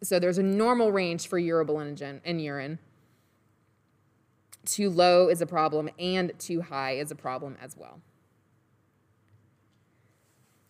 So 0.03 0.19
there's 0.19 0.37
a 0.37 0.43
normal 0.43 0.93
range 0.93 1.29
for 1.29 1.41
urobilinogen 1.41 2.21
in 2.25 2.39
urine. 2.41 2.79
Too 4.67 4.91
low 4.91 5.29
is 5.29 5.41
a 5.41 5.47
problem, 5.47 5.89
and 5.99 6.39
too 6.39 6.61
high 6.61 6.93
is 6.93 7.11
a 7.11 7.14
problem 7.14 7.57
as 7.62 7.75
well. 7.77 8.01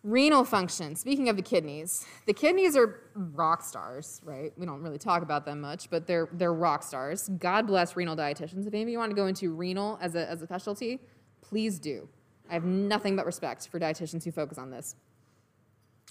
Renal 0.03 0.45
function. 0.45 0.95
Speaking 0.95 1.27
of 1.27 1.35
the 1.35 1.41
kidneys, 1.41 2.05
the 2.27 2.33
kidneys 2.33 2.77
are 2.77 3.01
rock 3.13 3.61
stars, 3.61 4.21
right? 4.23 4.53
We 4.55 4.65
don't 4.65 4.81
really 4.81 4.97
talk 4.97 5.21
about 5.21 5.45
them 5.45 5.59
much, 5.59 5.89
but 5.89 6.07
they're 6.07 6.29
they're 6.31 6.53
rock 6.53 6.83
stars. 6.83 7.29
God 7.39 7.67
bless 7.67 7.97
renal 7.97 8.15
dietitians. 8.15 8.65
If 8.65 8.73
any 8.73 8.83
of 8.83 8.87
you 8.87 8.99
want 8.99 9.11
to 9.11 9.15
go 9.15 9.27
into 9.27 9.51
renal 9.51 9.99
as 10.01 10.15
a 10.15 10.29
as 10.29 10.41
a 10.41 10.45
specialty, 10.45 11.01
please 11.41 11.77
do. 11.77 12.07
I 12.49 12.53
have 12.53 12.63
nothing 12.63 13.17
but 13.17 13.25
respect 13.25 13.67
for 13.67 13.81
dietitians 13.81 14.23
who 14.23 14.31
focus 14.31 14.57
on 14.57 14.71
this. 14.71 14.95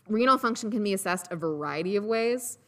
Renal 0.08 0.36
function 0.36 0.70
can 0.70 0.84
be 0.84 0.92
assessed 0.92 1.28
a 1.30 1.36
variety 1.36 1.96
of 1.96 2.04
ways. 2.04 2.58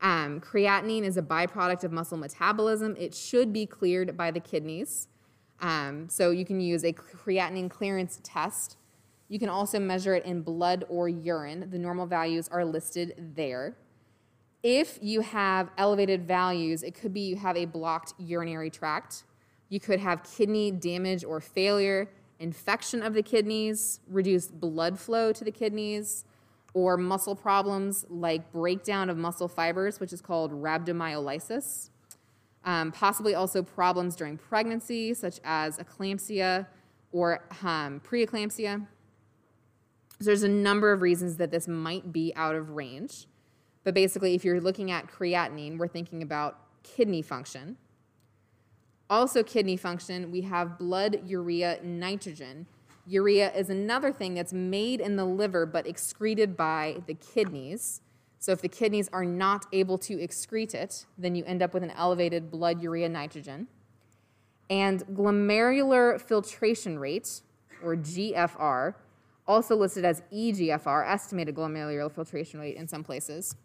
Um, 0.00 0.40
creatinine 0.40 1.02
is 1.02 1.16
a 1.16 1.22
byproduct 1.22 1.84
of 1.84 1.92
muscle 1.92 2.18
metabolism. 2.18 2.96
It 2.98 3.14
should 3.14 3.52
be 3.52 3.66
cleared 3.66 4.16
by 4.16 4.30
the 4.30 4.40
kidneys. 4.40 5.08
Um, 5.60 6.08
so 6.08 6.30
you 6.30 6.44
can 6.44 6.60
use 6.60 6.84
a 6.84 6.92
creatinine 6.92 7.68
clearance 7.68 8.20
test 8.22 8.76
you 9.28 9.38
can 9.38 9.50
also 9.50 9.78
measure 9.78 10.14
it 10.14 10.24
in 10.24 10.42
blood 10.42 10.84
or 10.88 11.08
urine. 11.08 11.68
The 11.70 11.78
normal 11.78 12.06
values 12.06 12.48
are 12.48 12.64
listed 12.64 13.32
there. 13.36 13.76
If 14.62 14.98
you 15.02 15.20
have 15.20 15.70
elevated 15.76 16.26
values, 16.26 16.82
it 16.82 16.94
could 16.94 17.12
be 17.12 17.20
you 17.20 17.36
have 17.36 17.56
a 17.56 17.66
blocked 17.66 18.14
urinary 18.18 18.70
tract. 18.70 19.24
You 19.68 19.80
could 19.80 20.00
have 20.00 20.24
kidney 20.24 20.70
damage 20.70 21.24
or 21.24 21.40
failure, 21.40 22.10
infection 22.38 23.02
of 23.02 23.12
the 23.12 23.22
kidneys, 23.22 24.00
reduced 24.08 24.58
blood 24.58 24.98
flow 24.98 25.32
to 25.32 25.44
the 25.44 25.50
kidneys, 25.50 26.24
or 26.78 26.96
muscle 26.96 27.34
problems 27.34 28.06
like 28.08 28.52
breakdown 28.52 29.10
of 29.10 29.16
muscle 29.16 29.48
fibers, 29.48 29.98
which 29.98 30.12
is 30.12 30.20
called 30.20 30.52
rhabdomyolysis. 30.52 31.90
Um, 32.64 32.92
possibly 32.92 33.34
also 33.34 33.64
problems 33.64 34.14
during 34.14 34.38
pregnancy, 34.38 35.12
such 35.12 35.40
as 35.42 35.78
eclampsia 35.78 36.68
or 37.10 37.42
um, 37.62 38.00
preeclampsia. 38.00 38.86
So 40.20 40.24
there's 40.24 40.44
a 40.44 40.48
number 40.48 40.92
of 40.92 41.02
reasons 41.02 41.36
that 41.38 41.50
this 41.50 41.66
might 41.66 42.12
be 42.12 42.32
out 42.36 42.54
of 42.54 42.70
range. 42.70 43.26
But 43.82 43.94
basically, 43.94 44.36
if 44.36 44.44
you're 44.44 44.60
looking 44.60 44.92
at 44.92 45.08
creatinine, 45.08 45.78
we're 45.78 45.88
thinking 45.88 46.22
about 46.22 46.60
kidney 46.84 47.22
function. 47.22 47.76
Also, 49.10 49.42
kidney 49.42 49.76
function, 49.76 50.30
we 50.30 50.42
have 50.42 50.78
blood 50.78 51.22
urea 51.26 51.80
nitrogen. 51.82 52.66
Urea 53.08 53.50
is 53.54 53.70
another 53.70 54.12
thing 54.12 54.34
that's 54.34 54.52
made 54.52 55.00
in 55.00 55.16
the 55.16 55.24
liver 55.24 55.64
but 55.64 55.86
excreted 55.86 56.56
by 56.56 56.98
the 57.06 57.14
kidneys. 57.14 58.02
So, 58.38 58.52
if 58.52 58.60
the 58.60 58.68
kidneys 58.68 59.08
are 59.12 59.24
not 59.24 59.66
able 59.72 59.98
to 59.98 60.16
excrete 60.18 60.74
it, 60.74 61.06
then 61.16 61.34
you 61.34 61.42
end 61.44 61.62
up 61.62 61.74
with 61.74 61.82
an 61.82 61.90
elevated 61.92 62.50
blood 62.50 62.82
urea 62.82 63.08
nitrogen. 63.08 63.66
And 64.70 65.04
glomerular 65.06 66.20
filtration 66.20 66.98
rate, 66.98 67.40
or 67.82 67.96
GFR, 67.96 68.94
also 69.46 69.74
listed 69.74 70.04
as 70.04 70.22
EGFR, 70.32 71.08
estimated 71.08 71.54
glomerular 71.54 72.12
filtration 72.12 72.60
rate 72.60 72.76
in 72.76 72.86
some 72.86 73.02
places. 73.02 73.56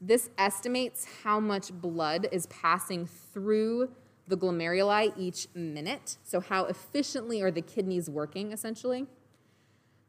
This 0.00 0.30
estimates 0.38 1.06
how 1.24 1.40
much 1.40 1.72
blood 1.72 2.28
is 2.30 2.46
passing 2.46 3.06
through 3.06 3.90
the 4.26 4.36
glomeruli 4.36 5.12
each 5.16 5.46
minute, 5.54 6.18
so 6.22 6.40
how 6.40 6.64
efficiently 6.64 7.40
are 7.42 7.50
the 7.50 7.62
kidneys 7.62 8.10
working, 8.10 8.52
essentially. 8.52 9.06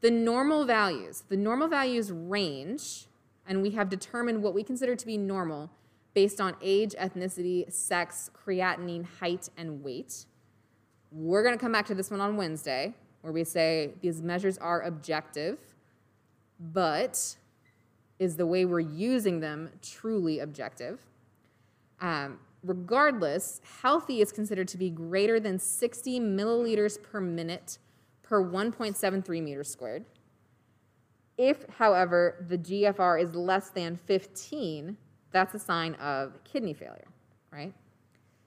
The 0.00 0.10
normal 0.10 0.64
values, 0.64 1.24
the 1.28 1.36
normal 1.36 1.68
values 1.68 2.10
range, 2.12 3.06
and 3.46 3.62
we 3.62 3.70
have 3.70 3.88
determined 3.88 4.42
what 4.42 4.54
we 4.54 4.62
consider 4.62 4.94
to 4.94 5.06
be 5.06 5.16
normal 5.16 5.70
based 6.14 6.40
on 6.40 6.56
age, 6.62 6.94
ethnicity, 6.98 7.72
sex, 7.72 8.30
creatinine, 8.34 9.06
height, 9.20 9.48
and 9.56 9.82
weight. 9.82 10.26
We're 11.10 11.42
going 11.42 11.54
to 11.54 11.60
come 11.60 11.72
back 11.72 11.86
to 11.86 11.94
this 11.94 12.10
one 12.10 12.20
on 12.20 12.36
Wednesday 12.36 12.94
where 13.20 13.32
we 13.32 13.44
say 13.44 13.92
these 14.00 14.22
measures 14.22 14.58
are 14.58 14.82
objective, 14.82 15.58
but 16.60 17.36
is 18.18 18.36
the 18.36 18.46
way 18.46 18.64
we're 18.64 18.80
using 18.80 19.40
them 19.40 19.70
truly 19.82 20.40
objective? 20.40 21.00
Um, 22.00 22.38
regardless, 22.62 23.60
healthy 23.82 24.20
is 24.20 24.32
considered 24.32 24.68
to 24.68 24.76
be 24.76 24.90
greater 24.90 25.38
than 25.40 25.58
60 25.58 26.20
milliliters 26.20 27.02
per 27.02 27.20
minute 27.20 27.78
per 28.22 28.42
1.73 28.44 29.42
meters 29.42 29.70
squared. 29.70 30.04
If, 31.36 31.64
however, 31.78 32.44
the 32.48 32.58
GFR 32.58 33.22
is 33.22 33.34
less 33.34 33.70
than 33.70 33.96
15, 33.96 34.96
that's 35.30 35.54
a 35.54 35.58
sign 35.58 35.94
of 35.94 36.42
kidney 36.44 36.74
failure, 36.74 37.08
right? 37.52 37.72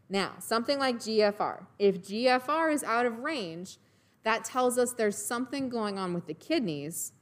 Now, 0.09 0.33
something 0.39 0.77
like 0.77 0.97
GFR. 0.97 1.65
If 1.79 2.01
GFR 2.01 2.73
is 2.73 2.83
out 2.83 3.05
of 3.05 3.19
range, 3.19 3.77
that 4.23 4.43
tells 4.43 4.77
us 4.77 4.93
there's 4.93 5.17
something 5.17 5.69
going 5.69 5.97
on 5.97 6.13
with 6.13 6.27
the 6.27 6.33
kidneys, 6.33 7.13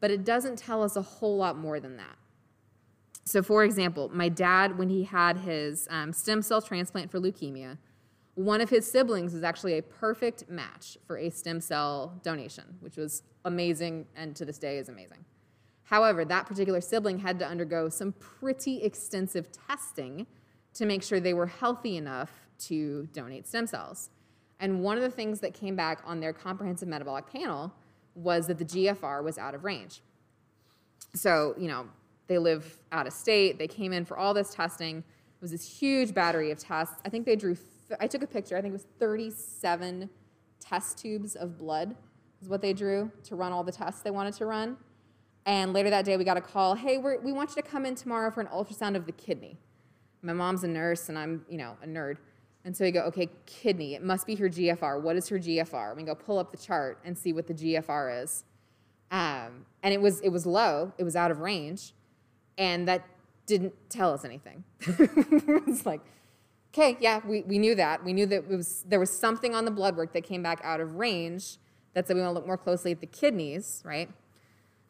but 0.00 0.10
it 0.10 0.24
doesn't 0.24 0.56
tell 0.56 0.82
us 0.82 0.96
a 0.96 1.02
whole 1.02 1.36
lot 1.36 1.58
more 1.58 1.78
than 1.78 1.98
that. 1.98 2.16
So, 3.28 3.42
for 3.42 3.62
example, 3.62 4.10
my 4.10 4.30
dad, 4.30 4.78
when 4.78 4.88
he 4.88 5.04
had 5.04 5.36
his 5.36 5.86
um, 5.90 6.14
stem 6.14 6.40
cell 6.40 6.62
transplant 6.62 7.10
for 7.10 7.20
leukemia, 7.20 7.76
one 8.36 8.62
of 8.62 8.70
his 8.70 8.90
siblings 8.90 9.34
was 9.34 9.42
actually 9.42 9.76
a 9.76 9.82
perfect 9.82 10.48
match 10.48 10.96
for 11.06 11.18
a 11.18 11.28
stem 11.28 11.60
cell 11.60 12.18
donation, 12.22 12.64
which 12.80 12.96
was 12.96 13.22
amazing 13.44 14.06
and 14.16 14.34
to 14.34 14.46
this 14.46 14.56
day 14.56 14.78
is 14.78 14.88
amazing. 14.88 15.26
However, 15.82 16.24
that 16.24 16.46
particular 16.46 16.80
sibling 16.80 17.18
had 17.18 17.38
to 17.40 17.46
undergo 17.46 17.90
some 17.90 18.12
pretty 18.12 18.82
extensive 18.82 19.48
testing 19.68 20.26
to 20.72 20.86
make 20.86 21.02
sure 21.02 21.20
they 21.20 21.34
were 21.34 21.48
healthy 21.48 21.98
enough 21.98 22.30
to 22.60 23.08
donate 23.12 23.46
stem 23.46 23.66
cells. 23.66 24.08
And 24.58 24.82
one 24.82 24.96
of 24.96 25.02
the 25.02 25.10
things 25.10 25.40
that 25.40 25.52
came 25.52 25.76
back 25.76 26.00
on 26.06 26.20
their 26.20 26.32
comprehensive 26.32 26.88
metabolic 26.88 27.30
panel 27.30 27.74
was 28.14 28.46
that 28.46 28.56
the 28.56 28.64
GFR 28.64 29.22
was 29.22 29.36
out 29.36 29.54
of 29.54 29.64
range. 29.64 30.00
So, 31.14 31.54
you 31.58 31.68
know, 31.68 31.88
they 32.28 32.38
live 32.38 32.78
out 32.92 33.06
of 33.06 33.12
state, 33.12 33.58
they 33.58 33.66
came 33.66 33.92
in 33.92 34.04
for 34.04 34.16
all 34.16 34.32
this 34.32 34.54
testing. 34.54 34.98
It 34.98 35.42
was 35.42 35.50
this 35.50 35.66
huge 35.66 36.14
battery 36.14 36.50
of 36.50 36.58
tests. 36.58 36.96
I 37.04 37.08
think 37.08 37.26
they 37.26 37.36
drew, 37.36 37.56
I 38.00 38.06
took 38.06 38.22
a 38.22 38.26
picture, 38.26 38.56
I 38.56 38.60
think 38.60 38.72
it 38.72 38.74
was 38.74 38.86
37 38.98 40.08
test 40.60 40.98
tubes 40.98 41.34
of 41.34 41.58
blood, 41.58 41.96
is 42.42 42.48
what 42.48 42.60
they 42.62 42.72
drew 42.72 43.10
to 43.24 43.36
run 43.36 43.52
all 43.52 43.64
the 43.64 43.72
tests 43.72 44.02
they 44.02 44.10
wanted 44.10 44.34
to 44.34 44.46
run. 44.46 44.76
And 45.46 45.72
later 45.72 45.88
that 45.90 46.04
day, 46.04 46.16
we 46.16 46.24
got 46.24 46.36
a 46.36 46.42
call 46.42 46.74
hey, 46.74 46.98
we 46.98 47.32
want 47.32 47.50
you 47.56 47.62
to 47.62 47.68
come 47.68 47.86
in 47.86 47.94
tomorrow 47.94 48.30
for 48.30 48.40
an 48.40 48.48
ultrasound 48.48 48.96
of 48.96 49.06
the 49.06 49.12
kidney. 49.12 49.58
My 50.20 50.32
mom's 50.32 50.64
a 50.64 50.68
nurse, 50.68 51.08
and 51.08 51.18
I'm, 51.18 51.44
you 51.48 51.56
know, 51.56 51.76
a 51.82 51.86
nerd. 51.86 52.18
And 52.64 52.76
so 52.76 52.84
we 52.84 52.90
go, 52.90 53.00
okay, 53.04 53.30
kidney, 53.46 53.94
it 53.94 54.02
must 54.02 54.26
be 54.26 54.34
her 54.34 54.48
GFR. 54.48 55.00
What 55.00 55.16
is 55.16 55.28
her 55.28 55.38
GFR? 55.38 55.96
We 55.96 56.02
go 56.02 56.14
pull 56.14 56.38
up 56.38 56.50
the 56.50 56.58
chart 56.58 56.98
and 57.04 57.16
see 57.16 57.32
what 57.32 57.46
the 57.46 57.54
GFR 57.54 58.22
is. 58.22 58.44
Um, 59.10 59.64
and 59.82 59.94
it 59.94 60.00
was, 60.02 60.20
it 60.20 60.28
was 60.28 60.44
low, 60.44 60.92
it 60.98 61.04
was 61.04 61.16
out 61.16 61.30
of 61.30 61.40
range, 61.40 61.94
and 62.58 62.86
that 62.88 63.06
didn't 63.46 63.72
tell 63.88 64.12
us 64.12 64.24
anything. 64.24 64.62
it's 64.80 65.86
like, 65.86 66.00
okay, 66.74 66.98
yeah, 67.00 67.20
we, 67.26 67.42
we 67.42 67.58
knew 67.58 67.74
that. 67.76 68.04
We 68.04 68.12
knew 68.12 68.26
that 68.26 68.36
it 68.36 68.48
was, 68.48 68.84
there 68.86 69.00
was 69.00 69.10
something 69.10 69.54
on 69.54 69.64
the 69.64 69.70
blood 69.70 69.96
work 69.96 70.12
that 70.12 70.24
came 70.24 70.42
back 70.42 70.60
out 70.62 70.80
of 70.80 70.96
range 70.96 71.56
that 71.94 72.06
said 72.06 72.16
we 72.16 72.22
want 72.22 72.32
to 72.32 72.34
look 72.34 72.46
more 72.46 72.58
closely 72.58 72.92
at 72.92 73.00
the 73.00 73.06
kidneys, 73.06 73.82
right? 73.84 74.10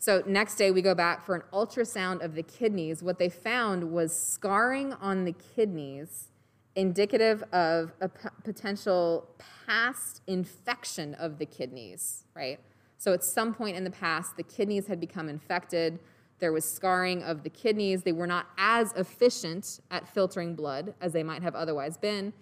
So 0.01 0.23
next 0.27 0.57
day 0.57 0.71
we 0.71 0.83
go 0.83 0.95
back 0.95 1.25
for 1.25 1.35
an 1.35 1.43
ultrasound 1.53 2.25
of 2.25 2.35
the 2.35 2.43
kidneys. 2.43 3.03
What 3.03 3.19
they 3.19 3.29
found 3.29 3.93
was 3.93 4.17
scarring 4.17 4.93
on 4.95 5.25
the 5.25 5.33
kidneys 5.33 6.29
indicative 6.77 7.43
of 7.53 7.93
a 8.01 8.09
p- 8.09 8.29
potential 8.45 9.29
past 9.67 10.23
infection 10.29 11.15
of 11.15 11.39
the 11.39 11.47
kidneys, 11.47 12.25
right? 12.35 12.61
So 12.99 13.13
at 13.13 13.25
some 13.25 13.53
point 13.53 13.77
in 13.77 13.83
the 13.83 13.91
past, 13.91 14.37
the 14.37 14.45
kidneys 14.45 14.87
had 14.87 15.01
become 15.01 15.29
infected. 15.29 15.99
There 16.39 16.53
was 16.53 16.65
scarring 16.65 17.23
of 17.23 17.43
the 17.43 17.51
kidneys. 17.51 18.03
They 18.03 18.13
were 18.13 18.27
not 18.27 18.47
as 18.57 18.93
efficient 18.93 19.81
at 19.91 20.09
filtering 20.09 20.55
blood 20.55 20.95
as 21.01 21.13
they 21.13 21.23
might 21.23 21.43
have 21.43 21.55
otherwise 21.55 21.97
been, 21.97 22.33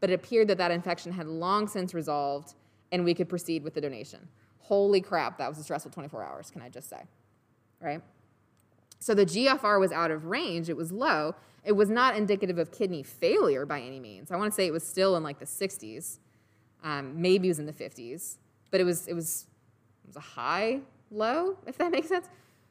but 0.00 0.10
it 0.10 0.14
appeared 0.14 0.48
that 0.48 0.58
that 0.58 0.70
infection 0.70 1.12
had 1.12 1.26
long 1.26 1.68
since 1.68 1.94
resolved 1.94 2.54
and 2.92 3.04
we 3.04 3.14
could 3.14 3.28
proceed 3.28 3.62
with 3.62 3.74
the 3.74 3.80
donation. 3.80 4.28
Holy 4.58 5.00
crap, 5.00 5.38
that 5.38 5.48
was 5.48 5.58
a 5.58 5.62
stressful 5.62 5.90
24 5.90 6.22
hours, 6.22 6.50
can 6.50 6.62
I 6.62 6.68
just 6.68 6.88
say? 6.88 7.02
Right? 7.80 8.00
So 8.98 9.14
the 9.14 9.26
GFR 9.26 9.78
was 9.78 9.92
out 9.92 10.10
of 10.10 10.26
range, 10.26 10.68
it 10.68 10.76
was 10.76 10.90
low. 10.90 11.34
It 11.64 11.72
was 11.72 11.88
not 11.88 12.16
indicative 12.16 12.58
of 12.58 12.70
kidney 12.70 13.02
failure 13.02 13.64
by 13.64 13.80
any 13.80 13.98
means. 13.98 14.30
I 14.30 14.36
want 14.36 14.52
to 14.52 14.54
say 14.54 14.66
it 14.66 14.72
was 14.72 14.86
still 14.86 15.16
in 15.16 15.22
like 15.22 15.38
the 15.38 15.46
60s, 15.46 16.18
um, 16.82 17.20
maybe 17.20 17.48
it 17.48 17.52
was 17.52 17.58
in 17.58 17.66
the 17.66 17.72
50s, 17.72 18.36
but 18.70 18.80
it 18.80 18.84
was, 18.84 19.06
it, 19.08 19.14
was, 19.14 19.46
it 20.04 20.08
was 20.08 20.16
a 20.16 20.20
high 20.20 20.80
low, 21.10 21.56
if 21.66 21.78
that 21.78 21.90
makes 21.90 22.08
sense. 22.08 22.28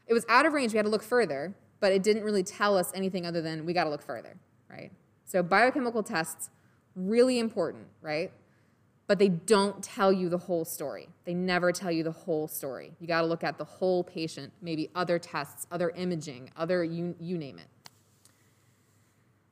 It 0.08 0.14
was 0.14 0.26
out 0.30 0.46
of 0.46 0.54
range, 0.54 0.74
we 0.74 0.78
had 0.78 0.86
to 0.86 0.92
look 0.92 1.04
further, 1.04 1.54
but 1.80 1.92
it 1.92 2.04
didn't 2.04 2.24
really 2.24 2.44
tell 2.44 2.78
us 2.78 2.92
anything 2.94 3.26
other 3.26 3.42
than 3.42 3.66
we 3.66 3.74
got 3.74 3.86
to 3.86 3.90
look 3.90 4.04
further, 4.04 4.36
right? 4.70 4.92
So 5.26 5.42
biochemical 5.42 6.04
tests, 6.04 6.50
really 6.96 7.40
important, 7.40 7.88
right? 8.02 8.32
but 9.08 9.20
they 9.20 9.30
don't 9.30 9.84
tell 9.84 10.14
you 10.14 10.30
the 10.30 10.38
whole 10.38 10.64
story. 10.64 11.10
They 11.26 11.34
never 11.34 11.72
tell 11.72 11.92
you 11.92 12.04
the 12.04 12.12
whole 12.12 12.48
story. 12.48 12.94
You 13.00 13.08
got 13.08 13.22
to 13.22 13.28
look 13.28 13.44
at 13.44 13.58
the 13.58 13.66
whole 13.66 14.04
patient, 14.04 14.54
maybe 14.62 14.90
other 14.96 15.20
tests, 15.20 15.68
other 15.72 15.90
imaging, 15.92 16.52
other 16.56 16.84
you, 16.84 17.16
you 17.20 17.38
name 17.38 17.60
it. 17.60 17.68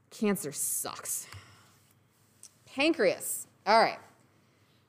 Cancer 0.10 0.52
sucks. 0.52 1.28
Pancreas. 2.66 3.48
All 3.66 3.82
right. 3.82 4.00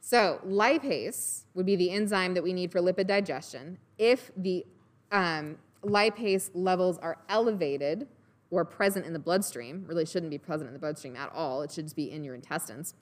So, 0.01 0.41
lipase 0.47 1.45
would 1.55 1.67
be 1.67 1.77
the 1.77 1.91
enzyme 1.91 2.35
that 2.35 2.43
we 2.43 2.53
need 2.53 2.71
for 2.71 2.81
lipid 2.81 3.07
digestion. 3.07 3.79
If 3.99 4.31
the 4.37 4.65
um, 5.13 5.59
lipase 5.85 6.51
levels 6.55 6.99
are 6.99 7.19
elevated 7.29 8.09
or 8.51 8.65
present 8.65 9.07
in 9.07 9.13
the 9.13 9.19
bloodstream, 9.19 9.85
really 9.87 10.05
shouldn't 10.05 10.31
be 10.31 10.39
present 10.39 10.69
in 10.69 10.75
the 10.75 10.79
bloodstream 10.79 11.17
at 11.17 11.31
all, 11.33 11.63
it 11.63 11.71
should 11.71 11.85
just 11.85 11.97
be 11.97 12.11
in 12.11 12.25
your 12.25 12.35
intestines 12.35 12.95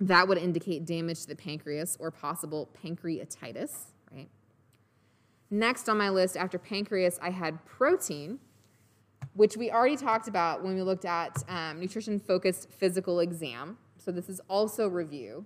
that 0.00 0.26
would 0.26 0.38
indicate 0.38 0.86
damage 0.86 1.22
to 1.22 1.28
the 1.28 1.36
pancreas 1.36 1.96
or 2.00 2.10
possible 2.10 2.70
pancreatitis, 2.82 3.72
right? 4.10 4.28
Next 5.50 5.88
on 5.88 5.98
my 5.98 6.08
list 6.08 6.36
after 6.36 6.58
pancreas, 6.58 7.18
I 7.20 7.30
had 7.30 7.64
protein, 7.66 8.38
which 9.34 9.56
we 9.56 9.70
already 9.70 9.96
talked 9.96 10.26
about 10.26 10.64
when 10.64 10.74
we 10.74 10.82
looked 10.82 11.04
at 11.04 11.42
um, 11.48 11.80
nutrition 11.80 12.18
focused 12.18 12.70
physical 12.70 13.20
exam. 13.20 13.76
So 13.98 14.10
this 14.10 14.30
is 14.30 14.40
also 14.48 14.88
review, 14.88 15.44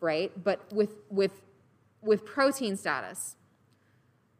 right? 0.00 0.32
But 0.44 0.70
with, 0.70 0.96
with, 1.08 1.40
with 2.02 2.26
protein 2.26 2.76
status, 2.76 3.36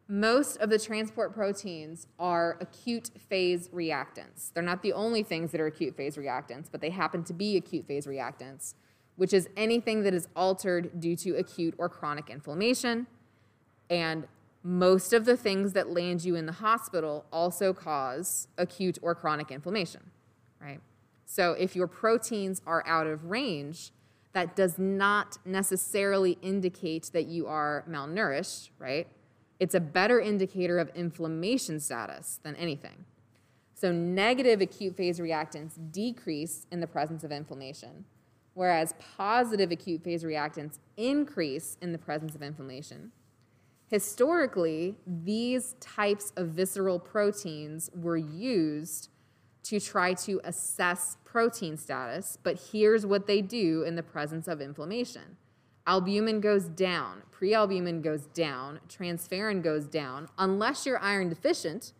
most 0.09 0.57
of 0.57 0.69
the 0.69 0.79
transport 0.79 1.33
proteins 1.33 2.07
are 2.19 2.57
acute 2.59 3.11
phase 3.29 3.69
reactants. 3.69 4.51
They're 4.53 4.63
not 4.63 4.81
the 4.81 4.91
only 4.91 5.23
things 5.23 5.51
that 5.51 5.61
are 5.61 5.67
acute 5.67 5.95
phase 5.95 6.17
reactants, 6.17 6.67
but 6.69 6.81
they 6.81 6.89
happen 6.89 7.23
to 7.25 7.33
be 7.33 7.55
acute 7.55 7.87
phase 7.87 8.05
reactants 8.05 8.73
which 9.19 9.33
is 9.33 9.49
anything 9.57 10.03
that 10.03 10.13
is 10.13 10.29
altered 10.33 10.97
due 10.97 11.13
to 11.13 11.31
acute 11.35 11.75
or 11.77 11.89
chronic 11.89 12.29
inflammation. 12.29 13.05
And 13.89 14.25
most 14.63 15.11
of 15.11 15.25
the 15.25 15.35
things 15.35 15.73
that 15.73 15.89
land 15.89 16.23
you 16.23 16.35
in 16.35 16.45
the 16.45 16.53
hospital 16.53 17.25
also 17.29 17.73
cause 17.73 18.47
acute 18.57 18.97
or 19.01 19.13
chronic 19.13 19.51
inflammation, 19.51 20.11
right? 20.61 20.79
So 21.25 21.51
if 21.51 21.75
your 21.75 21.85
proteins 21.85 22.61
are 22.65 22.81
out 22.87 23.07
of 23.07 23.25
range, 23.25 23.91
that 24.31 24.55
does 24.55 24.79
not 24.79 25.37
necessarily 25.43 26.37
indicate 26.41 27.09
that 27.11 27.25
you 27.25 27.45
are 27.45 27.83
malnourished, 27.89 28.69
right? 28.79 29.05
It's 29.59 29.75
a 29.75 29.79
better 29.79 30.19
indicator 30.19 30.79
of 30.79 30.89
inflammation 30.95 31.79
status 31.79 32.39
than 32.43 32.55
anything. 32.55 33.05
So 33.73 33.91
negative 33.91 34.61
acute 34.61 34.95
phase 34.95 35.19
reactants 35.19 35.73
decrease 35.91 36.65
in 36.71 36.79
the 36.79 36.87
presence 36.87 37.23
of 37.23 37.31
inflammation 37.31 38.05
whereas 38.59 38.93
positive 39.15 39.71
acute 39.71 40.03
phase 40.03 40.25
reactants 40.25 40.79
increase 40.97 41.77
in 41.81 41.93
the 41.93 41.97
presence 41.97 42.35
of 42.35 42.43
inflammation. 42.43 43.09
Historically, 43.87 44.95
these 45.07 45.75
types 45.79 46.33
of 46.35 46.49
visceral 46.49 46.99
proteins 46.99 47.89
were 47.95 48.17
used 48.17 49.07
to 49.63 49.79
try 49.79 50.13
to 50.13 50.41
assess 50.43 51.15
protein 51.23 51.77
status, 51.77 52.37
but 52.43 52.59
here's 52.73 53.05
what 53.05 53.27
they 53.27 53.41
do 53.41 53.83
in 53.83 53.95
the 53.95 54.03
presence 54.03 54.45
of 54.49 54.59
inflammation. 54.59 55.37
Albumin 55.89 56.39
goes 56.39 56.65
down, 56.65 57.23
prealbumin 57.31 58.03
goes 58.03 58.27
down, 58.27 58.79
transferrin 58.87 59.63
goes 59.63 59.85
down, 59.87 60.27
unless 60.37 60.85
you're 60.85 60.99
iron 60.99 61.29
deficient, 61.29 61.93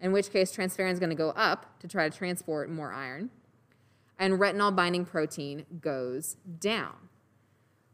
in 0.00 0.10
which 0.10 0.32
case 0.32 0.52
transferrin 0.52 0.90
is 0.90 0.98
going 0.98 1.10
to 1.10 1.16
go 1.16 1.30
up 1.30 1.78
to 1.78 1.86
try 1.86 2.08
to 2.08 2.18
transport 2.18 2.68
more 2.68 2.92
iron 2.92 3.30
and 4.18 4.40
retinol 4.40 4.74
binding 4.74 5.04
protein 5.04 5.64
goes 5.80 6.36
down. 6.58 6.94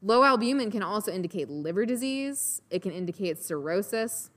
Low 0.00 0.24
albumin 0.24 0.70
can 0.70 0.82
also 0.82 1.12
indicate 1.12 1.50
liver 1.50 1.84
disease, 1.84 2.62
it 2.70 2.80
can 2.80 2.92
indicate 2.92 3.38
cirrhosis. 3.38 4.30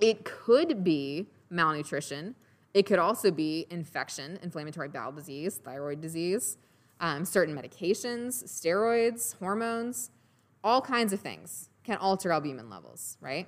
It 0.00 0.26
could 0.26 0.84
be 0.84 1.28
malnutrition. 1.48 2.34
It 2.74 2.84
could 2.84 2.98
also 2.98 3.30
be 3.30 3.66
infection, 3.70 4.38
inflammatory 4.42 4.88
bowel 4.88 5.12
disease, 5.12 5.56
thyroid 5.64 6.02
disease, 6.02 6.58
um, 7.00 7.24
certain 7.24 7.56
medications, 7.56 8.44
steroids, 8.44 9.36
hormones, 9.38 10.10
all 10.62 10.80
kinds 10.80 11.12
of 11.12 11.20
things 11.20 11.68
can 11.82 11.98
alter 11.98 12.32
albumin 12.32 12.70
levels, 12.70 13.18
right? 13.20 13.46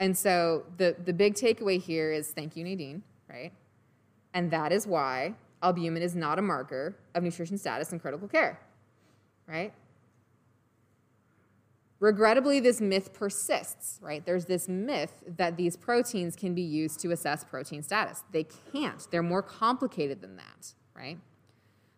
And 0.00 0.16
so 0.16 0.64
the, 0.76 0.96
the 1.04 1.12
big 1.12 1.34
takeaway 1.34 1.80
here 1.80 2.12
is 2.12 2.28
thank 2.28 2.56
you, 2.56 2.64
Nadine, 2.64 3.02
right? 3.28 3.52
And 4.34 4.50
that 4.50 4.72
is 4.72 4.86
why 4.86 5.34
albumin 5.62 6.02
is 6.02 6.14
not 6.14 6.38
a 6.38 6.42
marker 6.42 6.96
of 7.14 7.22
nutrition 7.22 7.58
status 7.58 7.92
in 7.92 8.00
critical 8.00 8.28
care, 8.28 8.60
right? 9.46 9.72
Regrettably, 11.98 12.60
this 12.60 12.80
myth 12.80 13.14
persists, 13.14 13.98
right? 14.02 14.24
There's 14.24 14.44
this 14.44 14.68
myth 14.68 15.24
that 15.38 15.56
these 15.56 15.76
proteins 15.76 16.36
can 16.36 16.54
be 16.54 16.60
used 16.60 17.00
to 17.00 17.10
assess 17.10 17.42
protein 17.42 17.82
status. 17.82 18.22
They 18.32 18.46
can't, 18.72 19.06
they're 19.10 19.22
more 19.22 19.42
complicated 19.42 20.20
than 20.20 20.36
that, 20.36 20.74
right? 20.94 21.18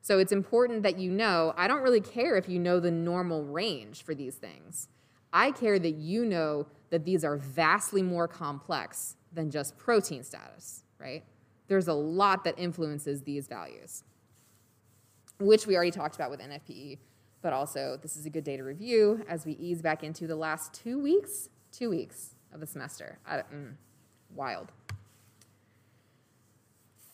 So 0.00 0.18
it's 0.18 0.32
important 0.32 0.82
that 0.84 0.98
you 0.98 1.10
know 1.10 1.52
I 1.56 1.68
don't 1.68 1.82
really 1.82 2.00
care 2.00 2.36
if 2.36 2.48
you 2.48 2.58
know 2.58 2.80
the 2.80 2.90
normal 2.90 3.44
range 3.44 4.02
for 4.02 4.14
these 4.14 4.36
things. 4.36 4.88
I 5.32 5.50
care 5.50 5.78
that 5.78 5.94
you 5.94 6.24
know 6.24 6.66
that 6.90 7.04
these 7.04 7.24
are 7.24 7.36
vastly 7.36 8.02
more 8.02 8.26
complex 8.26 9.16
than 9.32 9.50
just 9.50 9.76
protein 9.76 10.24
status, 10.24 10.84
right? 10.98 11.22
there's 11.68 11.88
a 11.88 11.94
lot 11.94 12.44
that 12.44 12.58
influences 12.58 13.22
these 13.22 13.46
values, 13.46 14.02
which 15.38 15.66
we 15.66 15.76
already 15.76 15.90
talked 15.90 16.16
about 16.16 16.30
with 16.30 16.40
NFPE, 16.40 16.98
but 17.42 17.52
also 17.52 17.98
this 18.02 18.16
is 18.16 18.26
a 18.26 18.30
good 18.30 18.44
day 18.44 18.56
to 18.56 18.64
review 18.64 19.24
as 19.28 19.46
we 19.46 19.52
ease 19.52 19.80
back 19.80 20.02
into 20.02 20.26
the 20.26 20.34
last 20.34 20.74
two 20.74 20.98
weeks, 20.98 21.50
two 21.70 21.90
weeks 21.90 22.34
of 22.52 22.60
the 22.60 22.66
semester. 22.66 23.18
I, 23.26 23.36
mm, 23.36 23.74
wild. 24.34 24.72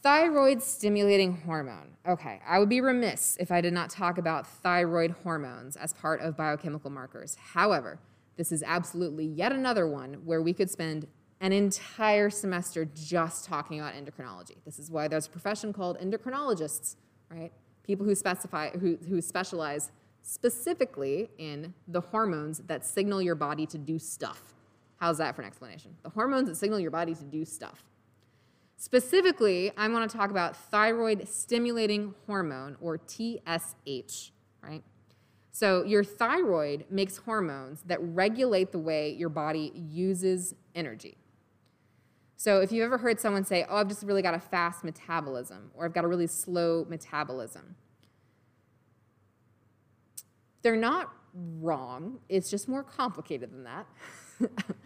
Thyroid 0.04 0.62
stimulating 0.62 1.34
hormone. 1.46 1.96
Okay, 2.06 2.38
I 2.46 2.58
would 2.58 2.68
be 2.68 2.82
remiss 2.82 3.38
if 3.40 3.50
I 3.50 3.62
did 3.62 3.72
not 3.72 3.88
talk 3.88 4.18
about 4.18 4.46
thyroid 4.46 5.12
hormones 5.22 5.76
as 5.76 5.94
part 5.94 6.20
of 6.20 6.36
biochemical 6.36 6.90
markers. 6.90 7.38
However, 7.54 7.98
this 8.36 8.52
is 8.52 8.62
absolutely 8.62 9.24
yet 9.24 9.50
another 9.50 9.86
one 9.88 10.20
where 10.26 10.42
we 10.42 10.52
could 10.52 10.68
spend 10.68 11.06
an 11.40 11.54
entire 11.54 12.28
semester 12.28 12.84
just 12.84 13.46
talking 13.46 13.80
about 13.80 13.94
endocrinology. 13.94 14.56
This 14.66 14.78
is 14.78 14.90
why 14.90 15.08
there's 15.08 15.26
a 15.26 15.30
profession 15.30 15.72
called 15.72 15.98
endocrinologists, 15.98 16.96
right? 17.30 17.50
People 17.82 18.04
who 18.04 18.14
specify 18.14 18.72
who, 18.72 18.98
who 19.08 19.22
specialize 19.22 19.90
specifically 20.20 21.30
in 21.38 21.72
the 21.88 22.02
hormones 22.02 22.58
that 22.66 22.84
signal 22.84 23.22
your 23.22 23.36
body 23.36 23.64
to 23.64 23.78
do 23.78 23.98
stuff. 23.98 24.52
How's 24.96 25.16
that 25.16 25.34
for 25.34 25.40
an 25.40 25.46
explanation? 25.46 25.96
The 26.02 26.10
hormones 26.10 26.50
that 26.50 26.56
signal 26.56 26.78
your 26.78 26.90
body 26.90 27.14
to 27.14 27.24
do 27.24 27.46
stuff. 27.46 27.82
Specifically, 28.84 29.72
I 29.78 29.88
want 29.88 30.10
to 30.10 30.14
talk 30.14 30.28
about 30.28 30.54
thyroid 30.54 31.26
stimulating 31.26 32.14
hormone 32.26 32.76
or 32.82 32.98
TSH, 32.98 34.30
right? 34.62 34.82
So, 35.52 35.84
your 35.84 36.04
thyroid 36.04 36.84
makes 36.90 37.16
hormones 37.16 37.80
that 37.86 37.98
regulate 38.02 38.72
the 38.72 38.78
way 38.78 39.14
your 39.14 39.30
body 39.30 39.72
uses 39.74 40.54
energy. 40.74 41.16
So, 42.36 42.60
if 42.60 42.72
you've 42.72 42.84
ever 42.84 42.98
heard 42.98 43.18
someone 43.18 43.46
say, 43.46 43.64
Oh, 43.70 43.76
I've 43.76 43.88
just 43.88 44.02
really 44.02 44.20
got 44.20 44.34
a 44.34 44.38
fast 44.38 44.84
metabolism, 44.84 45.70
or 45.72 45.86
I've 45.86 45.94
got 45.94 46.04
a 46.04 46.08
really 46.08 46.26
slow 46.26 46.84
metabolism, 46.86 47.76
they're 50.60 50.76
not 50.76 51.10
wrong. 51.32 52.18
It's 52.28 52.50
just 52.50 52.68
more 52.68 52.82
complicated 52.82 53.50
than 53.50 53.64
that. 53.64 53.86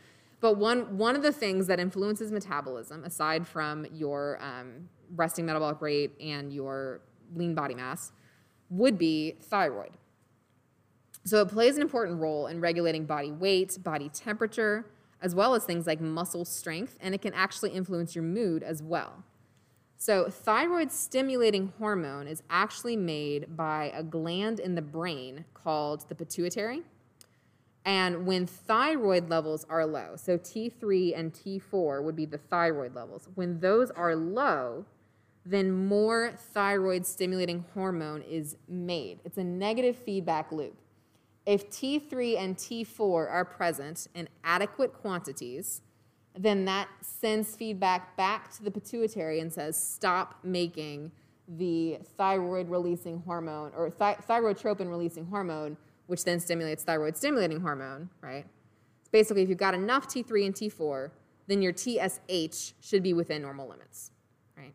but 0.41 0.57
one, 0.57 0.97
one 0.97 1.17
of 1.17 1.23
the 1.23 1.33
things 1.33 1.67
that 1.67 1.81
influences 1.81 2.31
metabolism, 2.31 3.05
aside 3.05 3.47
from 3.47 3.87
your 3.93 4.39
um, 4.41 4.89
resting 5.15 5.47
metabolic 5.47 5.81
rate 5.81 6.13
and 6.21 6.53
your 6.53 7.01
lean 7.35 7.55
body 7.55 7.75
mass, 7.75 8.13
would 8.71 8.99
be 8.99 9.37
thyroid. 9.43 9.93
So 11.25 11.41
it 11.41 11.49
plays 11.49 11.77
an 11.77 11.83
important 11.83 12.21
role 12.21 12.47
in 12.47 12.61
regulating 12.61 13.05
body 13.05 13.33
weight, 13.33 13.83
body 13.83 14.09
temperature, 14.09 14.87
as 15.21 15.35
well 15.35 15.55
as 15.55 15.65
things 15.65 15.87
like 15.87 16.01
muscle 16.01 16.45
strength, 16.45 16.97
and 17.01 17.15
it 17.15 17.21
can 17.21 17.35
actually 17.35 17.71
influence 17.71 18.15
your 18.15 18.25
mood 18.25 18.63
as 18.63 18.83
well. 18.83 19.25
So, 20.01 20.31
thyroid 20.31 20.93
stimulating 20.93 21.73
hormone 21.79 22.29
is 22.29 22.45
actually 22.49 22.97
made 22.97 23.57
by 23.57 23.93
a 23.93 24.05
gland 24.05 24.61
in 24.61 24.77
the 24.77 24.83
brain 24.83 25.45
called 25.55 26.09
the 26.09 26.15
pituitary. 26.15 26.83
And 27.85 28.27
when 28.27 28.47
thyroid 28.47 29.31
levels 29.31 29.65
are 29.71 29.87
low, 29.87 30.15
so 30.17 30.37
T3 30.37 31.19
and 31.19 31.33
T4 31.33 32.03
would 32.03 32.17
be 32.17 32.27
the 32.27 32.39
thyroid 32.39 32.95
levels, 32.95 33.29
when 33.35 33.61
those 33.61 33.91
are 33.93 34.15
low, 34.15 34.85
then 35.47 35.87
more 35.87 36.33
thyroid 36.37 37.07
stimulating 37.07 37.65
hormone 37.73 38.23
is 38.23 38.57
made. 38.69 39.21
It's 39.25 39.39
a 39.39 39.45
negative 39.45 39.97
feedback 39.97 40.53
loop. 40.53 40.77
If 41.47 41.71
T3 41.71 42.39
and 42.39 42.57
T4 42.57 43.31
are 43.31 43.45
present 43.45 44.09
in 44.15 44.29
adequate 44.45 44.93
quantities, 44.93 45.81
then 46.37 46.67
that 46.67 46.89
sends 47.01 47.57
feedback 47.57 48.17
back 48.17 48.53
to 48.57 48.63
the 48.63 48.71
pituitary 48.71 49.41
and 49.41 49.51
says, 49.51 49.83
stop 49.83 50.39
making 50.45 51.11
the 51.49 51.99
thyroid 52.19 52.69
releasing 52.69 53.21
hormone 53.23 53.73
or 53.75 53.89
th- 53.89 54.19
thyrotropin 54.29 54.91
releasing 54.91 55.25
hormone, 55.25 55.79
which 56.09 56.25
then 56.25 56.41
stimulates 56.41 56.83
thyroid 56.83 57.17
stimulating 57.17 57.61
hormone, 57.61 58.09
right? 58.21 58.47
Basically, 59.13 59.43
if 59.43 59.49
you've 59.49 59.59
got 59.59 59.75
enough 59.75 60.09
T3 60.09 60.47
and 60.47 60.55
T4, 60.55 61.11
then 61.47 61.63
your 61.63 61.73
TSH 61.73 62.73
should 62.81 63.03
be 63.03 63.13
within 63.13 63.43
normal 63.43 63.69
limits, 63.69 64.11
right? 64.57 64.75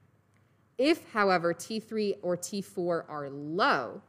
If, 0.77 1.11
however, 1.11 1.53
T3 1.53 2.17
or 2.21 2.37
T4 2.37 3.03
are 3.09 3.29
low, 3.29 4.01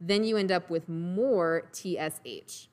then 0.00 0.24
you 0.24 0.36
end 0.36 0.50
up 0.50 0.70
with 0.70 0.88
more 0.88 1.68
TSH. 1.72 2.68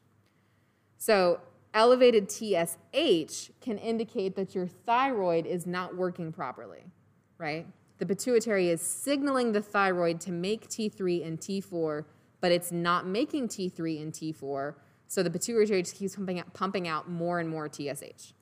So 0.98 1.41
elevated 1.74 2.30
TSH 2.30 3.52
can 3.62 3.78
indicate 3.80 4.36
that 4.36 4.56
your 4.56 4.68
thyroid 4.68 5.45
is 5.45 5.66
not 5.66 5.95
working 5.95 6.32
properly, 6.32 6.86
right? 7.38 7.66
The 7.98 8.06
pituitary 8.06 8.70
is 8.70 8.82
signaling 8.82 9.54
the 9.54 9.62
thyroid 9.62 10.20
to 10.22 10.32
make 10.32 10.68
T3 10.68 11.26
and 11.26 11.39
T4, 11.39 12.06
but 12.42 12.52
it's 12.52 12.72
not 12.72 13.06
making 13.06 13.48
T3 13.48 14.02
and 14.02 14.14
T4, 14.14 14.76
so 15.08 15.24
the 15.24 15.30
pituitary 15.30 15.82
just 15.82 15.96
keeps 15.96 16.16
pumping 16.16 16.40
out, 16.40 16.54
pumping 16.54 16.88
out 16.88 17.10
more 17.10 17.40
and 17.40 17.50
more 17.50 17.70
TSH. 17.72 18.34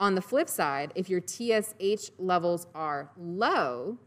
On 0.00 0.14
the 0.14 0.20
flip 0.20 0.48
side, 0.48 0.92
if 0.94 1.08
your 1.08 1.20
TSH 1.20 2.10
levels 2.18 2.66
are 2.74 3.10
low, 3.16 3.98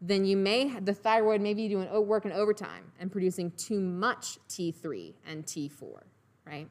then 0.00 0.24
you 0.24 0.36
may 0.36 0.78
the 0.80 0.94
thyroid 0.94 1.40
may 1.40 1.54
be 1.54 1.68
doing 1.68 1.88
working 2.06 2.32
overtime 2.32 2.92
and 2.98 3.10
producing 3.10 3.50
too 3.52 3.80
much 3.80 4.38
T3 4.48 5.14
and 5.26 5.44
T4, 5.44 6.02
right? 6.46 6.68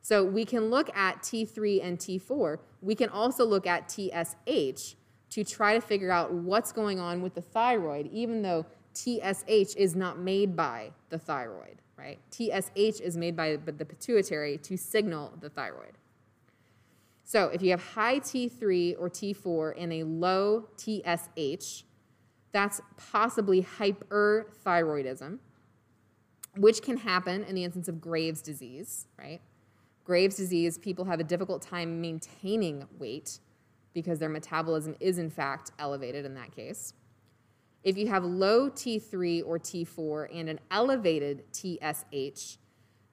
So 0.00 0.24
we 0.24 0.44
can 0.44 0.70
look 0.70 0.94
at 0.96 1.22
T3 1.22 1.82
and 1.82 1.98
T4. 1.98 2.58
We 2.82 2.94
can 2.94 3.08
also 3.08 3.44
look 3.44 3.66
at 3.66 3.90
TSH 3.90 4.96
to 5.30 5.44
try 5.44 5.74
to 5.74 5.80
figure 5.80 6.10
out 6.10 6.32
what's 6.32 6.72
going 6.72 7.00
on 7.00 7.22
with 7.22 7.34
the 7.34 7.40
thyroid, 7.40 8.08
even 8.12 8.42
though 8.42 8.66
TSH 8.94 9.76
is 9.76 9.94
not 9.94 10.18
made 10.18 10.56
by 10.56 10.92
the 11.10 11.18
thyroid, 11.18 11.82
right? 11.98 12.18
TSH 12.30 13.00
is 13.00 13.16
made 13.16 13.36
by 13.36 13.56
the 13.56 13.84
pituitary 13.84 14.58
to 14.58 14.76
signal 14.76 15.32
the 15.40 15.50
thyroid. 15.50 15.98
So 17.24 17.46
if 17.48 17.62
you 17.62 17.70
have 17.70 17.82
high 17.82 18.20
T3 18.20 18.96
or 18.98 19.08
T4 19.08 19.74
and 19.78 19.92
a 19.92 20.04
low 20.04 20.68
TSH, 20.76 21.84
that's 22.52 22.80
possibly 22.96 23.66
hyperthyroidism, 23.78 25.38
which 26.56 26.82
can 26.82 26.98
happen 26.98 27.42
in 27.44 27.54
the 27.54 27.64
instance 27.64 27.88
of 27.88 28.00
Graves' 28.00 28.42
disease, 28.42 29.06
right? 29.18 29.40
Graves' 30.04 30.36
disease, 30.36 30.78
people 30.78 31.06
have 31.06 31.18
a 31.18 31.24
difficult 31.24 31.62
time 31.62 32.00
maintaining 32.00 32.86
weight 32.98 33.40
because 33.94 34.18
their 34.18 34.28
metabolism 34.28 34.94
is, 35.00 35.18
in 35.18 35.30
fact, 35.30 35.72
elevated 35.78 36.24
in 36.24 36.34
that 36.34 36.54
case. 36.54 36.92
If 37.84 37.98
you 37.98 38.08
have 38.08 38.24
low 38.24 38.70
T3 38.70 39.42
or 39.46 39.58
T4 39.58 40.34
and 40.34 40.48
an 40.48 40.58
elevated 40.70 41.44
TSH, 41.52 42.56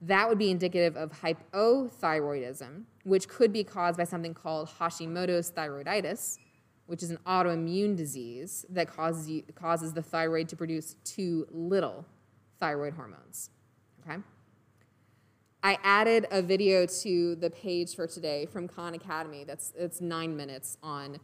that 0.02 0.30
would 0.30 0.40
be 0.40 0.50
indicative 0.50 0.96
of 0.96 1.12
hypothyroidism, 1.22 2.86
which 3.04 3.28
could 3.28 3.52
be 3.52 3.66
caused 3.66 3.98
by 3.98 4.06
something 4.06 4.34
called 4.34 4.70
Hashimoto's 4.80 5.52
thyroiditis, 5.52 6.38
which 6.88 7.04
is 7.04 7.12
an 7.12 7.20
autoimmune 7.28 7.96
disease 7.98 8.66
that 8.70 8.88
causes, 8.88 9.30
you, 9.30 9.44
causes 9.56 9.92
the 9.94 10.02
thyroid 10.02 10.48
to 10.50 10.56
produce 10.56 10.96
too 11.04 11.46
little 11.52 12.06
thyroid 12.58 12.94
hormones. 12.94 13.50
Okay? 14.08 14.20
I 15.64 15.78
added 15.84 16.28
a 16.32 16.42
video 16.42 16.86
to 16.86 17.36
the 17.36 17.50
page 17.50 17.96
for 17.96 18.08
today 18.08 18.48
from 18.48 18.68
Khan 18.68 18.96
Academy. 18.96 19.44
That's 19.44 19.74
it's 19.78 20.02
nine 20.02 20.36
minutes 20.36 20.78
on 20.82 21.20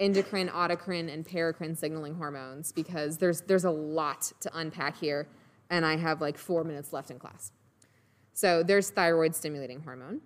endocrine, 0.00 0.48
autocrine, 0.48 1.12
and 1.12 1.26
paracrine 1.26 1.76
signaling 1.76 2.14
hormones 2.14 2.72
because 2.72 3.18
there's 3.18 3.42
there's 3.42 3.64
a 3.64 3.70
lot 3.70 4.32
to 4.40 4.50
unpack 4.56 4.96
here, 4.96 5.28
and 5.70 5.84
I 5.86 5.96
have 5.96 6.20
like 6.20 6.38
four 6.38 6.64
minutes 6.64 6.92
left 6.92 7.10
in 7.10 7.18
class. 7.18 7.52
So 8.32 8.62
there's 8.62 8.90
thyroid 8.90 9.34
stimulating 9.34 9.80
hormone. 9.80 10.20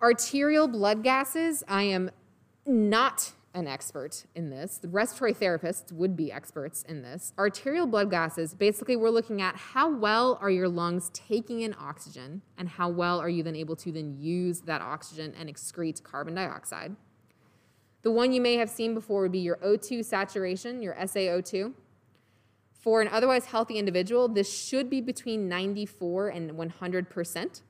Arterial 0.00 0.68
blood 0.68 1.02
gases, 1.02 1.62
I 1.68 1.84
am 1.84 2.10
not 2.66 3.32
an 3.54 3.66
expert 3.66 4.24
in 4.34 4.50
this. 4.50 4.78
The 4.78 4.88
respiratory 4.88 5.34
therapists 5.34 5.92
would 5.92 6.16
be 6.16 6.32
experts 6.32 6.82
in 6.88 7.02
this. 7.02 7.32
Arterial 7.38 7.86
blood 7.86 8.10
gases, 8.10 8.54
basically, 8.54 8.96
we're 8.96 9.10
looking 9.10 9.42
at 9.42 9.56
how 9.56 9.94
well 9.94 10.38
are 10.40 10.50
your 10.50 10.68
lungs 10.68 11.10
taking 11.12 11.60
in 11.60 11.74
oxygen 11.78 12.42
and 12.56 12.68
how 12.68 12.88
well 12.88 13.20
are 13.20 13.28
you 13.28 13.42
then 13.42 13.56
able 13.56 13.76
to 13.76 13.92
then 13.92 14.16
use 14.18 14.60
that 14.62 14.80
oxygen 14.80 15.34
and 15.38 15.48
excrete 15.48 16.02
carbon 16.02 16.34
dioxide. 16.34 16.96
The 18.02 18.10
one 18.10 18.32
you 18.32 18.40
may 18.40 18.56
have 18.56 18.68
seen 18.68 18.94
before 18.94 19.22
would 19.22 19.32
be 19.32 19.38
your 19.38 19.56
O2 19.56 20.04
saturation, 20.04 20.82
your 20.82 20.94
SaO2. 20.94 21.72
For 22.72 23.00
an 23.00 23.08
otherwise 23.08 23.46
healthy 23.46 23.78
individual, 23.78 24.26
this 24.26 24.52
should 24.52 24.90
be 24.90 25.00
between 25.00 25.48
94 25.48 26.28
and 26.28 26.50
100%. 26.50 27.62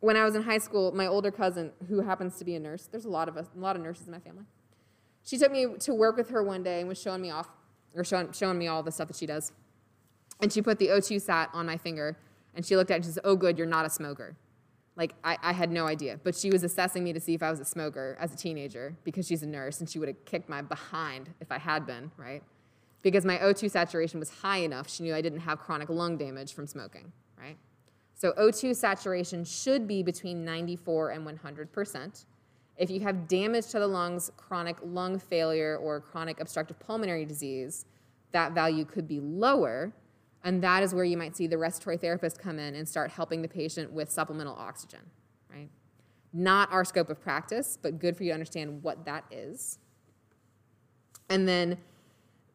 When 0.00 0.16
I 0.16 0.24
was 0.24 0.34
in 0.34 0.42
high 0.42 0.58
school, 0.58 0.92
my 0.92 1.06
older 1.06 1.30
cousin, 1.30 1.72
who 1.88 2.00
happens 2.00 2.38
to 2.38 2.44
be 2.44 2.54
a 2.54 2.60
nurse, 2.60 2.88
there's 2.90 3.04
a 3.04 3.10
lot 3.10 3.28
of 3.28 3.36
us, 3.36 3.48
a 3.54 3.58
lot 3.60 3.76
of 3.76 3.82
nurses 3.82 4.06
in 4.06 4.12
my 4.12 4.18
family 4.18 4.46
she 5.24 5.38
took 5.38 5.52
me 5.52 5.66
to 5.80 5.94
work 5.94 6.16
with 6.16 6.30
her 6.30 6.42
one 6.42 6.62
day 6.62 6.80
and 6.80 6.88
was 6.88 7.00
showing 7.00 7.22
me 7.22 7.30
off, 7.30 7.48
or 7.94 8.04
showing, 8.04 8.32
showing 8.32 8.58
me 8.58 8.66
all 8.66 8.82
the 8.82 8.90
stuff 8.90 9.08
that 9.08 9.16
she 9.16 9.26
does. 9.26 9.52
And 10.40 10.52
she 10.52 10.60
put 10.62 10.78
the 10.78 10.88
O2 10.88 11.20
sat 11.20 11.50
on 11.52 11.66
my 11.66 11.76
finger, 11.76 12.18
and 12.54 12.66
she 12.66 12.76
looked 12.76 12.90
at 12.90 12.94
it 12.94 12.96
and 12.96 13.04
she 13.04 13.10
said, 13.12 13.22
Oh, 13.24 13.36
good, 13.36 13.56
you're 13.56 13.66
not 13.66 13.86
a 13.86 13.90
smoker. 13.90 14.36
Like, 14.94 15.14
I, 15.24 15.38
I 15.42 15.52
had 15.52 15.70
no 15.70 15.86
idea. 15.86 16.20
But 16.22 16.34
she 16.34 16.50
was 16.50 16.62
assessing 16.62 17.02
me 17.02 17.12
to 17.12 17.20
see 17.20 17.34
if 17.34 17.42
I 17.42 17.50
was 17.50 17.60
a 17.60 17.64
smoker 17.64 18.16
as 18.20 18.32
a 18.32 18.36
teenager 18.36 18.94
because 19.04 19.26
she's 19.26 19.42
a 19.42 19.46
nurse, 19.46 19.80
and 19.80 19.88
she 19.88 19.98
would 19.98 20.08
have 20.08 20.24
kicked 20.24 20.48
my 20.48 20.60
behind 20.62 21.30
if 21.40 21.50
I 21.50 21.58
had 21.58 21.86
been, 21.86 22.10
right? 22.16 22.42
Because 23.00 23.24
my 23.24 23.38
O2 23.38 23.70
saturation 23.70 24.20
was 24.20 24.30
high 24.30 24.58
enough, 24.58 24.88
she 24.88 25.02
knew 25.02 25.14
I 25.14 25.22
didn't 25.22 25.40
have 25.40 25.58
chronic 25.58 25.88
lung 25.88 26.16
damage 26.16 26.52
from 26.52 26.66
smoking, 26.66 27.10
right? 27.38 27.56
So 28.14 28.32
O2 28.32 28.76
saturation 28.76 29.44
should 29.44 29.88
be 29.88 30.02
between 30.02 30.44
94 30.44 31.10
and 31.10 31.24
100 31.24 31.72
percent. 31.72 32.26
If 32.76 32.90
you 32.90 33.00
have 33.00 33.28
damage 33.28 33.66
to 33.68 33.80
the 33.80 33.86
lungs, 33.86 34.30
chronic 34.36 34.76
lung 34.82 35.18
failure, 35.18 35.76
or 35.76 36.00
chronic 36.00 36.40
obstructive 36.40 36.78
pulmonary 36.78 37.24
disease, 37.24 37.84
that 38.30 38.52
value 38.52 38.84
could 38.84 39.06
be 39.08 39.20
lower. 39.20 39.92
And 40.44 40.62
that 40.62 40.82
is 40.82 40.94
where 40.94 41.04
you 41.04 41.16
might 41.16 41.36
see 41.36 41.46
the 41.46 41.58
respiratory 41.58 41.98
therapist 41.98 42.38
come 42.38 42.58
in 42.58 42.74
and 42.74 42.88
start 42.88 43.12
helping 43.12 43.42
the 43.42 43.48
patient 43.48 43.92
with 43.92 44.10
supplemental 44.10 44.54
oxygen, 44.54 45.00
right? 45.50 45.68
Not 46.32 46.72
our 46.72 46.84
scope 46.84 47.10
of 47.10 47.20
practice, 47.20 47.78
but 47.80 47.98
good 47.98 48.16
for 48.16 48.24
you 48.24 48.30
to 48.30 48.34
understand 48.34 48.82
what 48.82 49.04
that 49.04 49.24
is. 49.30 49.78
And 51.28 51.46
then, 51.46 51.78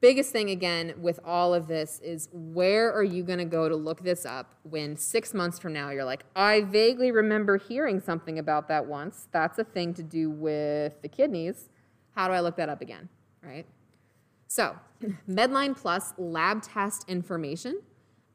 biggest 0.02 0.32
thing 0.32 0.50
again 0.50 0.94
with 1.02 1.20
all 1.26 1.54
of 1.54 1.68
this 1.68 2.00
is 2.02 2.30
where 2.32 2.94
are 2.94 3.04
you 3.04 3.24
going 3.24 3.40
to 3.40 3.46
go 3.46 3.68
to 3.70 3.76
look 3.76 4.04
this 4.04 4.26
up 4.26 4.54
when 4.64 4.96
six 4.98 5.34
months 5.34 5.58
from 5.58 5.74
now 5.74 5.90
you're 5.90 6.06
like, 6.06 6.26
I 6.36 6.62
vaguely 6.62 7.12
remember 7.12 7.58
hearing 7.58 8.00
something 8.00 8.38
about 8.38 8.68
that 8.68 8.86
once. 8.86 9.28
That's 9.32 9.58
a 9.58 9.64
thing 9.64 9.94
to 9.96 10.04
do 10.04 10.30
with 10.30 11.02
the 11.02 11.08
kidneys. 11.08 11.70
How 12.16 12.28
do 12.28 12.34
I 12.34 12.42
look 12.42 12.58
that 12.58 12.70
up 12.70 12.82
again? 12.82 13.10
Right? 13.42 13.66
So, 14.48 14.76
Medline 15.30 15.76
Plus 15.76 16.14
lab 16.18 16.62
test 16.64 17.06
information 17.08 17.82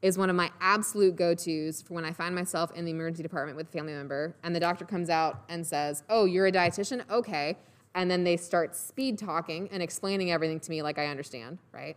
is 0.01 0.17
one 0.17 0.29
of 0.29 0.35
my 0.35 0.51
absolute 0.61 1.15
go 1.15 1.33
tos 1.33 1.81
for 1.81 1.93
when 1.93 2.05
I 2.05 2.11
find 2.11 2.35
myself 2.35 2.71
in 2.75 2.85
the 2.85 2.91
emergency 2.91 3.23
department 3.23 3.57
with 3.57 3.69
a 3.69 3.71
family 3.71 3.93
member 3.93 4.35
and 4.43 4.55
the 4.55 4.59
doctor 4.59 4.85
comes 4.85 5.09
out 5.09 5.43
and 5.49 5.65
says, 5.65 6.03
Oh, 6.09 6.25
you're 6.25 6.45
a 6.47 6.51
dietitian? 6.51 7.09
Okay. 7.09 7.57
And 7.95 8.09
then 8.11 8.23
they 8.23 8.37
start 8.37 8.75
speed 8.75 9.17
talking 9.17 9.69
and 9.71 9.81
explaining 9.81 10.31
everything 10.31 10.59
to 10.59 10.69
me 10.69 10.81
like 10.81 10.97
I 10.97 11.07
understand, 11.07 11.57
right? 11.71 11.95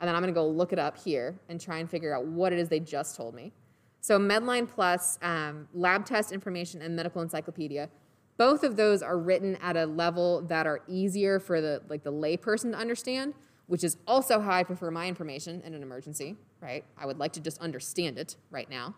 And 0.00 0.08
then 0.08 0.14
I'm 0.14 0.22
gonna 0.22 0.32
go 0.32 0.46
look 0.46 0.72
it 0.72 0.78
up 0.78 0.96
here 0.98 1.38
and 1.48 1.60
try 1.60 1.78
and 1.78 1.90
figure 1.90 2.14
out 2.14 2.26
what 2.26 2.52
it 2.52 2.58
is 2.58 2.68
they 2.68 2.80
just 2.80 3.16
told 3.16 3.34
me. 3.34 3.52
So, 4.00 4.18
Medline 4.18 4.68
Plus, 4.68 5.18
um, 5.22 5.68
lab 5.74 6.06
test 6.06 6.30
information, 6.32 6.80
and 6.80 6.94
medical 6.94 7.20
encyclopedia. 7.20 7.90
Both 8.36 8.62
of 8.62 8.76
those 8.76 9.02
are 9.02 9.18
written 9.18 9.56
at 9.56 9.76
a 9.76 9.84
level 9.84 10.42
that 10.42 10.66
are 10.66 10.82
easier 10.86 11.40
for 11.40 11.60
the 11.60 11.82
like 11.88 12.04
the 12.04 12.12
layperson 12.12 12.70
to 12.70 12.78
understand 12.78 13.34
which 13.68 13.84
is 13.84 13.96
also 14.06 14.40
how 14.40 14.50
I 14.50 14.64
prefer 14.64 14.90
my 14.90 15.06
information 15.06 15.62
in 15.64 15.74
an 15.74 15.82
emergency, 15.82 16.36
right? 16.60 16.84
I 16.96 17.06
would 17.06 17.18
like 17.18 17.32
to 17.34 17.40
just 17.40 17.60
understand 17.60 18.18
it 18.18 18.36
right 18.50 18.68
now. 18.68 18.94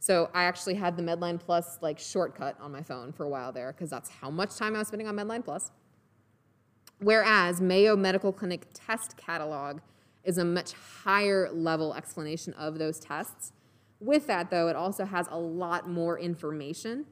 So 0.00 0.30
I 0.34 0.44
actually 0.44 0.74
had 0.74 0.96
the 0.96 1.02
Medline 1.02 1.38
Plus 1.38 1.78
like 1.80 1.98
shortcut 1.98 2.56
on 2.60 2.72
my 2.72 2.82
phone 2.82 3.12
for 3.12 3.24
a 3.24 3.28
while 3.28 3.52
there 3.52 3.72
because 3.72 3.88
that's 3.88 4.10
how 4.10 4.30
much 4.30 4.56
time 4.56 4.74
I 4.74 4.80
was 4.80 4.88
spending 4.88 5.06
on 5.06 5.14
Medline 5.16 5.44
Plus. 5.44 5.70
Whereas 6.98 7.60
Mayo 7.60 7.96
Medical 7.96 8.32
Clinic 8.32 8.66
test 8.74 9.16
catalog 9.16 9.80
is 10.24 10.38
a 10.38 10.44
much 10.44 10.72
higher 11.04 11.48
level 11.52 11.94
explanation 11.94 12.52
of 12.54 12.78
those 12.78 12.98
tests. 12.98 13.52
With 14.00 14.26
that, 14.26 14.50
though, 14.50 14.68
it 14.68 14.76
also 14.76 15.04
has 15.04 15.26
a 15.30 15.38
lot 15.38 15.88
more 15.88 16.18
information 16.18 17.06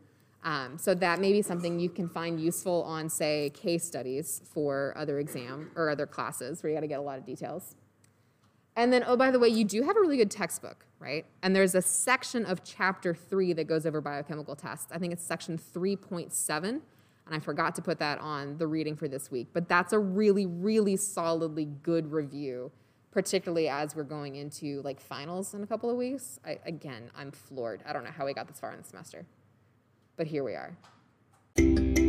um, 0.45 0.79
so 0.79 0.95
that 0.95 1.21
may 1.21 1.33
be 1.33 1.43
something 1.43 1.81
you 1.81 1.89
can 1.89 2.09
find 2.09 2.41
useful 2.41 2.83
on, 2.85 3.09
say, 3.09 3.51
case 3.51 3.85
studies 3.85 4.41
for 4.53 4.95
other 4.97 5.19
exam 5.19 5.71
or 5.75 5.91
other 5.91 6.07
classes 6.07 6.63
where 6.63 6.71
you 6.71 6.77
got 6.77 6.83
to 6.83 6.87
get 6.87 7.01
a 7.01 7.03
lot 7.03 7.19
of 7.19 7.27
details. 7.27 7.75
And 8.77 8.93
then, 8.93 9.03
oh, 9.05 9.17
by 9.17 9.33
the 9.33 9.41
way, 9.41 9.49
you 9.49 9.65
do 9.65 9.83
have 9.83 9.97
a 9.97 10.01
really 10.01 10.17
good 10.17 10.31
textbook, 10.31 10.87
right? 11.01 11.27
And 11.43 11.55
there's 11.55 11.75
a 11.75 11.83
section 11.83 12.47
of 12.47 12.63
chapter 12.63 13.13
three 13.13 13.53
that 13.55 13.65
goes 13.65 13.85
over 13.85 14.01
biochemical 14.01 14.55
tests. 14.55 14.87
I 14.93 14.99
think 14.99 15.13
it's 15.13 15.25
section 15.25 15.59
3.7, 15.59 16.63
and 16.65 16.83
I 17.29 17.41
forgot 17.41 17.75
to 17.75 17.83
put 17.83 17.99
that 17.99 18.21
on 18.21 18.57
the 18.59 18.69
reading 18.69 18.95
for 18.95 19.09
this 19.09 19.33
week. 19.33 19.49
But 19.53 19.69
that's 19.69 19.93
a 19.93 19.99
really, 19.99 20.47
really 20.47 20.97
solidly 20.97 21.65
good 21.65 22.13
review, 22.13 22.71
particularly 23.11 23.69
as 23.69 23.97
we're 23.97 24.05
going 24.05 24.37
into 24.37 24.81
like 24.83 25.01
finals 25.01 25.55
in 25.55 25.65
a 25.65 25.67
couple 25.67 25.91
of 25.91 25.97
weeks. 25.97 26.39
I, 26.47 26.61
again, 26.65 27.11
I'm 27.17 27.33
floored. 27.33 27.83
I 27.85 27.93
don't 27.93 28.05
know 28.05 28.13
how 28.17 28.27
we 28.27 28.33
got 28.33 28.47
this 28.47 28.61
far 28.61 28.71
in 28.71 28.79
the 28.79 28.85
semester 28.85 29.27
but 30.19 30.27
here 30.27 30.45
we 30.45 30.55
are. 30.55 32.08